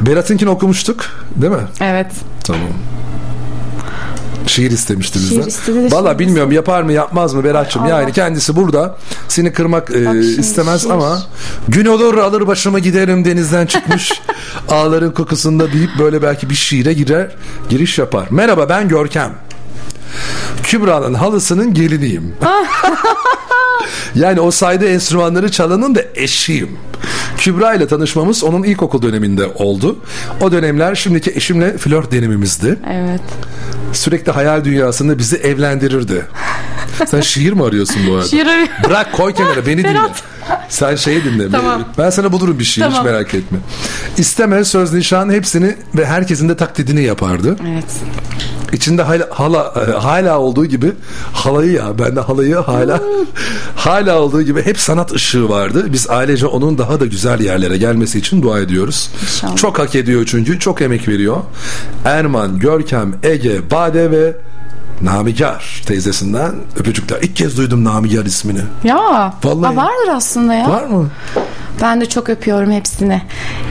[0.00, 1.04] Berat'ınkini okumuştuk
[1.36, 1.62] değil mi?
[1.80, 2.06] Evet.
[2.44, 2.62] Tamam.
[4.46, 5.36] Şiir istemişti bizden.
[5.36, 7.86] Şiir istedi de Valla şiir bilmiyorum yapar mı yapmaz mı Berat'cığım.
[7.86, 8.96] Yani kendisi burada.
[9.28, 10.90] Seni kırmak e, şimdi istemez şiir.
[10.90, 11.22] ama
[11.68, 14.12] gün olur alır başıma giderim denizden çıkmış
[14.68, 17.30] ağların kokusunda deyip böyle belki bir şiire girer
[17.68, 18.26] giriş yapar.
[18.30, 19.32] Merhaba ben Görkem.
[20.62, 22.34] Kübra'nın halısının geliniyim.
[24.14, 26.78] Yani o saydığı enstrümanları çalanın da eşiyim.
[27.38, 29.98] Kübra ile tanışmamız onun ilkokul döneminde oldu.
[30.40, 32.78] O dönemler şimdiki eşimle flört dönemimizdi.
[32.92, 33.20] Evet.
[33.92, 36.26] Sürekli hayal dünyasında bizi evlendirirdi.
[37.06, 38.26] Sen şiir mi arıyorsun bu arada?
[38.28, 38.68] Şiir arıyorum.
[38.84, 39.98] Bırak koy kenara beni dinle.
[40.68, 41.50] Sen şeyi dinle.
[41.50, 41.84] Tamam.
[41.98, 43.06] Ben sana bulurum bir şiir hiç Tamam.
[43.06, 43.58] merak etme.
[44.18, 47.56] İsteme, söz, nişan hepsini ve herkesin de taklidini yapardı.
[47.72, 47.84] Evet.
[48.72, 50.92] İçinde hala, hala, e, hala olduğu gibi
[51.32, 53.00] halayı ya ben de halayı hala
[53.76, 55.86] hala olduğu gibi hep sanat ışığı vardı.
[55.92, 59.10] Biz ailece onun daha da güzel yerlere gelmesi için dua ediyoruz.
[59.22, 59.56] İnşallah.
[59.56, 61.36] Çok hak ediyor çünkü çok emek veriyor.
[62.04, 64.36] Erman, Görkem, Ege, Bade ve
[65.02, 67.18] Namigar teyzesinden öpücükler.
[67.22, 68.60] İlk kez duydum Namigar ismini.
[68.84, 69.34] Ya.
[69.44, 69.72] Vallahi.
[69.72, 70.68] Aa, vardır aslında ya.
[70.68, 71.10] Var mı?
[71.82, 73.22] Ben de çok öpüyorum hepsini.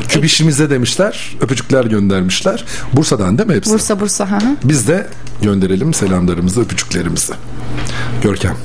[0.10, 1.36] Kübişimize demişler.
[1.42, 2.66] Öpücükler göndermişler.
[2.94, 3.74] Bursa'dan değil mi hepsi?
[3.74, 4.32] Bursa Bursa.
[4.32, 4.56] Hı hı.
[4.64, 5.08] Biz de
[5.42, 7.34] gönderelim selamlarımızı, öpücüklerimizi.
[8.24, 8.56] Görkem.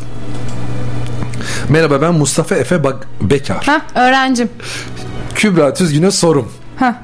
[1.68, 3.64] Merhaba ben Mustafa Efe Bak Bekar.
[3.66, 4.48] Hah, öğrencim.
[5.34, 6.52] Kübra Tüzgün'e sorum.
[6.78, 6.94] Hah.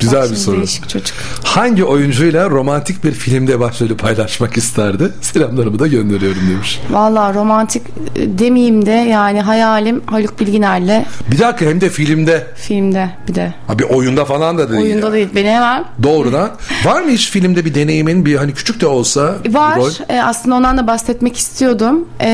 [0.00, 0.56] Güzel Bak bir soru.
[0.56, 1.16] Değişik çocuk.
[1.44, 5.12] Hangi oyuncuyla romantik bir filmde başrolü paylaşmak isterdi?
[5.20, 6.80] Selamlarımı da gönderiyorum demiş.
[6.90, 7.82] Valla romantik
[8.16, 12.46] e, demeyeyim de yani hayalim Haluk Bilginer'le Bir dakika hem de filmde.
[12.56, 13.54] filmde bir de.
[13.66, 14.82] Ha bir oyunda falan da değil.
[14.82, 15.12] Oyunda ya.
[15.12, 15.28] değil.
[15.34, 16.50] Beni hemen Doğrudan.
[16.84, 19.76] Var mı hiç filmde bir deneyimin bir hani küçük de olsa Var.
[19.76, 19.90] rol?
[20.08, 22.08] E, aslında ondan da bahsetmek istiyordum.
[22.20, 22.28] E,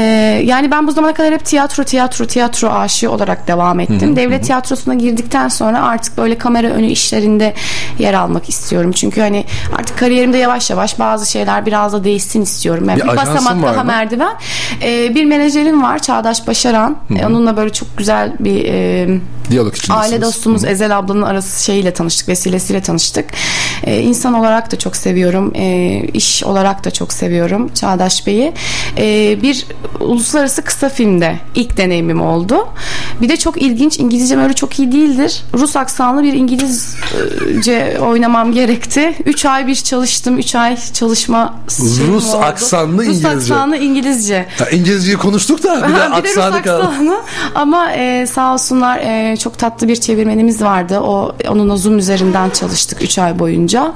[0.44, 4.00] yani ben bu zamana kadar hep tiyatro, tiyatro, tiyatro aşığı olarak devam ettim.
[4.08, 6.86] Hı hı, Devlet tiyatrosuna girdikten sonra artık böyle kamera önü
[7.24, 7.54] işlerinde
[7.98, 8.92] yer almak istiyorum.
[8.92, 9.44] Çünkü hani
[9.78, 12.88] artık kariyerimde yavaş yavaş bazı şeyler biraz da değişsin istiyorum.
[12.88, 13.84] Yani Bir bir, basamak daha mı?
[13.84, 14.34] merdiven.
[14.82, 16.96] E, bir menajerim var Çağdaş Başaran.
[17.18, 19.18] E, onunla böyle çok güzel bir e,
[19.50, 19.74] Diyalog.
[19.90, 23.24] Aile dostumuz Ezel ablanın arası şeyiyle tanıştık, vesilesiyle tanıştık.
[23.84, 28.52] Ee, insan olarak da çok seviyorum, ee, iş olarak da çok seviyorum Çağdaş Bey'i.
[28.98, 29.66] Ee, bir
[30.00, 32.68] uluslararası kısa filmde ilk deneyimim oldu.
[33.22, 35.42] Bir de çok ilginç, İngilizcem öyle çok iyi değildir.
[35.54, 36.32] Rus aksanlı bir
[37.14, 38.94] İngilizce oynamam gerekti.
[38.94, 39.14] bitti.
[39.26, 40.38] 3 ay bir çalıştım.
[40.38, 41.54] 3 ay çalışma
[42.08, 42.44] Rus oldu.
[42.44, 43.28] aksanlı Rus İngilizce.
[43.28, 44.46] aksanlı İngilizce.
[44.58, 47.16] Ha, İngilizceyi konuştuk da bir de Ha, bir de Rus aksanı.
[47.54, 51.00] Ama e, sağ olsunlar e, çok tatlı bir çevirmenimiz vardı.
[51.00, 53.92] O onunla Zoom üzerinden çalıştık 3 ay boyunca.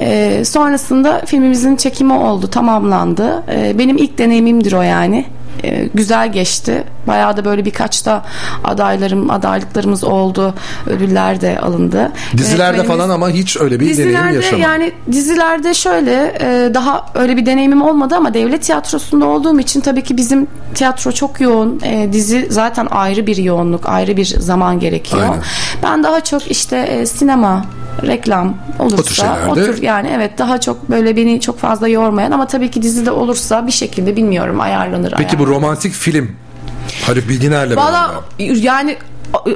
[0.00, 3.42] E, sonrasında filmimizin çekimi oldu, tamamlandı.
[3.52, 5.24] E, benim ilk deneyimimdir o yani.
[5.64, 6.84] E, güzel geçti.
[7.06, 8.22] Bayağı da böyle birkaç da
[8.64, 10.54] adaylarım, adaylıklarımız oldu.
[10.86, 12.12] Ödüller de alındı.
[12.36, 14.62] Dizilerde falan ama hiç öyle bir deneyim Dizilerde yaşamadım.
[14.62, 20.02] yani dizilerde şöyle e, daha öyle bir deneyimim olmadı ama devlet tiyatrosunda olduğum için tabii
[20.02, 21.80] ki bizim tiyatro çok yoğun.
[21.84, 25.22] E, dizi zaten ayrı bir yoğunluk, ayrı bir zaman gerekiyor.
[25.22, 25.42] Aynen.
[25.82, 27.64] Ben daha çok işte e, sinema
[28.06, 29.50] reklam olursa O tür şeylerde.
[29.50, 33.10] o tür yani evet daha çok böyle beni çok fazla yormayan ama tabii ki dizide
[33.10, 35.14] olursa bir şekilde bilmiyorum ayarlanır.
[35.16, 36.30] Peki bu romantik film
[37.06, 38.96] Haluk Bilginer'le Valla yani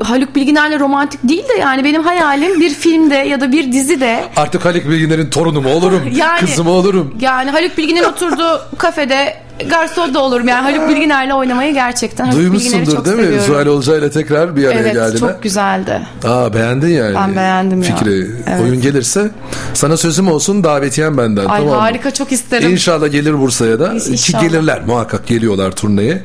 [0.03, 4.65] Haluk Bilginer'le romantik değil de yani benim hayalim bir filmde ya da bir dizide Artık
[4.65, 6.03] Haluk Bilginer'in torunu mu olurum?
[6.17, 7.15] Yani- Kızı mı olurum?
[7.21, 9.37] Yani Haluk Bilginer'in oturduğu kafede
[9.71, 10.49] garson da olurum.
[10.49, 13.23] Yani Haluk Bilginer'le oynamayı gerçekten Haluk Duymuşsundur çok değil mi?
[13.23, 13.47] seviyorum.
[13.47, 15.19] Zuhal Olcay ile tekrar bir araya Evet geldiler.
[15.19, 16.01] çok güzeldi.
[16.25, 17.15] Aa beğendin yani.
[17.15, 17.97] Ben beğendim ya.
[17.97, 18.31] Fikri.
[18.47, 18.61] Evet.
[18.63, 19.31] Oyun gelirse
[19.75, 21.47] sana sözüm olsun davetiyen benden.
[21.47, 22.71] Ay tamam harika çok isterim.
[22.73, 23.99] İnşallah gelir Bursa'ya da.
[23.99, 24.43] Ki İnşallah.
[24.43, 26.23] gelirler muhakkak geliyorlar turneye.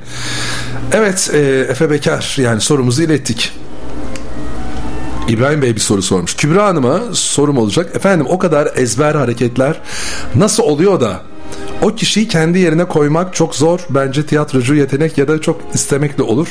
[0.93, 1.37] Evet e,
[1.69, 3.51] Efe Bekar yani sorumuzu ilettik.
[5.27, 6.35] İbrahim Bey bir soru sormuş.
[6.35, 7.95] Kübra Hanım'a sorum olacak.
[7.95, 9.75] Efendim o kadar ezber hareketler
[10.35, 11.19] nasıl oluyor da
[11.81, 13.79] o kişiyi kendi yerine koymak çok zor.
[13.89, 16.47] Bence tiyatrocu yetenek ya da çok istemekle olur.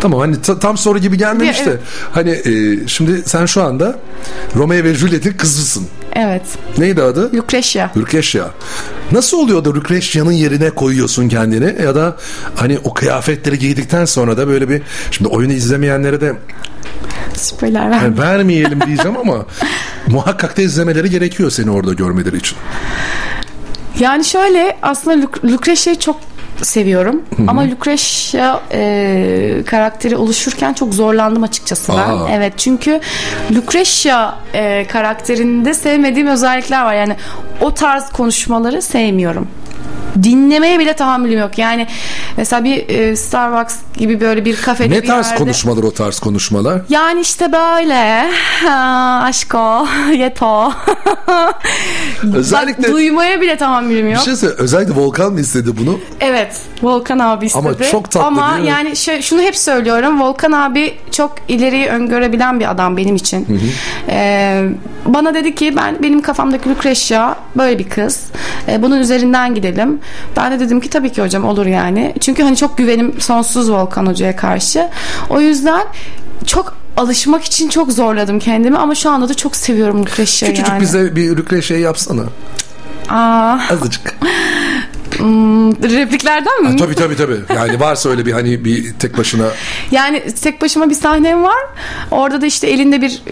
[0.00, 1.70] Tamam hani ta- tam soru gibi gelmemiş Ya, de.
[1.70, 1.80] evet.
[2.12, 3.98] Hani e, şimdi sen şu anda
[4.56, 5.86] Romeo ve Juliet'in kızısın.
[6.12, 6.42] Evet.
[6.78, 7.32] Neydi adı?
[7.36, 7.90] Lucretia.
[7.96, 8.44] Lucretia.
[9.12, 12.16] Nasıl oluyor da Lucretia'nın yerine koyuyorsun kendini ya da
[12.56, 16.32] hani o kıyafetleri giydikten sonra da böyle bir şimdi oyunu izlemeyenlere de
[17.36, 17.96] Spoiler ver.
[18.02, 19.46] yani vermeyelim diyeceğim ama
[20.06, 22.58] muhakkak da izlemeleri gerekiyor seni orada görmeleri için.
[24.00, 26.16] Yani şöyle aslında Luc- Lucretia'yı çok
[26.62, 27.22] seviyorum.
[27.36, 27.46] Hı hı.
[27.48, 31.96] Ama Lucretia e, karakteri oluşurken çok zorlandım açıkçası ben.
[31.98, 32.28] Aa.
[32.32, 33.00] Evet çünkü
[33.56, 36.94] Lucretia e, karakterinde sevmediğim özellikler var.
[36.94, 37.16] Yani
[37.60, 39.48] o tarz konuşmaları sevmiyorum.
[40.22, 41.58] Dinlemeye bile tahammülüm yok.
[41.58, 41.86] Yani
[42.36, 46.18] mesela bir e, Starbucks gibi böyle bir kafede Ne bir tarz yerde- konuşmalar o tarz
[46.20, 46.80] konuşmalar?
[46.88, 48.30] Yani işte böyle
[48.66, 49.86] ha, aşko
[50.16, 50.72] yeto
[52.34, 54.22] Özellikle- Bak, duymaya bile tahammülüm Bir yok.
[54.24, 55.98] şey söyle özellikle Volkan mı istedi bunu?
[56.20, 57.68] Evet Volkan abi istedi.
[57.68, 58.70] Ama çok tatlı Ama değil mi?
[58.70, 63.60] yani şey, şunu hep söylüyorum Volkan abi çok ileriyi öngörebilen bir adam benim için.
[64.08, 64.64] Ee,
[65.06, 68.20] bana dedi ki ben benim kafamdaki Lucretia böyle bir kız.
[68.68, 70.00] Ee, bunun üzerinden gidelim.
[70.36, 72.14] Ben de dedim ki tabii ki hocam olur yani.
[72.20, 74.88] Çünkü hani çok güvenim sonsuz Volkan hocaya karşı.
[75.30, 75.82] O yüzden
[76.46, 80.80] çok alışmak için çok zorladım kendimi ama şu anda da çok seviyorum Lucretia'yı Küçücük yani.
[80.80, 82.22] bize bir Lucretia yapsana.
[83.08, 84.14] Aa, Azıcık.
[85.18, 86.68] hmm, repliklerden mi?
[86.68, 87.38] Ha, tabii tabii tabii.
[87.56, 89.44] Yani varsa öyle bir hani bir tek başına
[89.90, 91.64] Yani tek başıma bir sahnem var.
[92.10, 93.22] Orada da işte elinde bir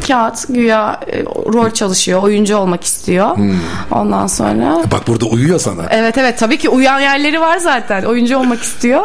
[0.00, 2.22] kağıt güya e, rol çalışıyor.
[2.22, 3.36] Oyuncu olmak istiyor.
[3.36, 3.54] Hmm.
[3.90, 5.82] Ondan sonra bak burada uyuyor sana.
[5.90, 8.02] Evet evet tabii ki uyan yerleri var zaten.
[8.02, 9.04] Oyuncu olmak istiyor.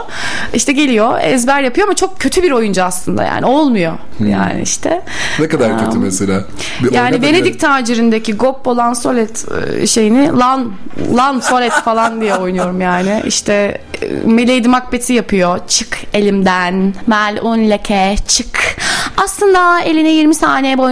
[0.54, 3.94] İşte geliyor ezber yapıyor ama çok kötü bir oyuncu aslında yani olmuyor.
[4.20, 5.02] Yani işte.
[5.40, 6.44] Ne kadar kötü mesela.
[6.84, 9.46] Bir Yani oyna da Venedik tacirindeki Goppo Lansolet
[9.82, 10.72] e, şeyini Lan
[11.16, 13.22] Lan Solet falan diye oynuyorum yani.
[13.26, 15.60] İşte e, Lady Macbeth'i yapıyor.
[15.68, 16.94] Çık elimden.
[17.08, 18.78] Melun leke çık.
[19.18, 20.85] Aslında eline 20 saniye boyunca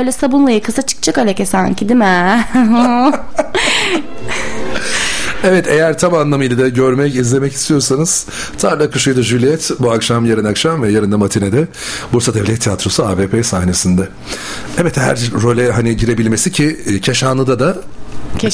[0.00, 2.44] böyle sabunla yıkasa çıkacak o leke sanki değil mi?
[5.44, 8.26] Evet eğer tam anlamıyla da görmek, izlemek istiyorsanız
[8.58, 11.68] Tarla Kuşuydu Juliet bu akşam, yarın akşam ve yarın da matinede
[12.12, 14.08] Bursa Devlet Tiyatrosu AVP sahnesinde.
[14.78, 17.76] Evet her role hani girebilmesi ki e, Keşanlı'da da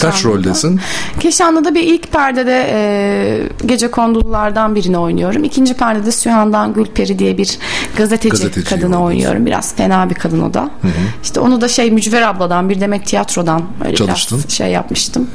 [0.01, 0.81] kaç roldesin?
[1.21, 5.45] Keşanlı'da bir ilk perdede e, gece kondululardan birini oynuyorum.
[5.45, 7.59] İkinci perdede Sühan'dan Gülperi diye bir
[7.97, 9.47] gazeteci, Gazeteciyi kadını oynuyorum.
[9.47, 10.71] Biraz fena bir kadın o da.
[11.23, 14.39] İşte onu da şey Mücver abladan bir demek tiyatrodan öyle Çalıştın.
[14.39, 15.29] biraz şey yapmıştım.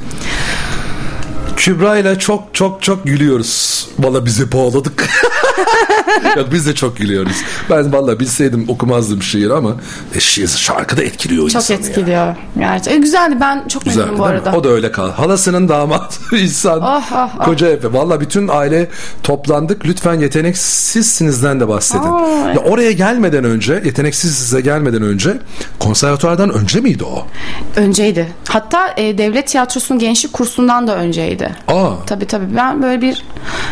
[1.56, 3.88] Kübra ile çok çok çok gülüyoruz.
[4.00, 5.10] Valla bizi bağladık.
[6.38, 7.36] Yok biz de çok gülüyoruz.
[7.70, 9.76] Ben valla bilseydim okumazdım şiir ama
[10.16, 11.88] e, şiir şarkı da etkiliyor Çok insanı ya.
[11.88, 12.36] etkiliyor.
[12.58, 12.94] Gerçekten.
[12.94, 13.38] E, güzeldi.
[13.42, 14.40] Ben çok Güzel memnunum bu değil mi?
[14.48, 14.58] arada.
[14.58, 15.12] O da öyle kal.
[15.12, 16.80] Halasının damat İhsan.
[16.84, 17.46] Ah, ah, ah.
[17.46, 17.94] Koca Efe.
[17.94, 18.90] Valla bütün aile
[19.24, 19.86] toplandık.
[19.86, 22.04] Lütfen yeteneksizsinizden de bahsedin.
[22.04, 25.38] Aa, Ya oraya gelmeden önce, yeteneksiz size gelmeden önce
[25.80, 27.28] konservatuardan önce miydi o?
[27.76, 28.28] Önceydi.
[28.50, 31.51] Hatta e, devlet tiyatrosunun gençlik kursundan da önceydi.
[31.68, 31.90] Aa.
[32.06, 32.56] Tabii tabii.
[32.56, 33.26] Ben böyle bir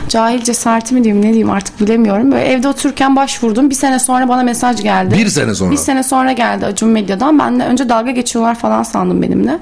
[0.09, 2.31] cahil cesareti mi diyeyim ne diyeyim artık bilemiyorum.
[2.31, 3.69] Böyle evde otururken başvurdum.
[3.69, 5.15] Bir sene sonra bana mesaj geldi.
[5.17, 5.71] Bir sene sonra?
[5.71, 7.39] Bir sene sonra geldi Acun Medya'dan.
[7.39, 9.59] Ben de önce dalga geçiyorlar falan sandım benimle.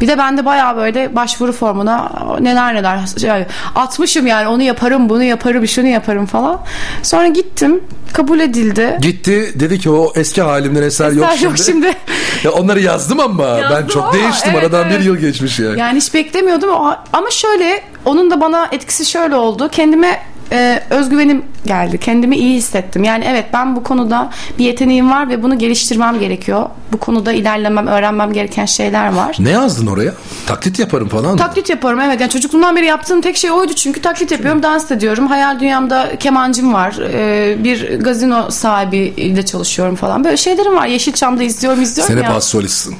[0.00, 5.08] Bir de ben de bayağı böyle başvuru formuna neler neler yani atmışım yani onu yaparım
[5.08, 6.60] bunu yaparım şunu yaparım falan.
[7.02, 7.80] Sonra gittim
[8.12, 8.98] kabul edildi.
[9.02, 11.46] Gitti dedi ki o eski halimden eser, yok Eser şimdi.
[11.46, 11.92] yok şimdi.
[12.44, 14.50] ya onları yazdım ama ben Yazdım çok ama, değiştim.
[14.52, 15.00] evet, Aradan evet.
[15.00, 15.80] bir yıl geçmiş yani.
[15.80, 16.70] Yani hiç beklemiyordum
[17.12, 19.68] ama şöyle onun da bana etkisi şöyle oldu.
[19.72, 20.22] Kendime
[20.52, 21.98] e, özgüvenim geldi.
[21.98, 23.04] Kendimi iyi hissettim.
[23.04, 26.68] Yani evet ben bu konuda bir yeteneğim var ve bunu geliştirmem gerekiyor.
[26.92, 29.36] Bu konuda ilerlemem, öğrenmem gereken şeyler var.
[29.38, 30.12] Ne yazdın oraya?
[30.46, 31.36] Taklit yaparım falan.
[31.36, 32.20] Taklit yaparım evet.
[32.20, 35.26] Yani çocukluğumdan beri yaptığım tek şey oydu çünkü taklit yapıyorum, dans ediyorum.
[35.26, 36.96] Hayal dünyamda kemancım var.
[37.12, 40.24] Ee, bir gazino sahibiyle çalışıyorum falan.
[40.24, 40.86] Böyle şeylerim var.
[40.86, 42.36] Yeşilçam'da izliyorum, izliyorum Sen hep ya.
[42.36, 42.96] az solistsin.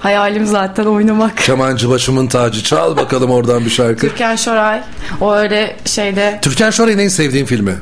[0.00, 1.36] Hayalim zaten oynamak.
[1.36, 4.08] Kemancı başımın tacı çal bakalım oradan bir şarkı.
[4.08, 4.80] Türkan Şoray.
[5.20, 7.74] O öyle şeyde Türkan Şoray'ın en sevdiğin filmi.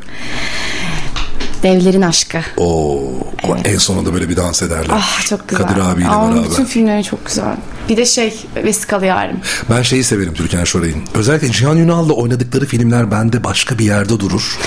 [1.62, 2.38] Devlerin Aşkı.
[2.56, 2.98] Oo,
[3.44, 4.86] ama en sonunda böyle bir dans ederler.
[4.92, 5.66] Ah çok güzel.
[5.66, 6.50] Kadir abiyle Aa, beraber.
[6.50, 7.56] Bütün filmleri çok güzel.
[7.88, 9.36] Bir de şey Vesikalı Yarim.
[9.70, 11.02] Ben şeyi severim Türkan Şoray'ın.
[11.14, 14.58] Özellikle Cihan Ünal'la oynadıkları filmler bende başka bir yerde durur.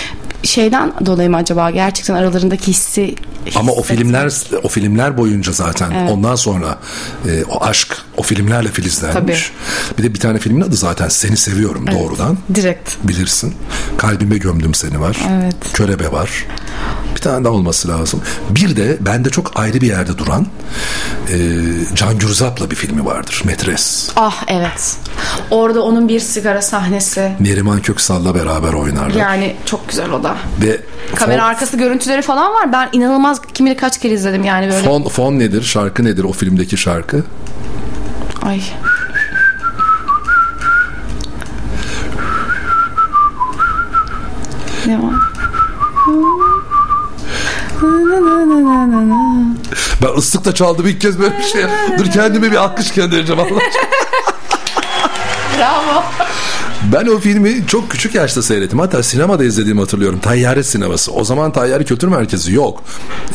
[0.44, 3.16] Şeyden dolayı mı acaba gerçekten aralarındaki hissi
[3.56, 4.34] Ama o filmler
[4.64, 6.12] o filmler boyunca zaten Evet.
[6.12, 6.78] ondan sonra
[7.30, 9.52] e, o aşk o filmlerle filizlenmiş.
[9.98, 12.00] Bir de bir tane filmin adı zaten Seni Seviyorum Evet.
[12.00, 12.38] doğrudan.
[12.56, 12.90] direkt.
[13.04, 13.56] Bilirsin.
[13.98, 15.18] Kalbime gömdüm seni var.
[15.32, 15.56] Evet.
[15.74, 16.46] Körebe var.
[17.16, 18.22] Bir tane daha olması lazım.
[18.50, 20.48] Bir de bende çok ayrı bir yerde duran
[21.34, 21.36] e,
[21.96, 23.42] Can Gürzap'la bir filmi vardır.
[23.46, 24.10] Metres.
[24.16, 24.96] Ah evet.
[25.52, 27.32] Orada onun bir sigara sahnesi.
[27.40, 29.16] Neriman Köksal'la beraber oynarlar.
[29.16, 30.27] Yani çok güzel o da.
[30.62, 30.82] Ve
[31.16, 32.72] Kamera fon, arkası görüntüleri falan var.
[32.72, 34.84] Ben inanılmaz kim bilir kaç kere izledim yani böyle.
[34.84, 35.64] fon, fon nedir?
[35.64, 37.24] Şarkı nedir o filmdeki şarkı?
[38.41, 38.62] Ay.
[44.88, 45.14] Ne var?
[50.02, 51.64] Ben ıslıkla çaldım ilk kez böyle bir şey.
[51.98, 53.60] Dur kendime bir alkış göndereceğim Allah.
[55.60, 56.04] Bravo.
[56.94, 58.80] Ben o filmi çok küçük yaşta seyrettim.
[58.80, 60.20] Hatta sinemada izlediğimi hatırlıyorum.
[60.20, 61.12] Tayyare sineması.
[61.12, 62.84] O zaman Tayyare Kültür Merkezi yok.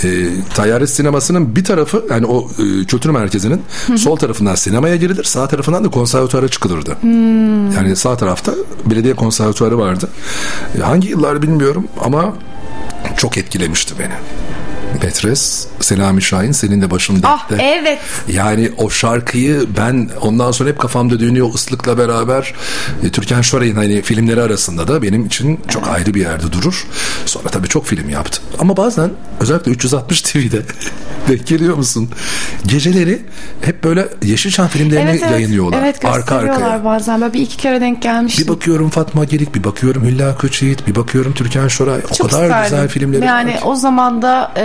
[0.04, 3.62] Ee, Tayyare sinemasının bir tarafı yani o e, kültür merkezinin
[3.96, 5.24] sol tarafından sinemaya girilir.
[5.24, 6.96] Sağ tarafından da konservatuara çıkılırdı.
[7.00, 7.72] Hmm.
[7.72, 8.54] Yani sağ tarafta
[8.86, 10.08] belediye konservatuarı vardı.
[10.78, 12.34] E, hangi yıllar bilmiyorum ama
[13.16, 14.14] çok etkilemişti beni.
[15.00, 17.28] Petres, Selami Şahin senin de başın dertte.
[17.28, 17.98] Ah evet.
[18.32, 22.54] Yani o şarkıyı ben ondan sonra hep kafamda dönüyor ıslıkla beraber
[23.04, 26.86] e, Türkan Şoray'ın hani filmleri arasında da benim için çok ayrı bir yerde durur.
[27.26, 28.40] Sonra tabii çok film yaptı.
[28.58, 29.10] Ama bazen
[29.40, 30.62] özellikle 360 TV'de
[31.28, 32.10] denk geliyor musun?
[32.66, 33.22] Geceleri
[33.62, 35.32] hep böyle Yeşilçam filmlerini Evet, evet.
[35.32, 35.78] yayınlıyorlar.
[35.82, 36.84] Evet arka arkaya.
[36.84, 37.20] bazen.
[37.20, 38.44] Böyle bir iki kere denk gelmiştim.
[38.46, 42.00] Bir bakıyorum Fatma Gelik, bir bakıyorum Hülya Koçyiğit, bir bakıyorum Türkan Şoray.
[42.10, 42.70] O Çok kadar isterdim.
[42.70, 43.64] güzel filmleri Yani var ki.
[43.64, 44.62] o zaman da e,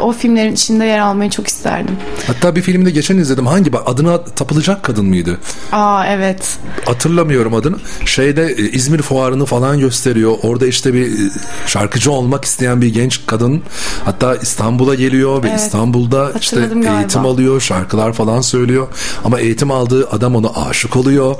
[0.00, 1.96] o filmlerin içinde yer almayı çok isterdim.
[2.26, 3.46] Hatta bir filmde geçen izledim.
[3.46, 5.38] Hangi bak adına tapılacak kadın mıydı?
[5.72, 6.58] Aa evet.
[6.84, 7.76] hatırlamıyorum adını.
[8.04, 10.34] Şeyde e, İzmir fuarını falan gösteriyor.
[10.42, 11.30] Orada işte bir e,
[11.66, 13.62] şarkıcı olmak isteyen bir genç kadın
[14.04, 15.60] hatta İstanbul'a geliyor ve Evet.
[15.60, 17.00] İstanbul'da işte Hatırladım galiba.
[17.00, 18.88] eğitim alıyor, şarkılar falan söylüyor.
[19.24, 21.34] Ama eğitim aldığı adam ona aşık oluyor.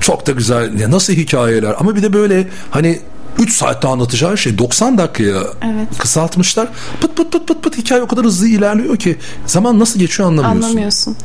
[0.00, 0.80] Çok da güzel.
[0.80, 3.00] Ya nasıl hikayeler ama bir de böyle hani
[3.38, 5.98] 3 saatte anlatacağı şey 90 dakikaya Evet.
[5.98, 6.68] kısaltmışlar.
[7.00, 10.62] Pıt pıt pıt pıt pıt hikaye o kadar hızlı ilerliyor ki zaman nasıl geçiyor anlamıyorsun.
[10.62, 11.16] Anlamıyorsun.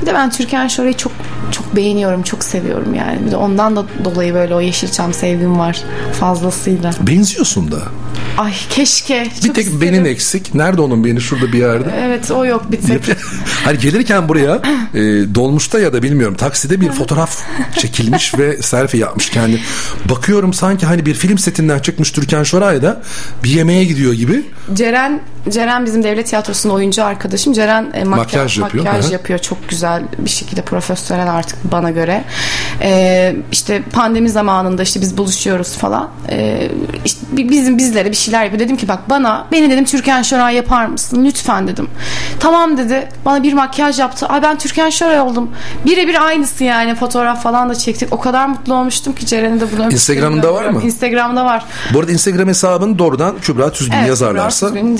[0.00, 1.12] Bir de ben Türkan Şoray'ı çok
[1.52, 3.26] çok beğeniyorum, çok seviyorum yani.
[3.26, 5.82] Bir de ondan da dolayı böyle o Yeşilçam sevgim var
[6.20, 6.90] fazlasıyla.
[7.00, 7.78] Benziyorsun da.
[8.38, 9.26] Ay keşke.
[9.44, 10.54] Bir tek benin eksik.
[10.54, 11.20] Nerede onun beni?
[11.20, 11.90] Şurada bir yerde.
[12.00, 13.02] Evet o yok bir tek.
[13.64, 14.60] hani gelirken buraya
[14.94, 15.00] e,
[15.34, 17.42] dolmuşta ya da bilmiyorum takside bir fotoğraf
[17.78, 19.60] çekilmiş ve selfie yapmış kendi.
[20.10, 23.02] Bakıyorum sanki hani bir film setinden çıkmış Türkan Şoray da
[23.44, 24.42] bir yemeğe gidiyor gibi.
[24.74, 25.20] Ceren
[25.50, 27.52] Ceren bizim devlet tiyatrosunun oyuncu arkadaşım.
[27.52, 29.12] Ceren e, makyaj, Makyaj yapıyor, makyaj hı.
[29.12, 32.24] yapıyor çok güzel bir şekilde profesyonel artık bana göre.
[32.82, 36.10] E, işte pandemi zamanında işte biz buluşuyoruz falan.
[36.30, 36.68] E,
[37.04, 38.60] işte bi- bizim bizlere bir şeyler yapıyor.
[38.60, 41.88] Dedim ki bak bana beni dedim Türkan Şoray yapar mısın lütfen dedim.
[42.40, 43.08] Tamam dedi.
[43.24, 44.26] Bana bir makyaj yaptı.
[44.26, 45.50] Ay ben Türkan Şoray oldum.
[45.86, 48.12] Birebir aynısı yani fotoğraf falan da çektik.
[48.12, 50.82] O kadar mutlu olmuştum ki Ceren'e de bunu Instagram'da var mı?
[50.82, 51.64] Instagram'da var.
[51.94, 54.96] Bu arada Instagram hesabını doğrudan Kübra Tüzgün Evet, yazarlarsa Kübra Tüzgün'ün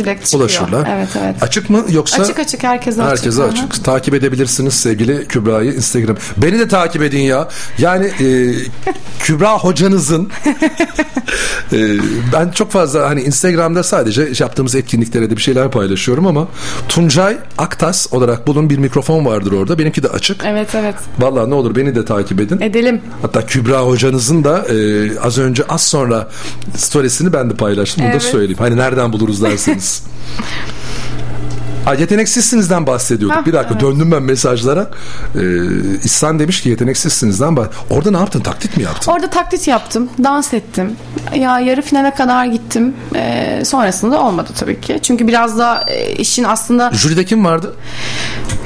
[0.49, 0.69] çıkıyor.
[0.69, 0.97] ulaşırlar.
[0.97, 1.43] Evet evet.
[1.43, 2.23] Açık mı yoksa?
[2.23, 3.19] Açık açık herkese açık.
[3.25, 3.85] Herkese açık.
[3.85, 6.17] Takip edebilirsiniz sevgili Kübra'yı Instagram.
[6.37, 7.49] Beni de takip edin ya.
[7.79, 8.55] Yani e,
[9.21, 10.31] Kübra hocanızın
[11.73, 11.79] e,
[12.33, 16.49] ben çok fazla hani Instagram'da sadece yaptığımız etkinliklere de bir şeyler paylaşıyorum ama
[16.89, 19.79] Tuncay Aktas olarak bulun bir mikrofon vardır orada.
[19.79, 20.45] Benimki de açık.
[20.45, 20.95] Evet evet.
[21.19, 22.61] Vallahi ne olur beni de takip edin.
[22.61, 23.01] Edelim.
[23.23, 26.29] Hatta Kübra hocanızın da e, az önce az sonra
[26.77, 28.03] storiesini ben de paylaştım.
[28.05, 28.23] Bunu Evet.
[28.23, 28.59] da söyleyeyim.
[28.59, 30.03] Hani nereden buluruz derseniz.
[31.87, 33.39] Ha, yeteneksizsinizden bahsediyorduk.
[33.39, 33.83] Hah, bir dakika evet.
[33.83, 34.91] döndüm ben mesajlara.
[35.35, 35.41] Ee,
[36.05, 38.41] İhsan demiş ki yeteneksizsinizden bah Orada ne yaptın?
[38.41, 39.13] Taklit mi yaptın?
[39.13, 40.97] Orada taklit yaptım, dans ettim.
[41.35, 42.95] Ya yarı finale kadar gittim.
[43.15, 44.99] Ee, sonrasında olmadı tabii ki.
[45.03, 47.77] Çünkü biraz da e, işin aslında Jüride kim vardı?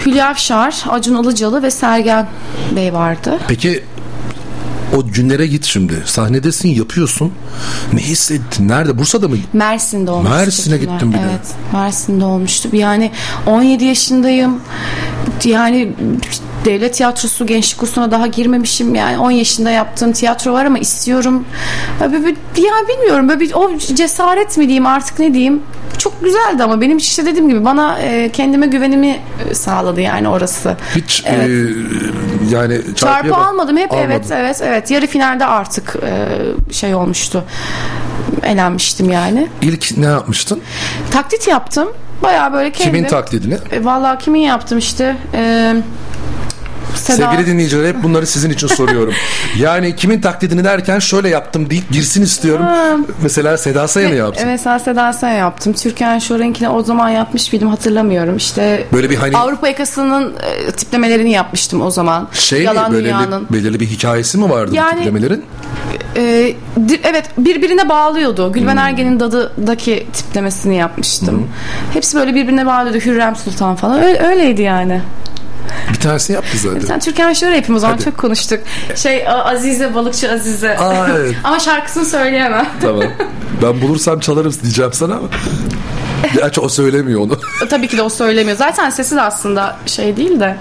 [0.07, 2.27] Hülya Avşar, Acun Ilıcalı ve Sergen
[2.77, 3.39] Bey vardı.
[3.49, 3.85] Peki
[4.97, 6.03] o günlere git şimdi.
[6.05, 7.33] Sahnedesin yapıyorsun.
[7.93, 8.69] Ne hissettin?
[8.69, 8.99] Nerede?
[8.99, 9.37] Bursa'da mı?
[9.53, 10.37] Mersin'de olmuştu.
[10.37, 10.93] Mersin'e bunlar.
[10.93, 11.23] gittim bir de.
[11.31, 12.69] Evet, Mersin'de olmuştu.
[12.73, 13.11] Yani
[13.47, 14.61] 17 yaşındayım.
[15.45, 15.93] Yani
[16.65, 18.95] devlet tiyatrosu gençlik kursuna daha girmemişim.
[18.95, 21.45] Yani 10 yaşında yaptığım tiyatro var ama istiyorum.
[22.01, 23.29] Ya, bir- ya bilmiyorum.
[23.29, 25.63] Böyle bir, o cesaret mi diyeyim artık ne diyeyim.
[25.99, 29.19] Çok güzeldi ama benim işte dediğim gibi bana e, kendime güvenimi
[29.51, 30.77] e, sağladı yani orası.
[30.97, 31.49] Hiç Evet.
[31.49, 34.07] e, yani Çarpı bak- almadım hep Almadın.
[34.11, 37.45] evet evet evet yarı finalde artık e, şey olmuştu
[38.43, 40.61] elenmiştim yani İlk ne yapmıştın?
[41.11, 41.89] taklit yaptım
[42.23, 43.55] baya böyle kendim Kimin taklidini?
[43.73, 45.75] E, vallahi kimin yaptım işte e,
[46.95, 49.15] Seda Sevgili dinleyiciler hep bunları sizin için soruyorum.
[49.59, 52.67] yani kimin taklidini derken şöyle yaptım deyip girsin istiyorum.
[53.23, 54.43] Mesela Seda Sayan'ı yaptın.
[54.43, 55.73] Evet mesela Seda Sayan yaptım.
[55.73, 58.37] Türkan Şoren'kine o zaman yapmış mıydım hatırlamıyorum.
[58.37, 60.35] İşte Böyle bir hani- Avrupa yakasının
[60.69, 62.29] e, tiplemelerini yapmıştım o zaman.
[62.33, 63.47] Şey Yalan mi belirli, Dünyanın.
[63.51, 65.45] belirli bir hikayesi mi vardı Yani- tiplemelerin?
[66.17, 66.55] E,
[67.05, 68.53] evet birbirine bağlıyordu.
[68.53, 71.49] Gülben Ergen'in Dadı'daki tiplemesini yapmıştım.
[71.93, 72.99] Hepsi böyle birbirine bağlıyordu.
[73.01, 74.03] Hürrem Sultan falan.
[74.03, 75.03] Öyle, öyleydi yani.
[75.93, 76.81] Bir tanesini yaptı zaten.
[76.81, 78.05] Sen Türkan şöyle yapayım o zaman Hadi.
[78.05, 78.61] çok konuştuk.
[78.97, 80.79] Şey Azize balıkçı Azize.
[80.79, 81.35] Aa, evet.
[81.45, 82.67] ama şarkısını söyleyemem.
[82.83, 83.05] tamam.
[83.63, 85.29] Ben bulursam çalarım diyeceğim sana ama.
[86.35, 87.39] Gerçi o söylemiyor onu.
[87.71, 88.57] Tabii ki de o söylemiyor.
[88.57, 90.57] Zaten sesi de aslında şey değil de.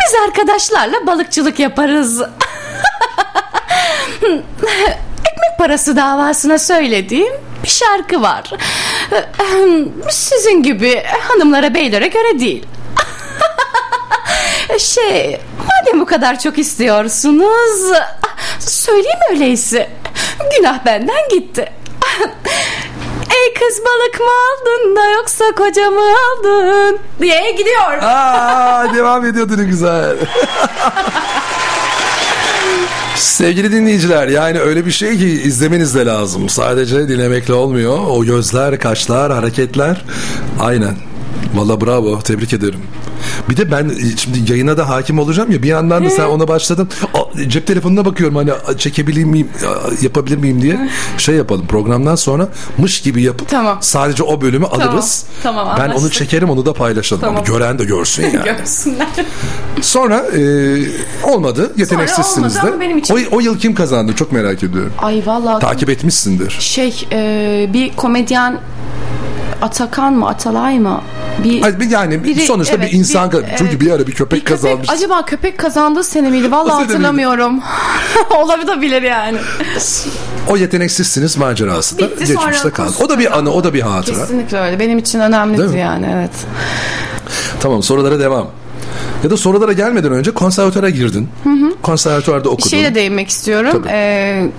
[0.00, 2.22] Biz arkadaşlarla balıkçılık yaparız.
[4.22, 7.32] Ekmek parası davasına söylediğim
[7.64, 8.50] bir şarkı var.
[10.10, 12.66] Sizin gibi hanımlara beylere göre değil.
[14.76, 17.92] Şey, madem bu kadar çok istiyorsunuz,
[18.58, 19.90] söyleyeyim öyleyse.
[20.56, 21.60] Günah benden gitti.
[23.30, 28.02] Ey kız balık mı aldın da yoksa kocamı aldın diye gidiyor.
[28.02, 30.16] Aa, devam ediyordu ne güzel.
[33.16, 36.48] Sevgili dinleyiciler yani öyle bir şey ki izlemeniz de lazım.
[36.48, 37.98] Sadece dinlemekle olmuyor.
[38.08, 40.04] O gözler, kaşlar, hareketler.
[40.60, 40.96] Aynen.
[41.54, 42.80] Valla bravo tebrik ederim.
[43.50, 46.48] Bir de ben e, şimdi yayına da hakim olacağım ya bir yandan da sen ona
[46.48, 46.88] başladın.
[47.48, 49.48] Cep telefonuna bakıyorum hani çekebilir miyim,
[50.02, 50.88] yapabilir miyim diye
[51.18, 51.66] şey yapalım.
[51.66, 52.48] Programdan sonra
[52.78, 53.78] mış gibi yapıp Tamam.
[53.80, 55.24] sadece o bölümü alırız.
[55.42, 57.20] tamam, ben onu çekerim onu da paylaşalım.
[57.20, 57.44] Tamam.
[57.44, 58.44] Gören de görsün yani.
[58.58, 59.06] Görsünler.
[59.80, 60.42] Sonra e,
[61.24, 61.72] olmadı.
[61.76, 62.80] Yeteneksizsiniz olmadı de.
[62.80, 64.12] benim için- O, o yıl kim kazandı?
[64.16, 64.92] Çok merak ediyorum.
[64.98, 65.60] Ay vallahi.
[65.60, 66.56] Takip etmişsindir.
[66.60, 68.58] Şey e, bir komedyen
[69.62, 71.00] Atakan mı Atalay mı?
[71.44, 73.80] Bir, yani biri- sonuçta evet, bir insan bir- çünkü evet.
[73.80, 74.90] bir ara bir köpek, Bir köpek, kazanmış.
[74.90, 76.50] acaba köpek kazandığı sene miydi?
[76.50, 77.60] Vallahi hatırlamıyorum.
[78.36, 79.38] Olabilir yani.
[80.48, 82.92] O yeteneksizsiniz macerası da Bitti, geçmişte kaldı.
[83.00, 84.20] O da bir anı, o da bir hatıra.
[84.20, 84.78] Kesinlikle öyle.
[84.78, 86.30] Benim için önemliydi yani evet.
[87.60, 88.46] Tamam sorulara devam.
[89.24, 91.28] Ya da sorulara gelmeden önce konservatuara girdin.
[91.44, 91.72] Hı hı.
[91.82, 92.68] Konservatuarda Bir okudun.
[92.68, 93.70] şeyle değinmek istiyorum.
[93.72, 93.88] Tabii.
[93.92, 94.50] Ee,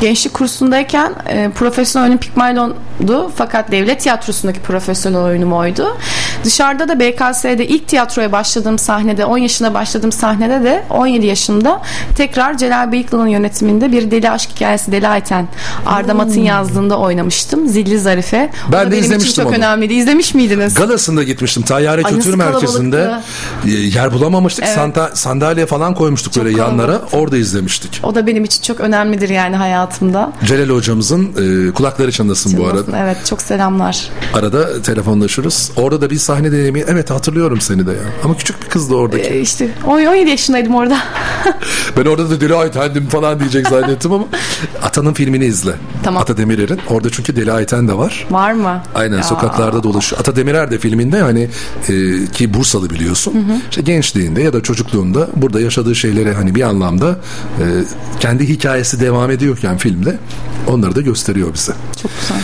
[0.00, 5.96] gençlik kursundayken e, profesyonel olimpik maylondu fakat devlet tiyatrosundaki profesyonel oyunum oydu.
[6.44, 11.82] Dışarıda da BKS'de ilk tiyatroya başladığım sahnede 10 yaşında başladığım sahnede de 17 yaşında
[12.16, 15.48] tekrar Celal Bıyıklı'nın yönetiminde bir deli aşk hikayesi Deli Ayten
[15.86, 17.68] Arda Mat'ın yazdığında oynamıştım.
[17.68, 18.50] Zilli Zarife.
[18.68, 19.56] O Ben da de benim için izlemiştim çok onu.
[19.58, 19.94] önemliydi.
[19.94, 20.74] İzlemiş miydiniz?
[20.74, 21.62] Galasında gitmiştim.
[21.62, 23.14] Tayyare Ay, Kültür Merkezi'nde
[23.66, 23.70] e,
[24.00, 24.64] yer bulamamıştık.
[24.64, 24.74] Evet.
[24.74, 27.00] Santa, sandalye falan koymuştuk böyle yanlara.
[27.12, 28.00] Orada izlemiştik.
[28.02, 30.32] O da benim için çok önemlidir yani hayatımda.
[30.46, 31.30] Celal hocamızın
[31.68, 32.98] e, kulakları çınlasın bu arada.
[32.98, 34.08] Evet çok selamlar.
[34.34, 35.70] Arada telefonlaşırız.
[35.76, 36.84] Orada da bir sahne deneyimi.
[36.88, 37.98] Evet hatırlıyorum seni de ya.
[38.24, 39.28] Ama küçük bir kızdı oradaki.
[39.30, 40.98] Ee, işte 17 yaşındaydım orada.
[41.96, 44.24] Ben orada da Deli Ayten'dim falan diyecek zannettim ama
[44.82, 45.72] Ata'nın filmini izle.
[46.04, 46.22] Tamam.
[46.22, 46.80] Ata Demirer'in.
[46.90, 48.26] Orada çünkü Deli Ayten de var.
[48.30, 48.82] Var mı?
[48.94, 49.22] Aynen Ya.
[49.22, 50.20] sokaklarda dolaşıyor.
[50.20, 51.48] Ata Demirer de filminde hani
[51.88, 53.34] e, ki Bursalı biliyorsun.
[53.34, 53.56] Hı hı.
[53.70, 57.20] İşte gençliğinde ya da çocukluğunda burada yaşadığı şeyleri hani bir anlamda
[57.60, 57.64] e,
[58.20, 60.18] kendi hikayesi devam ediyorken filmde
[60.66, 61.72] onları da gösteriyor bize.
[62.02, 62.40] Çok güzel.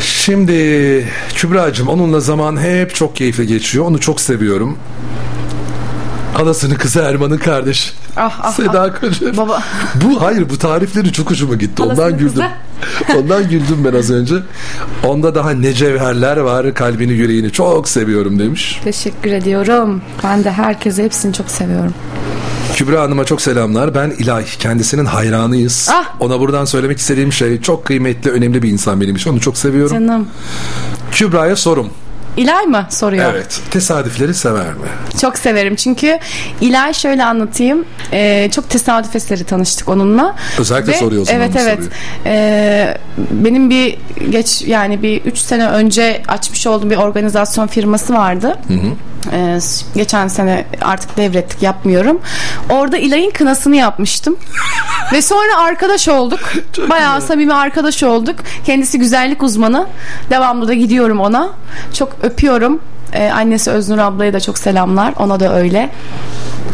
[0.00, 1.04] Şimdi
[1.34, 3.84] Kübra'cığım onunla zaman hep çok keyifli geçiyor.
[3.84, 4.78] Onu çok seviyorum.
[6.34, 7.90] Halasının kızı Erman'ın kardeşi.
[8.16, 9.00] Ah, ah, Seda ah.
[9.00, 9.36] Koca.
[9.36, 9.62] Baba.
[10.04, 11.82] Bu hayır bu tarifleri çok hoşuma gitti.
[11.82, 12.44] Ondan güldüm.
[13.16, 14.34] Ondan güldüm ben az önce.
[15.04, 18.80] Onda daha ne cevherler var kalbini yüreğini çok seviyorum demiş.
[18.84, 20.02] Teşekkür ediyorum.
[20.24, 21.94] Ben de herkese hepsini çok seviyorum.
[22.74, 23.94] Kübra Hanım'a çok selamlar.
[23.94, 24.44] Ben İlay.
[24.58, 25.88] Kendisinin hayranıyız.
[25.92, 26.14] Ah.
[26.20, 29.30] Ona buradan söylemek istediğim şey çok kıymetli, önemli bir insan benim için.
[29.30, 29.96] Onu çok seviyorum.
[29.96, 30.28] Canım.
[31.12, 31.90] Kübra'ya sorum.
[32.38, 33.32] İlay mı soruyor?
[33.34, 33.60] Evet.
[33.70, 34.86] Tesadüfleri sever mi?
[35.20, 36.18] Çok severim çünkü
[36.60, 37.84] İlay şöyle anlatayım.
[38.12, 40.36] Ee, çok tesadüf eseri tanıştık onunla.
[40.58, 41.78] Özellikle Ve- soruyor o zaman Evet evet.
[42.26, 42.98] Ee,
[43.30, 43.98] benim bir
[44.30, 48.58] geç yani bir 3 sene önce açmış olduğum bir organizasyon firması vardı.
[49.32, 52.20] Ee, s- geçen sene artık devrettik yapmıyorum.
[52.70, 54.36] Orada İlay'ın kınasını yapmıştım.
[55.12, 56.40] Ve sonra arkadaş olduk.
[56.90, 58.36] Bayağı samimi arkadaş olduk.
[58.66, 59.86] Kendisi güzellik uzmanı.
[60.30, 61.50] Devamlı da gidiyorum ona.
[61.94, 62.80] Çok öpüyorum.
[63.12, 65.14] Ee, annesi Öznur ablaya da çok selamlar.
[65.18, 65.90] Ona da öyle.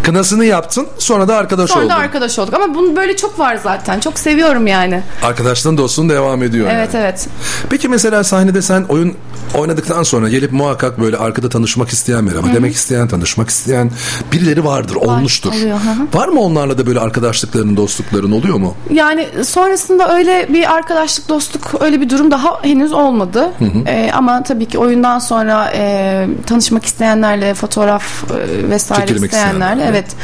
[0.02, 1.90] Kınasını yaptın sonra da arkadaş Sonra oldun.
[1.90, 2.54] da arkadaş olduk.
[2.54, 4.00] Ama bunun böyle çok var zaten.
[4.00, 5.02] Çok seviyorum yani.
[5.22, 6.68] Arkadaşlığın dostluğun devam ediyor.
[6.72, 7.04] Evet yani.
[7.04, 7.28] evet.
[7.70, 9.14] Peki mesela sahnede sen oyun
[9.54, 12.54] oynadıktan sonra gelip muhakkak böyle arkada tanışmak isteyen merhaba Hı hı.
[12.54, 13.90] demek isteyen, tanışmak isteyen
[14.32, 15.52] birileri vardır, olmuştur.
[15.52, 16.18] oluyor, hı.
[16.18, 18.74] Var mı onlarla da böyle arkadaşlıkların, dostlukların oluyor mu?
[18.92, 23.50] Yani sonrasında öyle bir arkadaşlık, dostluk öyle bir durum daha henüz olmadı.
[23.58, 23.78] Hı hı.
[23.86, 29.83] Ee, ama tabii ki oyundan sonra e, tanışmak isteyenlerle, fotoğraf e, vesaire Çekilmek isteyenlerle.
[29.90, 30.16] Evet.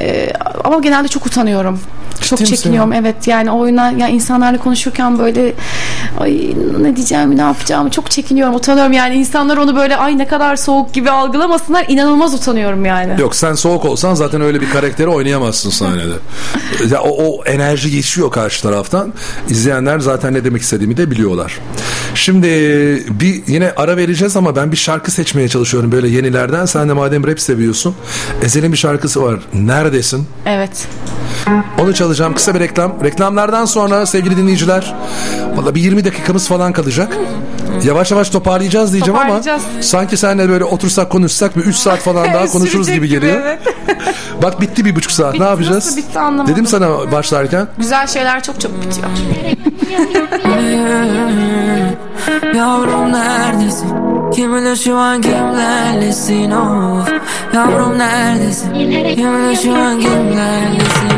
[0.00, 0.32] E,
[0.64, 1.80] ama genelde çok utanıyorum.
[2.20, 5.54] Çok misin çekiniyorum evet yani oyuna ya insanlarla konuşurken böyle
[6.20, 10.56] ay ne diyeceğimi ne yapacağımı çok çekiniyorum utanıyorum yani insanlar onu böyle ay ne kadar
[10.56, 13.20] soğuk gibi algılamasınlar inanılmaz utanıyorum yani.
[13.20, 16.14] Yok sen soğuk olsan zaten öyle bir karakteri oynayamazsın sahnede.
[16.90, 19.12] ya o, o enerji geçiyor karşı taraftan.
[19.48, 21.58] İzleyenler zaten ne demek istediğimi de biliyorlar.
[22.14, 22.48] Şimdi
[23.10, 26.66] bir yine ara vereceğiz ama ben bir şarkı seçmeye çalışıyorum böyle yenilerden.
[26.66, 27.94] Sen de madem rap seviyorsun.
[28.42, 29.40] Ezel'in bir şarkısı var.
[29.54, 30.26] Neredesin?
[30.46, 30.88] Evet.
[31.78, 32.34] Onu çalacağım.
[32.34, 32.92] Kısa bir reklam.
[33.04, 34.94] Reklamlardan sonra sevgili dinleyiciler
[35.56, 37.16] valla bir 20 dakikamız falan kalacak.
[37.84, 39.62] Yavaş yavaş toparlayacağız diyeceğim Toparlayacağız.
[39.74, 43.36] ama sanki seninle böyle otursak konuşsak bir 3 saat falan daha konuşuruz gibi geliyor.
[43.42, 43.58] evet.
[44.42, 45.34] Bak bitti bir buçuk saat.
[45.34, 45.74] Bitti, ne yapacağız?
[45.86, 46.54] nasıl bitti anlamadım.
[46.54, 47.66] Dedim sana başlarken.
[47.78, 49.08] Güzel şeyler çok çok bitiyor.
[52.54, 53.88] Yavrum neredesin?
[54.34, 57.08] Kim bilir şu an kimlerlesin of
[57.54, 58.72] Yavrum neredesin?
[59.14, 61.17] Kim bilir şu an kimlerlesin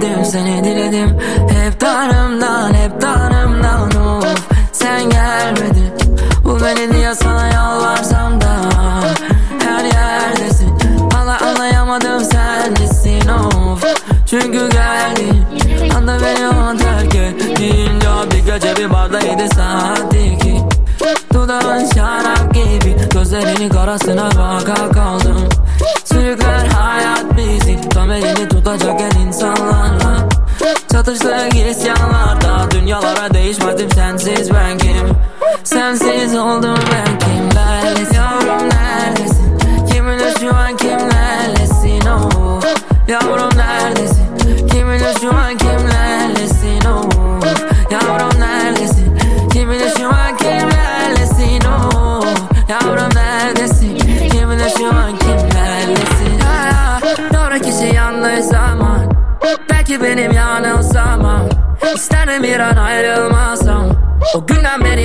[0.00, 1.18] diledim seni diledim.
[1.48, 4.24] Hep tanrımdan hep tanrımdan of
[4.72, 5.92] Sen gelmedin.
[6.44, 8.56] Bu beni diye sana yalvarsam da
[9.64, 10.78] Her yerdesin.
[11.12, 13.28] Hala anlayamadım sen nesin?
[13.28, 13.84] Of
[14.26, 15.44] Çünkü geldin.
[15.96, 18.00] Anda beni o terk ettin
[18.30, 20.60] bir gece bir barda yedi saatti ki
[21.34, 25.43] Dudağın şarap gibi Gözlerinin karasına baka kaldım
[31.74, 34.50] isyanlarda Dünyalara değişmedim sensiz.
[34.54, 34.78] Ben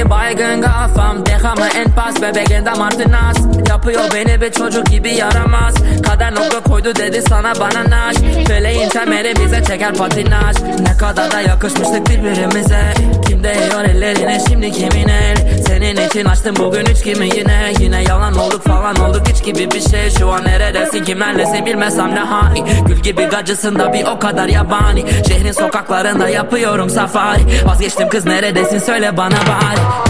[0.05, 3.37] baygın kafam Dehamı en pas bebeğin damartı nas.
[3.69, 5.73] Yapıyor beni bir çocuk gibi yaramaz.
[6.07, 8.15] Kader nokta koydu dedi sana bana naş.
[8.47, 10.57] Feleğin temeli bize çeker patinaj.
[10.79, 12.93] Ne kadar da yakışmıştık birbirimize.
[13.27, 15.63] Kim değiyor ellerine şimdi kimin el?
[15.67, 17.73] Senin için açtım bugün üç kimi yine?
[17.79, 20.09] Yine yalan olduk falan olduk hiç gibi bir şey.
[20.09, 25.05] Şu an neredesin kimlerlesin bilmesem ne hani Gül gibi gacısın da bir o kadar yabani.
[25.27, 27.41] Şehrin sokaklarında yapıyorum safari.
[27.65, 28.79] Vazgeçtim kız neredesin?
[28.79, 30.08] Söyle bana bari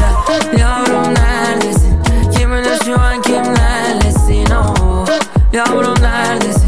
[0.60, 2.03] Yavrum neredesin
[2.38, 5.06] Kim bilir şu an kimlerlesin oh.
[5.53, 6.59] Yavrum neredesin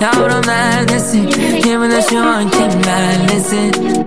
[0.00, 1.26] Yavrum neredesin
[1.62, 4.06] Kim bilir şu an kimlerlesin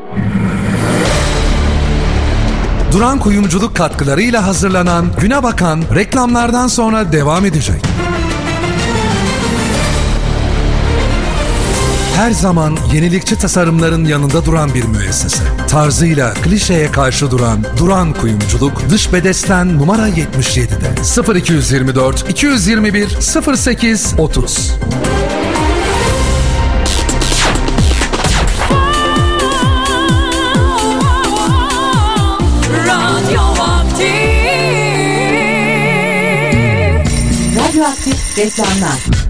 [2.91, 7.81] Duran Kuyumculuk katkılarıyla hazırlanan Güne Bakan reklamlardan sonra devam edecek.
[12.15, 15.43] Her zaman yenilikçi tasarımların yanında duran bir müessese.
[15.69, 23.07] Tarzıyla klişeye karşı duran Duran Kuyumculuk dış bedesten numara 77'de 0224 221
[23.55, 24.73] 08 30.
[38.19, 39.28] Radyoaktif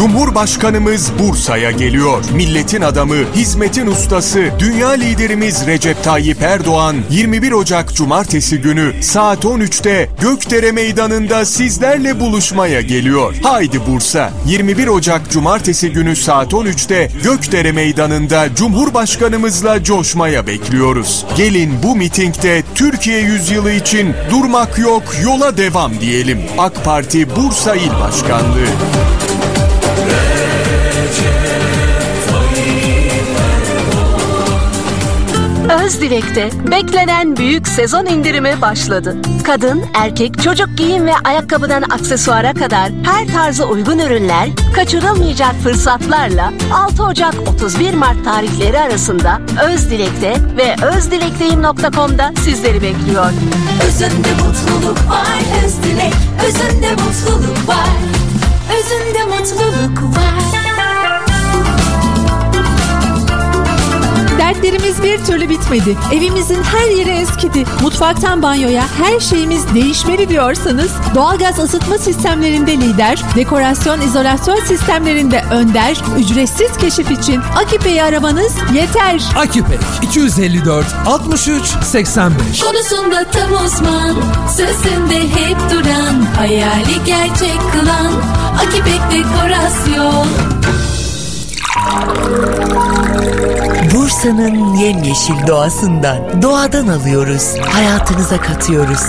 [0.00, 2.24] Cumhurbaşkanımız Bursa'ya geliyor.
[2.34, 10.08] Milletin adamı, hizmetin ustası, dünya liderimiz Recep Tayyip Erdoğan 21 Ocak Cumartesi günü saat 13'te
[10.20, 13.34] Gökdere Meydanı'nda sizlerle buluşmaya geliyor.
[13.42, 21.26] Haydi Bursa 21 Ocak Cumartesi günü saat 13'te Gökdere Meydanı'nda Cumhurbaşkanımızla coşmaya bekliyoruz.
[21.36, 26.38] Gelin bu mitingde Türkiye yüzyılı için durmak yok yola devam diyelim.
[26.58, 28.70] AK Parti Bursa İl Başkanlığı.
[35.70, 39.16] Özdilek'te beklenen büyük sezon indirimi başladı.
[39.44, 47.04] Kadın, erkek, çocuk giyim ve ayakkabıdan aksesuara kadar her tarza uygun ürünler, kaçırılmayacak fırsatlarla 6
[47.04, 49.40] Ocak 31 Mart tarihleri arasında
[49.72, 53.32] Özdilek'te ve özdilekteyim.com'da sizleri bekliyor.
[53.86, 56.14] Özünde mutluluk var Özdilek
[56.48, 57.88] Özünde mutluluk var
[58.78, 60.59] Özünde mutluluk var
[64.50, 65.96] Dertlerimiz bir türlü bitmedi.
[66.12, 67.64] Evimizin her yeri eskidi.
[67.82, 76.76] Mutfaktan banyoya her şeyimiz değişmeli diyorsanız doğalgaz ısıtma sistemlerinde lider, dekorasyon izolasyon sistemlerinde önder, ücretsiz
[76.76, 79.22] keşif için Akipe'yi aramanız yeter.
[79.36, 84.16] Akipek 254 63 85 Konusunda tam uzman
[84.56, 88.12] Sözünde hep duran Hayali gerçek kılan
[88.58, 90.26] Akipek Dekorasyon
[93.94, 99.02] Bursa'nın yemyeşil doğasından, doğadan alıyoruz, hayatınıza katıyoruz.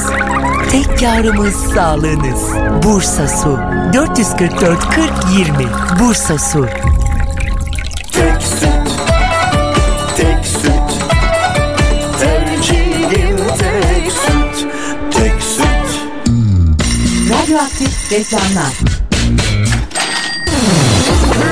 [0.72, 2.42] Tek yarımız sağlığınız.
[2.84, 3.60] Bursa Su.
[3.94, 5.54] 444 40 20.
[6.00, 6.68] Bursa Su.
[8.12, 8.92] Tek süt,
[10.18, 11.10] tek süt,
[12.20, 14.68] tercihim tek süt,
[15.12, 16.02] tek süt.
[17.30, 18.74] Radyoaktif reklamlar.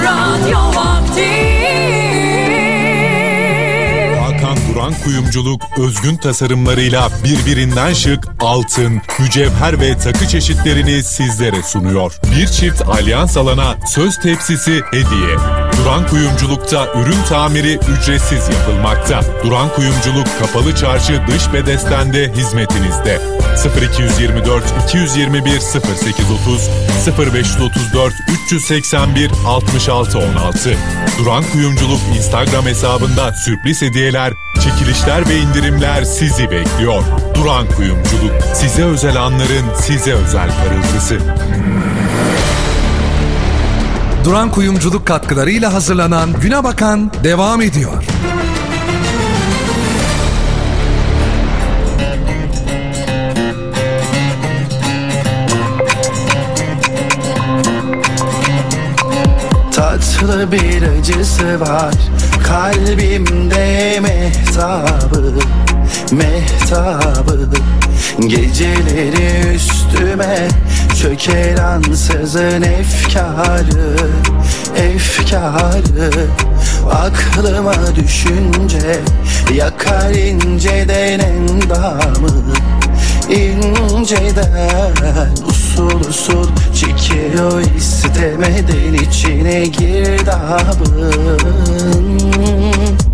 [0.04, 0.60] Radyo
[4.90, 12.20] Duran Kuyumculuk özgün tasarımlarıyla birbirinden şık altın, mücevher ve takı çeşitlerini sizlere sunuyor.
[12.36, 15.36] Bir çift alyans alana söz tepsisi hediye.
[15.78, 19.22] Duran Kuyumculuk'ta ürün tamiri ücretsiz yapılmakta.
[19.44, 23.39] Duran Kuyumculuk Kapalı Çarşı dış bedestende hizmetinizde.
[23.58, 26.70] 0224 221 0830
[27.18, 28.14] 0534
[28.46, 30.78] 381 66 16
[31.20, 37.04] Duran Kuyumculuk Instagram hesabında sürpriz hediyeler, çekilişler ve indirimler sizi bekliyor.
[37.36, 41.20] Duran Kuyumculuk size özel anların size özel parıltısı.
[44.26, 48.04] Duran Kuyumculuk katkılarıyla hazırlanan Güne Bakan devam ediyor.
[60.40, 61.94] Bir acısı var.
[62.44, 65.34] Kalbimde mehtabı
[66.12, 67.50] Mehtabı.
[68.20, 70.48] Geceleri üstüme
[71.02, 73.96] Çöker ansızın efkarı
[74.78, 76.12] Efkarı.
[76.92, 79.00] Aklıma düşünce
[79.54, 82.30] Yakar inceden endamı
[83.30, 84.50] inceden
[85.88, 91.40] usul çekiyor istemeden içine girdabın.
[92.90, 93.09] Zor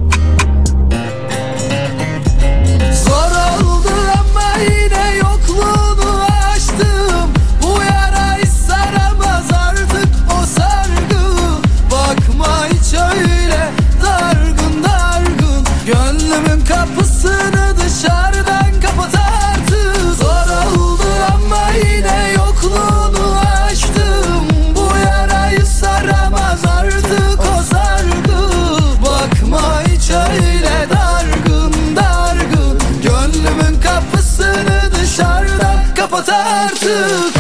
[36.56, 37.35] artık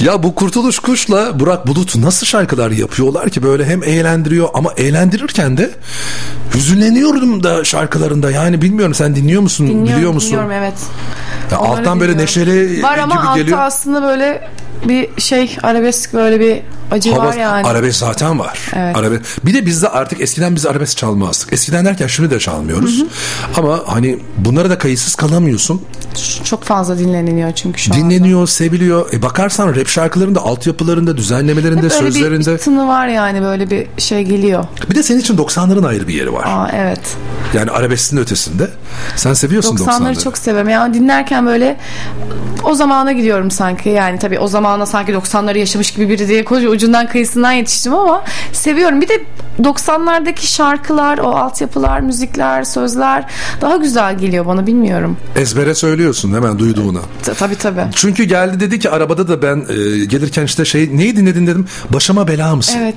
[0.00, 5.56] Ya bu Kurtuluş Kuş'la Burak Bulut nasıl şarkılar yapıyorlar ki böyle hem eğlendiriyor ama eğlendirirken
[5.56, 5.70] de
[6.54, 8.30] hüzünleniyorum da şarkılarında.
[8.30, 9.66] Yani bilmiyorum sen dinliyor musun?
[9.66, 10.28] Dinliyorum, biliyor musun?
[10.30, 10.74] dinliyorum evet.
[11.50, 12.22] Ya Onları alttan böyle dinliyorum.
[12.22, 13.58] neşeli Var ama gibi altta geliyor.
[13.58, 14.48] aslında böyle
[14.88, 16.60] bir şey arabesk böyle bir
[16.90, 17.66] acı Hava, var yani.
[17.66, 18.58] Arabesk zaten var.
[18.76, 18.96] Evet.
[18.96, 21.52] Arabe- bir de bizde artık eskiden biz arabesk çalmazdık.
[21.52, 23.04] Eskiden derken şimdi de çalmıyoruz.
[23.56, 25.82] Ama hani bunlara da kayıtsız kalamıyorsun.
[26.44, 28.00] Çok fazla dinleniliyor çünkü şu an.
[28.00, 29.12] Dinleniyor, seviliyor.
[29.12, 32.52] E bakarsan rap şarkılarında, altyapılarında, düzenlemelerinde, Hep böyle sözlerinde.
[32.52, 34.64] bir tını var yani böyle bir şey geliyor.
[34.90, 36.44] Bir de senin için 90'ların ayrı bir yeri var.
[36.46, 37.00] Aa evet.
[37.54, 38.68] Yani arabeskin ötesinde.
[39.16, 39.86] Sen seviyorsun 90'ları.
[39.86, 40.68] 90'ları çok seviyorum.
[40.68, 41.76] Yani dinlerken böyle
[42.64, 43.88] o zamana gidiyorum sanki.
[43.88, 48.24] Yani tabii o zamana sanki 90'ları yaşamış gibi biri diye koca ucundan kıyısından yetiştim ama
[48.52, 49.00] seviyorum.
[49.00, 49.22] Bir de
[49.62, 53.24] 90'lardaki şarkılar, o altyapılar, müzikler, sözler
[53.60, 55.16] daha güzel geliyor bana bilmiyorum.
[55.36, 57.00] Ezbere söylüyorsun hemen duyduğunu.
[57.22, 57.84] Ta- Tabii tabii.
[57.94, 61.66] Çünkü geldi dedi ki arabada da ben e, gelirken işte şey neyi dinledin dedim.
[61.90, 62.78] Başıma bela mısın?
[62.82, 62.94] Evet.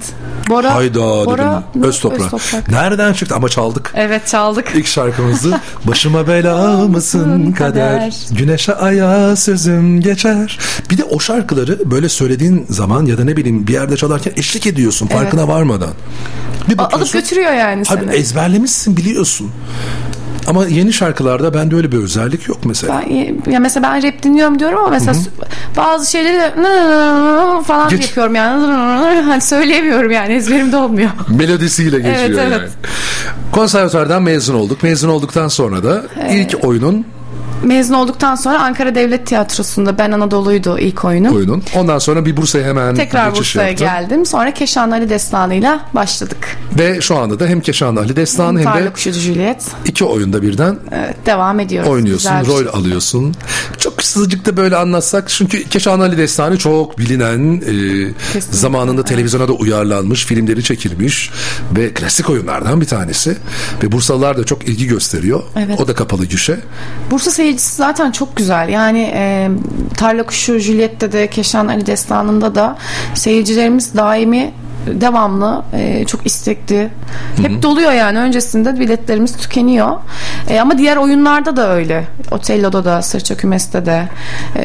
[0.50, 1.84] Bora, Hayda Bora, dedim.
[1.90, 2.32] Öz toprak.
[2.70, 3.92] Nereden çıktı ama çaldık.
[3.96, 4.66] Evet çaldık.
[4.76, 8.14] İlk şarkımızı Başıma bela mısın kader.
[8.32, 10.60] Güneşe aya sözüm geçer
[10.92, 14.68] Bir de o şarkıları böyle söylediğin zaman Ya da ne bileyim bir yerde çalarken eşlik
[14.68, 15.50] ediyorsun Farkına Evet.
[15.54, 15.90] varmadan
[16.70, 18.12] Bir Alıp götürüyor yani Abi seni.
[18.16, 19.52] ezberlemişsin biliyorsun
[20.48, 23.02] ama yeni şarkılarda bende öyle bir özellik yok mesela.
[23.10, 25.18] Ben, ya mesela ben rap dinliyorum diyorum ama mesela
[25.78, 26.54] bazı şeyleri de
[27.64, 28.02] falan Geç.
[28.08, 29.22] yapıyorum yani.
[29.22, 31.10] Hani söyleyemiyorum yani ezberimde olmuyor.
[31.30, 32.52] Melodisiyle geçiyor Evet, evet.
[32.52, 32.70] yani.
[33.52, 34.84] Konservatuardan mezun olduk.
[34.84, 37.06] Mezun olduktan sonra da ilk oyunun
[37.64, 41.36] Mezun olduktan sonra Ankara Devlet Tiyatrosu'nda Ben Anadolu'ydu ilk oyunum.
[41.36, 41.64] oyunun.
[41.76, 43.88] Ondan sonra bir Bursa'ya hemen Tekrar Bursa'ya yaptın.
[43.88, 44.26] geldim.
[44.26, 46.58] Sonra Keşan Ali Destanı'yla başladık.
[46.80, 49.64] Ve şu anda da hem Keşan Ali Destan hem Tarla de Kuşu Juliet.
[49.86, 51.90] iki oyunda birden Evet, devam ediyoruz.
[51.92, 52.80] oynuyorsun, Güzel rol şey.
[52.82, 53.36] alıyorsun.
[53.78, 57.62] Çok kısacık da böyle anlatsak çünkü Keşan Ali Destanı çok bilinen,
[58.36, 61.30] e, zamanında televizyona da uyarlanmış, filmleri çekilmiş
[61.78, 63.38] ve klasik oyunlardan bir tanesi.
[63.84, 65.44] Ve Bursalılar da çok ilgi gösteriyor.
[65.56, 65.82] Evet.
[65.82, 66.60] O da kapalı gişe.
[67.12, 68.70] Bursa seyircisi zaten çok güzel.
[68.70, 69.50] Yani e,
[69.98, 72.78] Tarla Kuşu Juliet'te de Keşan Ali Destanı'nda da
[73.14, 74.52] seyircilerimiz daimi
[74.88, 76.90] devamlı e, çok istekli.
[77.42, 79.98] Hep doluyor yani öncesinde biletlerimiz tükeniyor.
[80.50, 82.08] E, ama diğer oyunlarda da öyle.
[82.32, 84.10] Otello'da da, Sırça Kümes'te de
[84.56, 84.64] e,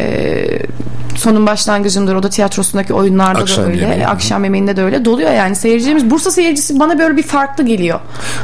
[1.18, 3.80] sonun başlangıcındır oda tiyatrosundaki oyunlarda Akşam da öyle.
[3.80, 4.06] yemeği.
[4.06, 5.04] Akşam yemeğinde de öyle.
[5.04, 6.10] Doluyor yani seyircilerimiz.
[6.10, 8.00] Bursa seyircisi bana böyle bir farklı geliyor.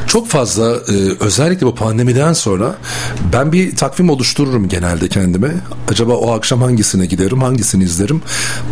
[0.06, 2.74] Çok fazla e, özellikle bu pandemiden sonra
[3.32, 5.54] ben bir takvim oluştururum genelde kendime.
[5.90, 8.22] Acaba o akşam hangisine giderim, hangisini izlerim?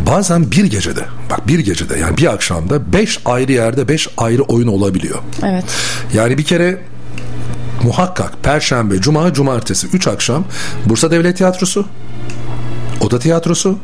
[0.07, 4.67] Bazen bir gecede, bak bir gecede yani bir akşamda beş ayrı yerde beş ayrı oyun
[4.67, 5.19] olabiliyor.
[5.43, 5.63] Evet.
[6.13, 6.81] Yani bir kere
[7.83, 10.43] muhakkak Perşembe, Cuma, Cumartesi üç akşam
[10.85, 11.85] Bursa Devlet Tiyatrosu,
[13.01, 13.77] Oda Tiyatrosu,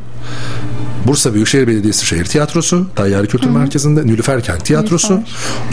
[1.06, 5.22] Bursa Büyükşehir Belediyesi Şehir Tiyatrosu, Tayyari Kültür Merkezi'nde Nülüfer Kent Tiyatrosu.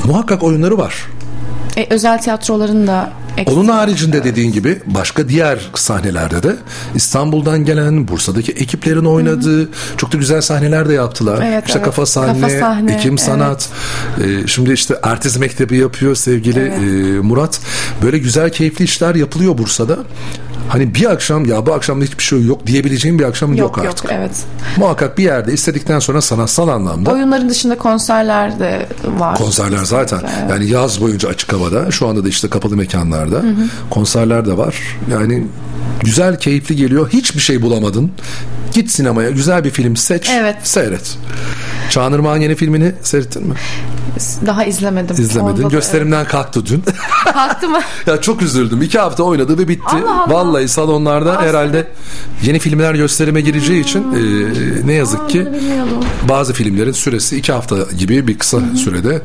[0.05, 0.95] Muhakkak oyunları var.
[1.77, 3.09] E, özel tiyatroların da.
[3.45, 6.55] Onun haricinde dediğin gibi başka diğer sahnelerde de
[6.95, 11.45] İstanbul'dan gelen Bursa'daki ekiplerin oynadığı çok da güzel sahneler de yaptılar.
[11.47, 11.85] Evet, işte evet.
[11.85, 13.21] kafa sahne, Kafa sahne, ekim evet.
[13.21, 13.69] sanat.
[14.23, 16.79] Ee, şimdi işte artist mektebi yapıyor sevgili Evet.
[16.81, 17.59] e, Murat.
[18.03, 19.97] Böyle güzel keyifli işler yapılıyor Bursa'da.
[20.69, 23.87] Hani bir akşam ya bu akşamda hiçbir şey yok diyebileceğim bir akşam yok, Yok yok,
[23.87, 24.11] artık.
[24.11, 24.31] evet.
[24.77, 28.87] Muhakkak bir yerde istedikten sonra sanatsal anlamda Oyunların dışında konserler de
[29.17, 29.37] var.
[29.37, 30.19] konserler zaten.
[30.19, 30.49] Evet.
[30.49, 31.91] Yani yaz boyunca açık havada.
[31.91, 33.35] Şu anda da işte kapalı mekanlarda.
[33.35, 33.67] Hı hı.
[33.89, 34.75] Konserler de var.
[35.11, 35.43] Yani
[36.03, 37.09] güzel, keyifli geliyor.
[37.09, 38.11] Hiçbir şey bulamadın.
[38.73, 39.29] Git sinemaya.
[39.29, 40.29] Güzel bir film seç.
[40.29, 40.55] Evet.
[40.63, 41.17] Seyret.
[41.89, 43.53] Çağınırmak'ın yeni filmini seyrettin mi?
[44.45, 45.15] Daha izlemedim.
[45.19, 45.53] İzlemedin.
[45.55, 46.83] Onda da- Gösterimden kalktı dün.
[46.87, 46.97] evet.
[47.33, 47.79] Kalktı mı?
[48.07, 48.81] ya çok üzüldüm.
[48.81, 49.83] İki hafta oynadı ve bitti.
[49.93, 50.33] Allah Allah.
[50.33, 51.87] Vallahi salonlarda herhalde
[52.43, 54.17] yeni filmler gösterime gireceği için e,
[54.87, 55.97] ne yazık ki Bilmiyordum.
[56.29, 59.21] bazı filmlerin süresi iki hafta gibi bir kısa sürede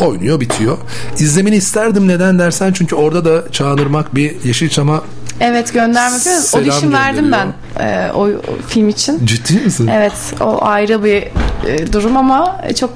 [0.00, 0.78] oynuyor bitiyor.
[1.18, 5.02] İzlemeni isterdim neden dersen çünkü orada da Çağınırmak bir Yeşilçam'a
[5.40, 6.44] Evet gönderme yapıyoruz.
[6.44, 7.52] Selam Audition verdim ben
[7.84, 8.30] e, o, o
[8.68, 9.26] film için.
[9.26, 9.86] ciddi misin?
[9.92, 11.22] Evet o ayrı bir
[11.66, 12.92] e, durum ama çok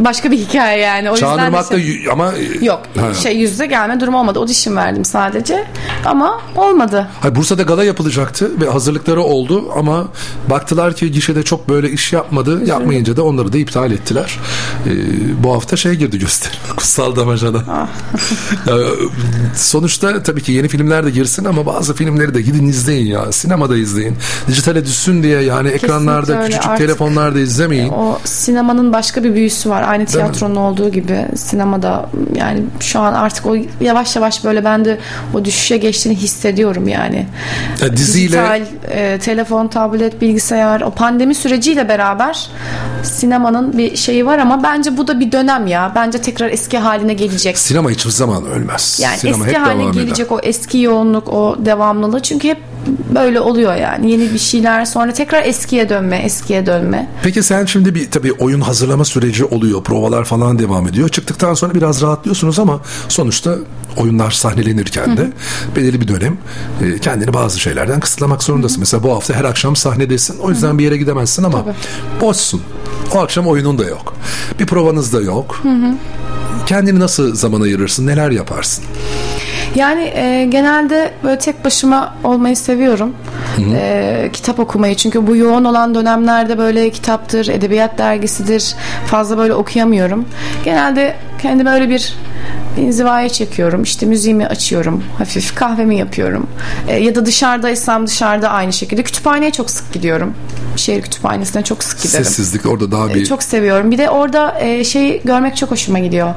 [0.00, 1.10] başka bir hikaye yani.
[1.10, 3.14] O yüzden de Çağınırmak'ta şey- ama e, Yok Ha.
[3.14, 4.38] şey yüzde gelme durumu olmadı.
[4.38, 5.64] Audition verdim sadece
[6.04, 7.08] ama olmadı.
[7.20, 10.08] Hayır, Bursa'da gala yapılacaktı ve hazırlıkları oldu ama
[10.50, 12.64] baktılar ki gişede çok böyle iş yapmadı.
[12.66, 14.38] Yapmayınca da onları da iptal ettiler.
[14.86, 14.90] Ee,
[15.44, 16.52] bu hafta şey girdi gösteri.
[16.76, 17.58] Kutsal Damacana.
[17.70, 17.86] Ah.
[19.56, 23.32] Sonuçta tabii ki yeni filmler de girsin ama bazı filmleri de gidin izleyin ya.
[23.32, 24.16] Sinemada izleyin.
[24.48, 26.44] Dijitale düşsün diye yani ekranlarda öyle.
[26.46, 27.88] küçücük Artık telefonlarda izlemeyin.
[27.88, 29.84] O sinemanın başka bir büyüsü var.
[29.88, 34.98] Aynı tiyatronun olduğu gibi sinemada yani şu an artık o yavaş yavaş böyle ben de
[35.34, 37.26] o düşüşe geçtiğini hissediyorum yani.
[37.80, 42.48] Ya diziyle Dijital, e, telefon, tablet, bilgisayar o pandemi süreciyle beraber
[43.02, 45.92] sinemanın bir şeyi var ama bence bu da bir dönem ya.
[45.94, 47.58] Bence tekrar eski haline gelecek.
[47.58, 49.00] sinema hiçbir zaman ölmez.
[49.02, 50.02] Yani Sinema eski haline devam eder.
[50.02, 52.22] gelecek o eski yoğunluk, o devamlılığı.
[52.22, 52.58] Çünkü hep
[53.14, 54.10] böyle oluyor yani.
[54.10, 57.08] Yeni bir şeyler sonra tekrar eskiye dönme, eskiye dönme.
[57.22, 59.82] Peki sen şimdi bir tabii oyun hazırlama süreci oluyor.
[59.84, 61.08] Provalar falan devam ediyor.
[61.08, 63.54] Çıktıktan sonra biraz rahatlıyorsunuz ama sonuçta
[63.96, 65.30] oyunlar sahnelenirken de
[65.76, 66.38] belirli bir dönem
[66.82, 68.80] e, kendini bazı şeylerden kısıtlamak zorundasın.
[68.80, 70.38] Mesela bu hafta her akşam sahnedesin.
[70.38, 71.64] O yüzden bir yere gidemezsin ama
[72.20, 72.62] boşsun.
[73.14, 74.14] O akşam oyunun da yok.
[74.60, 75.60] Bir provanız da yok.
[75.62, 75.94] Hı hı.
[76.66, 78.06] Kendini nasıl zaman ayırırsın?
[78.06, 78.84] Neler yaparsın?
[79.76, 83.14] Yani e, genelde böyle tek başıma olmayı seviyorum.
[83.56, 83.74] Hı hı.
[83.76, 84.94] E, kitap okumayı.
[84.96, 88.74] Çünkü bu yoğun olan dönemlerde böyle kitaptır, edebiyat dergisidir.
[89.06, 90.24] Fazla böyle okuyamıyorum.
[90.64, 92.14] Genelde kendime öyle bir
[92.78, 93.82] inzivaya çekiyorum.
[93.82, 95.04] İşte müziğimi açıyorum.
[95.18, 96.46] Hafif kahvemi yapıyorum.
[96.88, 99.02] E, ya da dışarıdaysam dışarıda aynı şekilde.
[99.02, 100.34] Kütüphaneye çok sık gidiyorum.
[100.76, 102.24] Şehir kütüphanesine çok sık giderim.
[102.24, 103.26] Sessizlik orada daha E, bir...
[103.26, 103.90] Çok seviyorum.
[103.90, 106.34] Bir de orada e, şey görmek çok hoşuma gidiyor.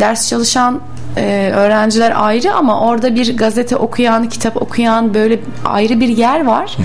[0.00, 0.80] Ders çalışan
[1.18, 6.76] e, öğrenciler ayrı ama orada bir gazete okuyan, kitap okuyan böyle ayrı bir yer var.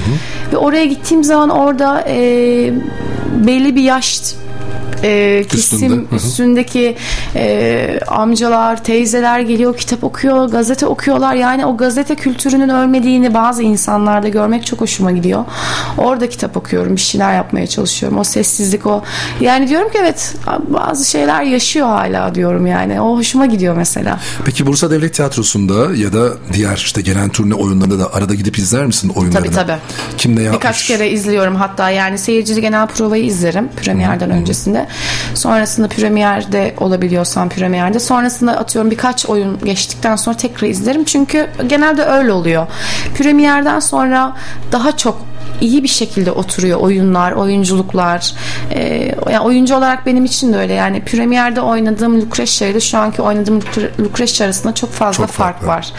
[0.53, 2.15] Ve oraya gittiğim zaman orada e,
[3.47, 4.21] belli bir yaş
[5.03, 6.95] e, kesim Üstünde, üstündeki
[7.35, 11.33] e, amcalar, teyzeler geliyor kitap okuyor, gazete okuyorlar.
[11.33, 15.45] Yani o gazete kültürünün ölmediğini bazı insanlarda görmek çok hoşuma gidiyor.
[15.97, 18.17] Orada kitap okuyorum, bir şeyler yapmaya çalışıyorum.
[18.17, 19.03] O sessizlik o.
[19.41, 20.35] Yani diyorum ki evet
[20.67, 23.01] bazı şeyler yaşıyor hala diyorum yani.
[23.01, 24.19] O hoşuma gidiyor mesela.
[24.45, 28.85] Peki Bursa Devlet Tiyatrosu'nda ya da diğer işte gelen turne oyunlarında da arada gidip izler
[28.85, 29.45] misin oyunlarını?
[29.51, 29.77] Tabii tabii.
[30.17, 30.61] Kim ne yapmış?
[30.61, 34.87] Birkaç kere izliyorum hatta yani seyircili genel provayı izlerim premierden öncesinde.
[35.33, 37.99] Sonrasında premierde olabiliyorsam premierde.
[37.99, 41.03] Sonrasında atıyorum birkaç oyun geçtikten sonra tekrar izlerim.
[41.03, 42.67] Çünkü genelde öyle oluyor.
[43.17, 44.33] Premierden sonra
[44.71, 45.21] daha çok
[45.61, 48.33] iyi bir şekilde oturuyor oyunlar, oyunculuklar.
[48.71, 50.73] Ee, yani oyuncu olarak benim için de öyle.
[50.73, 55.67] Yani premierde oynadığım Lucretia ile şu anki oynadığım Lucre- Lucretia arasında çok fazla Çok fark
[55.67, 55.93] var.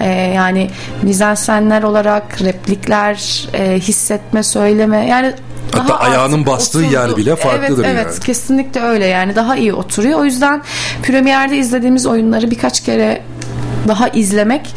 [0.00, 0.70] Ee, yani
[1.02, 5.32] mizansenler olarak replikler, e, hissetme, söyleme yani
[5.72, 8.20] Hatta daha ayağının bastığı yer bile farklıdır evet, evet, yani.
[8.20, 10.20] kesinlikle öyle yani daha iyi oturuyor.
[10.20, 10.62] O yüzden
[11.02, 13.22] premierde izlediğimiz oyunları birkaç kere
[13.88, 14.74] daha izlemek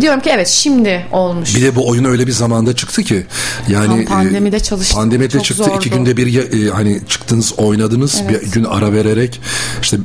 [0.00, 1.56] diyorum ki evet şimdi olmuş.
[1.56, 3.26] Bir de bu oyun öyle bir zamanda çıktı ki
[3.68, 4.98] yani Tam e, pandemide çalıştım.
[5.00, 5.76] Pandemide Çok çıktı zordu.
[5.76, 8.42] iki günde bir e, hani çıktınız oynadınız Evet.
[8.46, 9.40] bir gün ara vererek
[9.82, 9.96] işte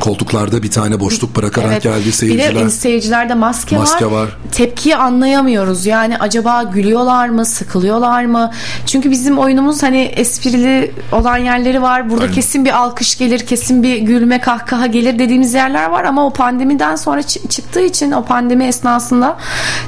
[0.00, 1.82] koltuklarda bir tane boşluk bırakarak Evet.
[1.82, 2.54] geldi seyirciler.
[2.54, 4.10] Bir de seyircilerde maske, Maske var.
[4.12, 4.36] var.
[4.52, 5.86] Tepkiyi anlayamıyoruz.
[5.86, 8.50] Yani acaba gülüyorlar mı, sıkılıyorlar mı?
[8.86, 12.10] Çünkü bizim oyunumuz hani esprili olan yerleri var.
[12.10, 12.34] Burada Aynen.
[12.34, 16.96] kesin bir alkış gelir, kesin bir gülme, kahkaha gelir dediğimiz yerler var ama o pandemiden
[16.96, 19.25] sonra çı- çıktığı için o pandemi esnasında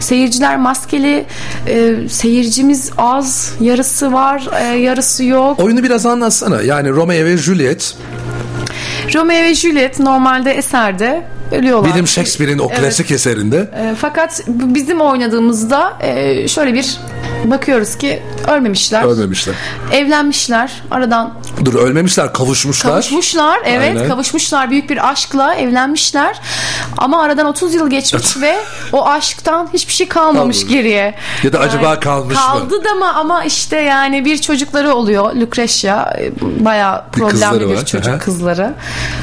[0.00, 1.26] seyirciler maskeli,
[1.66, 5.60] e, seyircimiz az, yarısı var, e, yarısı yok.
[5.60, 6.62] Oyunu biraz anlatsana.
[6.62, 7.96] Yani Romeo ve Juliet
[9.14, 11.22] Romeo ve Juliet normalde eserde
[11.52, 11.84] ölüyorlar.
[11.88, 12.80] William Shakespeare'in o Evet.
[12.80, 16.96] klasik eserinde E, fakat bizim oynadığımızda e, şöyle bir
[17.44, 19.02] bakıyoruz ki ölmemişler.
[19.04, 19.54] Ölmemişler.
[19.92, 20.82] Evlenmişler.
[20.90, 21.34] Aradan
[21.64, 22.92] Dur ölmemişler kavuşmuşlar.
[22.92, 24.08] Kavuşmuşlar evet Aynen.
[24.08, 26.40] kavuşmuşlar büyük bir aşkla evlenmişler
[26.96, 28.54] ama aradan 30 yıl geçmiş ve
[28.92, 30.66] o aşktan hiçbir şey kalmamış Kalmamış.
[30.76, 31.14] geriye.
[31.42, 32.40] Ya da acaba kalmış mı?
[32.40, 36.32] Kaldı da mı ama işte yani bir çocukları oluyor Lucretia e,
[36.64, 38.18] bayağı Bir problemli bir var, çocuk aha.
[38.18, 38.57] kızları.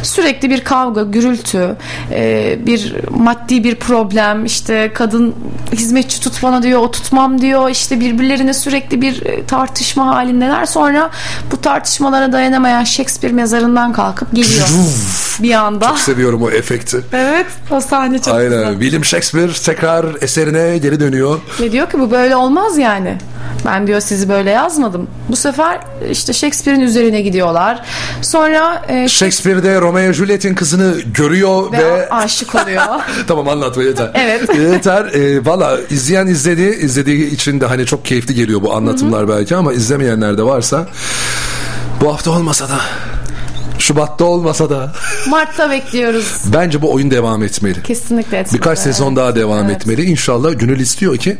[0.04, 1.76] Sürekli bir kavga gürültü
[2.12, 5.36] e, bir maddi bir problem işte kadın
[5.72, 11.10] hizmetçi tut bana diyor o tutmam diyor işte birbirlerine sürekli bir e, tartışma halindeler sonra
[11.52, 14.68] bu tartışmalara dayanamayan Shakespeare mezarından kalkıp geliyor
[15.40, 15.88] bir anda.
[15.88, 17.02] Çok seviyorum o efekti.
[17.14, 18.50] Evet o sahne çok Aynen.
[18.50, 18.72] güzel.
[18.80, 21.40] William Shakespeare tekrar eserine geri dönüyor.
[21.62, 23.18] Ve diyor ki bu böyle olmaz yani.
[23.66, 25.08] Ben diyor sizi böyle yazmadım.
[25.30, 25.80] Bu sefer
[26.12, 27.82] işte Shakespeare'in üzerine gidiyorlar.
[28.22, 32.84] Sonra e, Shakespeare de Romeo Juliet'in kızını görüyor ve, ve, aşık oluyor.
[33.28, 34.12] tamam anlatma yeter.
[34.14, 34.56] Evet.
[34.74, 35.06] yeter.
[35.06, 36.62] E, Valla izleyen izledi.
[36.82, 40.88] izlediği için de hani çok keyifli geliyor bu anlatımlar belki ama izlemeyenler de varsa
[42.02, 42.78] bu hafta olmasa da
[43.80, 44.94] Şubat'ta olmasa da
[45.30, 46.42] Mart'ta bekliyoruz.
[46.54, 47.84] bence bu oyun devam etmeli.
[47.84, 48.56] Kesinlikle etmeli.
[48.62, 49.76] Birkaç sezon daha devam Evet.
[49.76, 50.04] etmeli.
[50.06, 51.38] İnşallah Gönül istiyor ki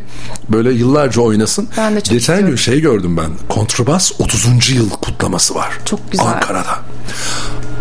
[0.50, 1.70] böyle yıllarca oynasın.
[1.78, 3.30] Ben de çok Geçen gün şey gördüm ben.
[3.50, 4.70] Kontrabas 30.
[4.70, 5.70] yıl kutlaması var.
[5.86, 6.26] Çok güzel.
[6.28, 6.80] Ankara'da.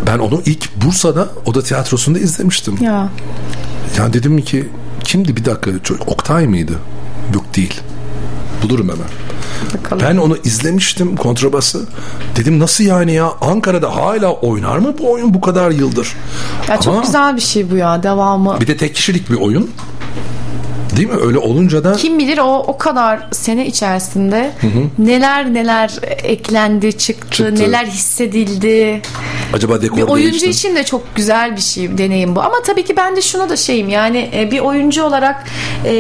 [0.07, 2.79] Ben onu ilk Bursa'da Oda Tiyatrosu'nda izlemiştim.
[2.81, 3.09] Ya
[3.99, 4.69] Ya dedim ki
[5.05, 5.71] kimdi bir dakika
[6.07, 6.73] Oktay mıydı?
[7.35, 7.81] Yok değil.
[8.63, 9.07] Bulurum hemen.
[9.75, 10.07] bakalım.
[10.07, 11.81] Ben onu izlemiştim kontrabası.
[12.37, 16.13] Dedim nasıl yani ya Ankara'da hala oynar mı bu oyun bu kadar yıldır?
[16.69, 18.61] Ya çok Ama güzel bir şey bu ya devamı.
[18.61, 19.71] Bir de tek kişilik bir oyun.
[20.97, 21.17] Değil mi?
[21.27, 24.81] Öyle olunca da Kim bilir o o kadar sene içerisinde Hı hı.
[25.07, 25.91] neler neler
[26.23, 27.55] eklendi, çıktı, Çıktı.
[27.55, 29.03] neler hissedildi.
[29.55, 30.51] Acaba dekor Bir oyuncu değişti.
[30.51, 32.41] için de çok güzel bir şey deneyim bu.
[32.43, 35.45] Ama tabii ki ben de şuna da şeyim yani e, bir oyuncu olarak
[35.85, 35.93] e,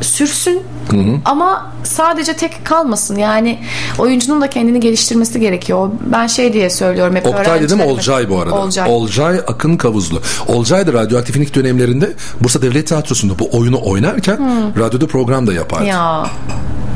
[0.00, 1.16] sürsün Hı hı.
[1.24, 3.16] ama sadece tek kalmasın.
[3.16, 3.58] Yani
[3.98, 5.90] oyuncunun da kendini geliştirmesi gerekiyor.
[6.12, 7.80] Ben şey diye söylüyorum hep Oktay dedim.
[7.80, 8.54] Olcay bu arada.
[8.54, 8.90] Olcay.
[8.90, 10.20] Olcay Akın Kavuzlu.
[10.48, 14.82] Olcay da radyoaktifin ilk dönemlerinde Bursa Devlet Tiyatrosu'nda bu oyunu oynarken Hmm.
[14.82, 15.84] radyoda program da yapardı.
[15.84, 16.26] Ya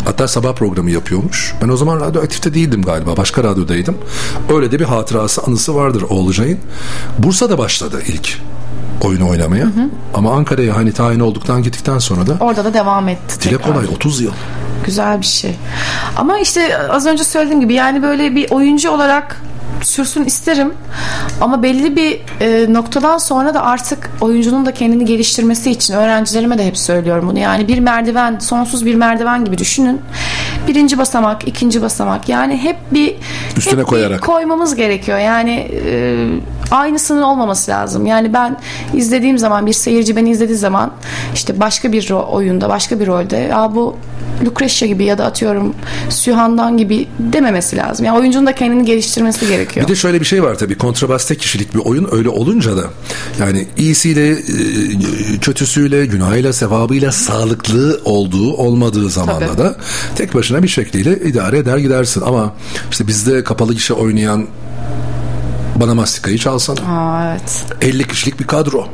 [0.05, 1.55] Hatta sabah programı yapıyormuş.
[1.62, 3.16] Ben o zaman radyoaktifte değildim galiba.
[3.16, 3.98] Başka radyodaydım.
[4.55, 6.59] Öyle de bir hatırası, anısı vardır Olcay'ın.
[7.18, 8.39] Bursa'da başladı ilk
[9.05, 9.66] oyunu oynamaya.
[10.14, 13.40] Ama Ankara'ya hani tayin olduktan gittikten sonra da orada da devam etti.
[13.40, 13.72] dile tekrar.
[13.74, 14.32] kolay 30 yıl.
[14.86, 15.56] Güzel bir şey.
[16.16, 19.43] Ama işte az önce söylediğim gibi yani böyle bir oyuncu olarak
[19.82, 20.73] sürsün isterim.
[21.40, 26.66] Ama belli bir e, noktadan sonra da artık oyuncunun da kendini geliştirmesi için öğrencilerime de
[26.66, 27.39] hep söylüyorum bunu.
[27.39, 30.01] Yani bir merdiven, sonsuz bir merdiven gibi düşünün.
[30.69, 32.28] Birinci basamak, ikinci basamak.
[32.28, 33.15] Yani hep bir
[33.57, 34.23] Üstüne hep bir koyarak.
[34.23, 35.19] koymamız gerekiyor.
[35.19, 36.27] Yani e,
[36.70, 38.07] aynısının olmaması lazım.
[38.07, 38.57] Yani ben
[38.94, 40.90] izlediğim zaman bir seyirci beni izlediği zaman
[41.35, 43.97] işte başka bir ro- oyunda, başka bir rolde ya bu
[44.44, 45.74] Lucretia gibi ya da atıyorum
[46.11, 48.07] Sühandan gibi dememesi lazım.
[48.07, 49.69] Yani oyuncunun da kendini geliştirmesi gerekiyor.
[49.76, 50.78] Bir de şöyle bir şey var tabii.
[50.78, 52.84] Kontrabas tek kişilik bir oyun öyle olunca da
[53.40, 59.59] yani iyisiyle, e, kötüsüyle, günahıyla, sevabıyla sağlıklı olduğu, olmadığı zamanda Tabii.
[59.59, 59.76] da
[60.16, 62.20] tek başına bir şekliyle idare eder gidersin.
[62.20, 62.55] Ama
[62.90, 64.47] işte bizde kapalı gişe oynayan
[65.76, 66.80] bana mastikayı çalsana.
[66.80, 67.64] Aa, evet.
[67.80, 68.88] 50 kişilik bir kadro.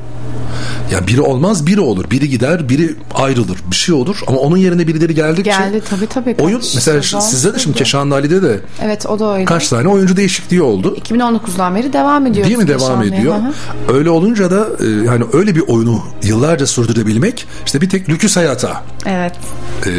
[0.92, 2.10] Ya biri olmaz biri olur.
[2.10, 3.58] Biri gider biri ayrılır.
[3.70, 6.36] Bir şey olur ama onun yerine birileri geldikçe Geldi tabii tabii.
[6.38, 7.78] oyun mesela sizde de şimdi.
[7.78, 9.44] Keşanlı Ali'de de Evet o da öyle.
[9.44, 10.96] kaç tane oyuncu değişikliği oldu.
[11.10, 12.46] 2019'dan beri devam ediyor.
[12.46, 13.34] Değil mi devam ediyor?
[13.94, 18.82] Öyle olunca da e, yani öyle bir oyunu yıllarca sürdürebilmek işte bir tek lüküs hayata
[19.06, 19.32] Evet.
[19.86, 19.90] e,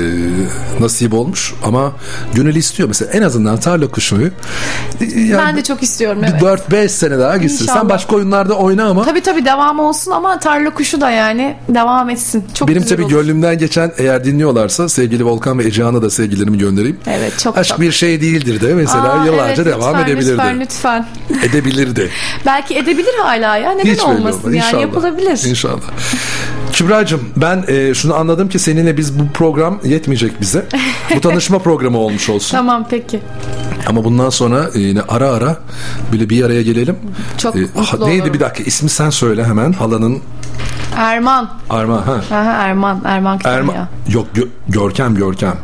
[0.80, 1.92] nasip olmuş ama
[2.34, 4.32] gönül istiyor mesela en azından tarla kuşuyu
[5.02, 6.42] e, yani ben de çok istiyorum evet.
[6.42, 7.64] bir 4-5 sene daha gitsin.
[7.64, 7.80] İnşallah.
[7.80, 12.10] Sen başka oyunlarda oyna ama Tabii tabii devam olsun ama tarla kuşu da yani devam
[12.10, 12.44] etsin.
[12.54, 13.12] Çok benim tabii olur.
[13.12, 16.98] gönlümden geçen eğer dinliyorlarsa sevgili Volkan ve Ecehan'a da sevgilerimi göndereyim.
[17.08, 17.82] Evet çok Aşk çok.
[17.82, 20.32] bir şey değildir de mesela Aa, yıllarca evet, devam lütfen, edebilirdi.
[20.32, 21.06] Lütfen lütfen.
[21.50, 22.10] Edebilirdi.
[22.46, 23.72] Belki edebilir hala ya.
[23.72, 24.82] Neden Hiç olmasın yani İnşallah.
[24.82, 25.50] yapılabilir.
[25.50, 25.82] İnşallah.
[26.74, 30.66] Kübra'cığım ben e, şunu anladım ki seninle biz bu program yetmeyecek bize.
[31.16, 32.52] Bu tanışma programı olmuş olsun.
[32.58, 33.20] Tamam peki.
[33.88, 35.58] Ama bundan sonra e, yine ara ara
[36.12, 36.96] böyle bir araya gelelim.
[37.38, 38.34] Çok E, mutlu neydi olurum.
[38.34, 40.20] bir dakika ismi sen söyle hemen halanın
[40.96, 41.50] Erman.
[41.70, 42.22] Arma ha.
[42.32, 43.02] Aha, Erman.
[43.06, 43.58] Erman Kütahya.
[43.58, 43.74] Erma
[44.10, 45.56] yok Gö- Görkem Görkem.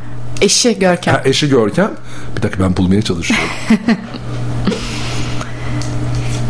[0.42, 1.14] Eşi Görkem.
[1.16, 1.92] Ha, eşi Görkem.
[2.38, 3.48] Bir dakika ben bulmaya çalışıyorum.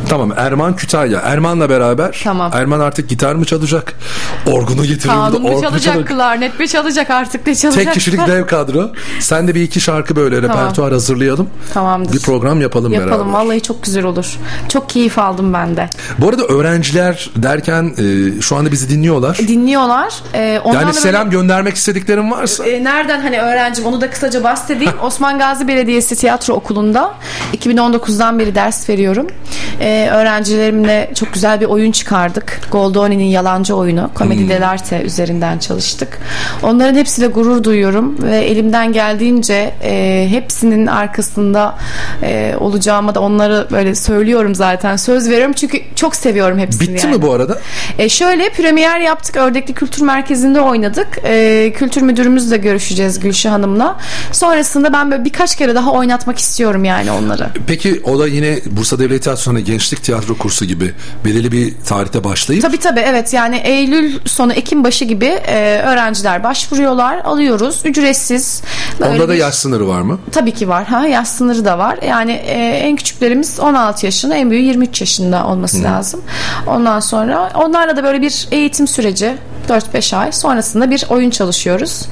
[0.10, 1.20] Tamam Erman Kütahya.
[1.20, 2.22] Erman'la beraber.
[2.24, 2.52] Tamam.
[2.54, 3.94] Erman artık gitar mı çalacak?
[4.48, 5.10] Orgunu getirir.
[5.14, 7.84] Kanun mu mu çalacak, klarnet mi çalacak artık ne çalacak?
[7.86, 8.90] Tek kişilik dev kadro.
[9.20, 10.58] Sen de bir iki şarkı böyle Tamam.
[10.58, 11.50] repertuar hazırlayalım.
[11.74, 12.14] Tamamdır.
[12.14, 13.32] Bir program yapalım, Yapalım beraber.
[13.40, 14.38] vallahi çok güzel olur.
[14.70, 15.90] Çok keyif aldım ben de.
[16.20, 17.94] Bu arada öğrenciler derken
[18.38, 19.38] e, şu anda bizi dinliyorlar.
[19.38, 20.14] Dinliyorlar.
[20.64, 22.64] Ondan Yani selam göndermek istediklerim varsa.
[22.64, 24.94] böyle- e, nereden hani öğrencim onu da kısaca bahsedeyim.
[25.04, 27.14] Osman Gazi Belediyesi Tiyatro Okulu'nda
[27.58, 29.28] 2019'dan beri ders veriyorum.
[30.12, 32.60] Öğrencilerimle çok güzel bir oyun çıkardık.
[32.72, 34.10] Goldoni'nin yalancı oyunu.
[34.16, 35.06] Komedi Hmm.
[35.06, 36.20] üzerinden çalıştık.
[36.64, 41.76] Onların hepsiyle gurur duyuyorum ve elimden geldiğince e, hepsinin arkasında
[42.24, 44.96] e, olacağıma da onları böyle söylüyorum zaten.
[44.96, 47.16] Söz veriyorum çünkü çok seviyorum hepsini Bitti yani.
[47.16, 47.60] mi bu arada?
[48.00, 49.36] E şöyle premier yaptık.
[49.38, 51.08] Ördekli Kültür Merkezi'nde oynadık.
[51.24, 53.98] E, kültür müdürümüzle görüşeceğiz Gülşah Hanım'la.
[54.32, 57.48] Sonrasında ben böyle birkaç kere daha oynatmak istiyorum yani onları.
[57.68, 60.94] Peki o da yine Bursa Devlet Tiyatrosu'na gençlik tiyatro kursu gibi
[61.26, 66.44] belirli bir tarihte başlayıp Tabii tabii evet yani Eylül sonu Ekim başı gibi e, öğrenciler
[66.44, 67.18] başvuruyorlar.
[67.18, 67.82] Alıyoruz.
[67.86, 68.62] Ücretsiz.
[69.00, 70.20] Böyle onda da bir- yaş sınırı var mı?
[70.32, 70.86] Tabii ki var.
[70.86, 72.00] Ha, yaş sınırı da var.
[72.08, 72.54] Yani e,
[72.84, 75.84] en küçüklerimiz 16 yaşında, en büyüğü 23 yaşında olması Hı.
[75.84, 76.22] lazım.
[76.68, 79.36] Ondan sonra onlarla da böyle bir eğitim süreci
[79.70, 82.06] 4-5 ay sonrasında bir oyun çalışıyoruz.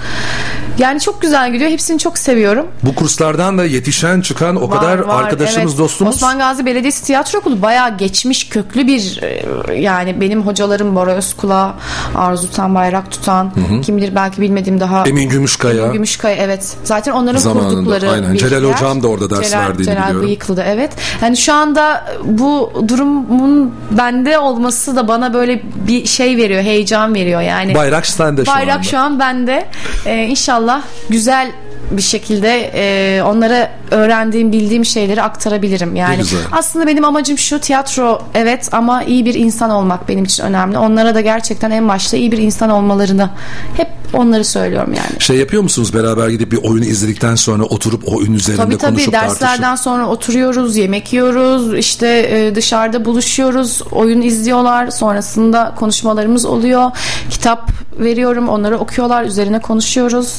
[0.78, 1.72] Yani çok güzel gidiyor.
[1.72, 2.68] Hepsini çok seviyorum.
[2.84, 5.80] Bu kurslardan da yetişen çıkan o Var, kadar var, arkadaşımız evet.
[5.80, 6.16] dostumuz.
[6.16, 11.76] Osman Gazi Belediyesi Tiyatro Okulu bayağı geçmiş köklü bir e, yani benim hocalarım Bora Özkula,
[12.16, 13.82] Arzu Tan Bayrak Tutan, Hı hı.
[13.82, 15.82] kim bilir belki bilmediğim daha Emin Gümüşkaya.
[15.82, 16.78] Emin Gümüşkaya evet.
[16.84, 18.34] Zaten onların Zamanında, kurdukları aynen.
[18.34, 18.64] bir Celal.
[18.64, 20.28] Hocam da orada ders Celal, verdiğini Celal biliyorum.
[20.28, 20.92] Bıyıklı'da evet.
[21.22, 27.42] Yani şu anda bu durumun bende olması da bana böyle bir şey veriyor, heyecan veriyor
[27.42, 27.76] yani.
[27.76, 28.84] Bayrak sende şu Bayrak anda.
[28.84, 29.66] şu an bende.
[30.06, 31.52] Ee, inşallah güzel
[31.92, 35.96] bir şekilde e, onlara öğrendiğim, bildiğim şeyleri aktarabilirim.
[35.96, 36.22] Yani
[36.52, 40.78] aslında benim amacım şu tiyatro evet ama iyi bir insan olmak benim için önemli.
[40.78, 43.30] Onlara da gerçekten en başta iyi bir insan olmalarını
[43.78, 45.20] hep onları söylüyorum yani.
[45.20, 48.92] Şey yapıyor musunuz beraber gidip bir oyunu izledikten sonra oturup o oyun üzerinde Tabii tabii
[48.92, 49.84] konuşup derslerden tartışıp?
[49.84, 56.92] sonra oturuyoruz, yemek yiyoruz, işte e, dışarıda buluşuyoruz, oyun izliyorlar, sonrasında konuşmalarımız oluyor.
[57.30, 60.34] Kitap veriyorum, onları okuyorlar, üzerine konuşuyoruz.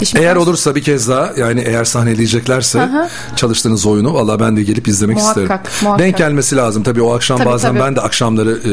[0.00, 3.08] İşte Eğer olursa bir kez daha yani eğer sahneleyeceklerse hı.
[3.36, 5.60] çalıştığınız oyunu valla ben de gelip izlemek Muhakkak, isterim.
[5.82, 6.06] muhakkak.
[6.06, 7.80] Denk gelmesi lazım tabii o akşam Tabii, bazen tabii.
[7.80, 8.72] ben de akşamları e,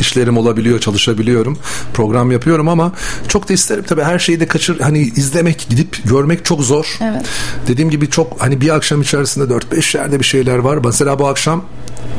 [0.00, 1.58] işlerim olabiliyor çalışabiliyorum
[1.94, 2.92] program yapıyorum ama
[3.28, 6.98] çok da isterim tabii her şeyi de kaçır hani izlemek gidip görmek çok zor.
[7.00, 7.26] Evet.
[7.68, 10.78] Dediğim gibi çok hani bir akşam içerisinde 4-5 yerde bir şeyler var.
[10.84, 11.64] Mesela bu akşam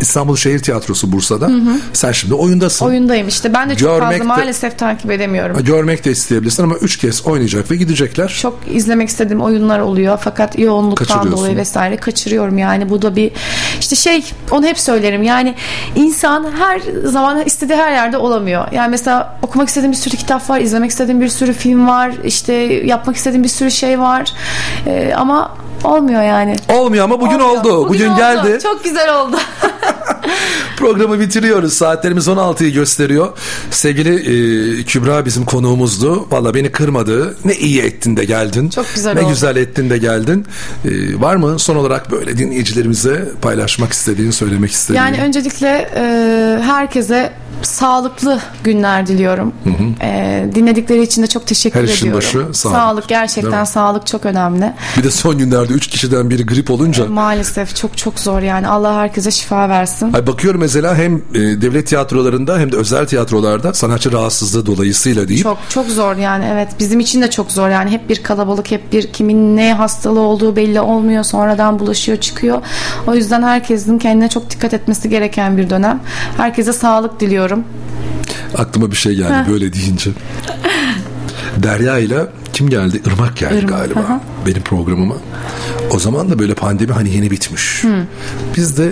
[0.01, 1.47] İstanbul Şehir Tiyatrosu Bursa'da.
[1.47, 1.79] Hı hı.
[1.93, 2.85] Sen şimdi oyundasın.
[2.85, 3.53] Oyundayım işte.
[3.53, 5.63] Ben de çok Görmek fazla de- maalesef takip edemiyorum.
[5.63, 8.37] Görmek de isteyebilirsin ama 3 kez oynayacak ve gidecekler.
[8.41, 13.31] Çok izlemek istediğim oyunlar oluyor fakat yoğunluktan dolayı vesaire kaçırıyorum yani bu da bir
[13.79, 15.55] işte şey onu hep söylerim yani
[15.95, 20.59] insan her zaman istediği her yerde olamıyor yani mesela okumak istediğim bir sürü kitap var
[20.59, 22.53] izlemek istediğim bir sürü film var işte
[22.85, 24.33] yapmak istediğim bir sürü şey var
[24.87, 26.55] Ee, ama olmuyor yani.
[26.73, 27.59] Olmuyor ama bugün Olmuyor.
[27.61, 27.89] oldu.
[27.89, 28.17] Bugün, oldu.
[28.17, 28.59] geldi.
[28.63, 29.37] Çok güzel oldu.
[30.77, 31.73] Programı bitiriyoruz.
[31.73, 33.27] Saatlerimiz 16'yı gösteriyor.
[33.71, 34.15] Sevgili
[34.79, 36.27] e, Kübra bizim konuğumuzdu.
[36.31, 37.37] Valla beni kırmadı.
[37.45, 38.69] Ne iyi ettin de geldin.
[38.69, 39.29] Çok güzel Ne oldu.
[39.29, 40.45] güzel ettin de geldin.
[40.85, 45.01] E, var mı son olarak böyle dinleyicilerimize paylaşmak istediğin, söylemek istediğin?
[45.01, 46.01] Yani öncelikle e,
[46.63, 47.31] herkese
[47.61, 49.53] sağlıklı günler diliyorum.
[49.63, 50.05] Hı hı.
[50.07, 52.47] E, dinledikleri için de çok teşekkür Her işin ediyorum.
[52.47, 53.09] başı sağlık.
[53.09, 54.73] Değil gerçekten sağlık çok önemli.
[54.97, 58.67] Bir de son günlerde 3 kişiden biri grip olunca Maalesef çok çok zor yani.
[58.67, 60.13] Allah herkese şifa versin.
[60.17, 65.43] Ay bakıyorum mesela hem e, devlet tiyatrolarında hem de özel tiyatrolarda sanatçı rahatsızlığı dolayısıyla deyip
[65.43, 68.93] Çok çok zor yani evet bizim için de çok zor yani hep bir kalabalık hep
[68.93, 72.61] bir kimin ne hastalığı olduğu belli olmuyor sonradan bulaşıyor çıkıyor
[73.07, 75.99] o yüzden herkesin kendine çok dikkat etmesi gereken bir dönem
[76.37, 77.63] herkese sağlık diliyorum
[78.57, 79.49] aklıma bir şey geldi Heh.
[79.49, 80.11] böyle deyince.
[81.63, 83.01] Derya ile kim geldi?
[83.05, 84.19] Irmak geldi Irmak, galiba hı.
[84.45, 85.15] benim programıma.
[85.91, 87.83] O zaman da böyle pandemi hani yeni bitmiş.
[87.83, 88.03] Hı.
[88.55, 88.91] Biz de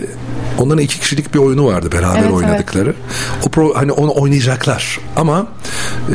[0.57, 2.93] onların iki kişilik bir oyunu vardı beraber Evet, oynadıkları.
[3.45, 5.47] O pro, hani onu oynayacaklar ama
[6.09, 6.13] e,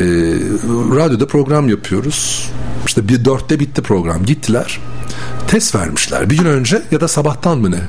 [0.95, 2.49] radyoda program yapıyoruz.
[2.85, 4.25] İşte bir dörtte bitti program.
[4.25, 4.79] Gittiler.
[5.47, 6.29] Test vermişler.
[6.29, 7.79] Bir gün önce ya da sabahtan mı ne?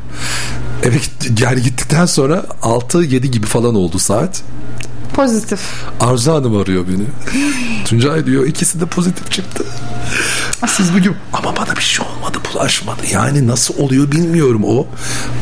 [0.83, 4.43] Eve gitti- yani gittikten sonra 6-7 gibi falan oldu saat.
[5.15, 5.61] pozitif
[6.01, 7.05] Arzu Hanım arıyor beni.
[7.85, 9.65] Tuncay diyor ikisi de pozitif çıktı.
[10.69, 12.22] Siz bugün ama bana bir şey olmadı
[12.55, 13.01] bulaşmadı.
[13.13, 14.87] Yani nasıl oluyor bilmiyorum o.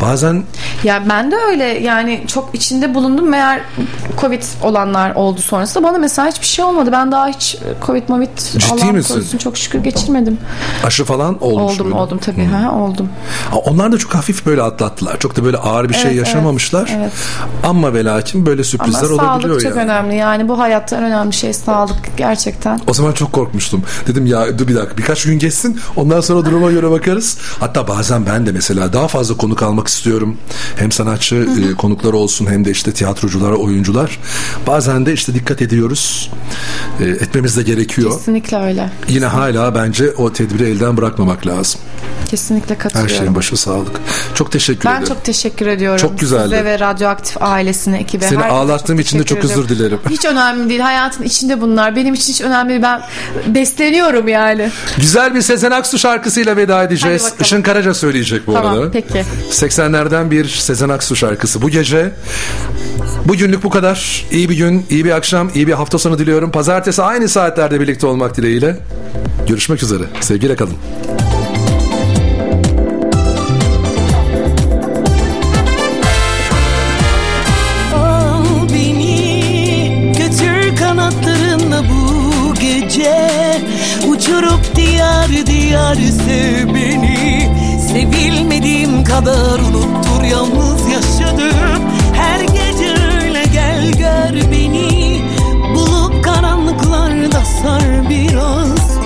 [0.03, 0.43] Bazen
[0.85, 3.61] Ya ben de öyle yani çok içinde bulundum meğer
[4.21, 6.91] Covid olanlar oldu sonrasında bana mesela hiçbir şey olmadı.
[6.93, 7.57] Ben daha hiç
[7.87, 9.15] Covid Covid Ciddi Allah'ım misin?
[9.15, 10.39] korusun çok şükür geçirmedim.
[10.85, 12.01] aşı falan olmuş oldum muydu?
[12.01, 13.09] oldum tabii ha oldum.
[13.65, 15.19] Onlar da çok hafif böyle atlattılar.
[15.19, 16.89] Çok da böyle ağır bir şey Evet, yaşamamışlar.
[16.93, 17.13] evet, evet.
[17.65, 19.91] Ama ve lakin böyle sürprizler Ama olabiliyor sağlık çok yani.
[19.91, 22.81] önemli yani bu hayatta en önemli şey sağlık gerçekten.
[22.87, 23.83] O zaman çok korkmuştum.
[24.07, 27.37] Dedim ya dur bir dakika birkaç gün geçsin ondan sonra duruma göre bakarız.
[27.61, 30.37] Hatta bazen ben de mesela daha fazla konuk almak istiyorum.
[30.77, 34.19] Hem sanatçı e, konuklar olsun hem de işte tiyatrocular, oyuncular.
[34.67, 36.31] Bazen de işte dikkat ediyoruz.
[37.01, 38.11] E, etmemiz de gerekiyor.
[38.11, 38.91] Kesinlikle öyle.
[39.09, 41.81] Yine hala bence o tedbiri elden bırakmamak lazım.
[42.31, 43.17] Kesinlikle Her katılıyorum.
[43.17, 44.01] şeyin başı sağlık.
[44.35, 45.09] Çok teşekkür ben ederim.
[45.09, 45.99] çok teşekkür ediyorum.
[46.01, 46.43] Çok güzeldi.
[46.43, 48.25] Size ve Radyoaktif ailesine, ekibe.
[48.25, 49.99] Seni herkese ağlattığım için de çok özür dilerim.
[50.11, 50.81] Hiç önemli değil.
[50.81, 51.97] Hayatın içinde bunlar.
[51.97, 52.83] Benim için hiç önemli değil.
[52.83, 53.03] Ben
[53.55, 54.71] besleniyorum yani.
[54.97, 57.33] Güzel bir Sezen Aksu şarkısıyla veda edeceğiz.
[57.41, 58.91] Işın Karaca söyleyecek bu Tamam, arada.
[58.91, 59.25] peki.
[59.51, 62.13] 80'lerden bir Sezen Aksu şarkısı bu gece.
[63.25, 64.27] Bugünlük bu kadar.
[64.31, 66.51] İyi bir gün, iyi bir akşam, iyi bir hafta sonu diliyorum.
[66.51, 68.77] Pazartesi aynı saatlerde birlikte olmak dileğiyle.
[69.49, 70.03] Görüşmek üzere.
[70.21, 70.75] Sevgiyle kalın.
[77.95, 83.31] Al beni götür kanatlarınla bu gece
[84.09, 86.50] Uçurup diyar diyar sev
[89.21, 91.83] kadar unuttur yalnız yaşadım.
[92.15, 92.95] Her gece
[93.25, 95.23] öyle gel gör beni.
[95.75, 98.99] Bulup karanlıklarda sar biraz.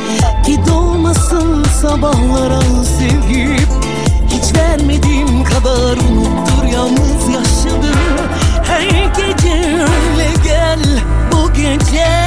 [0.46, 2.60] Ki dolmasın sabahlara
[2.98, 3.56] sevgim.
[4.28, 7.98] Hiç vermediğim kadar unuttur yalnız yaşadım.
[8.62, 10.80] Her gece öyle gel
[11.32, 12.23] bu gece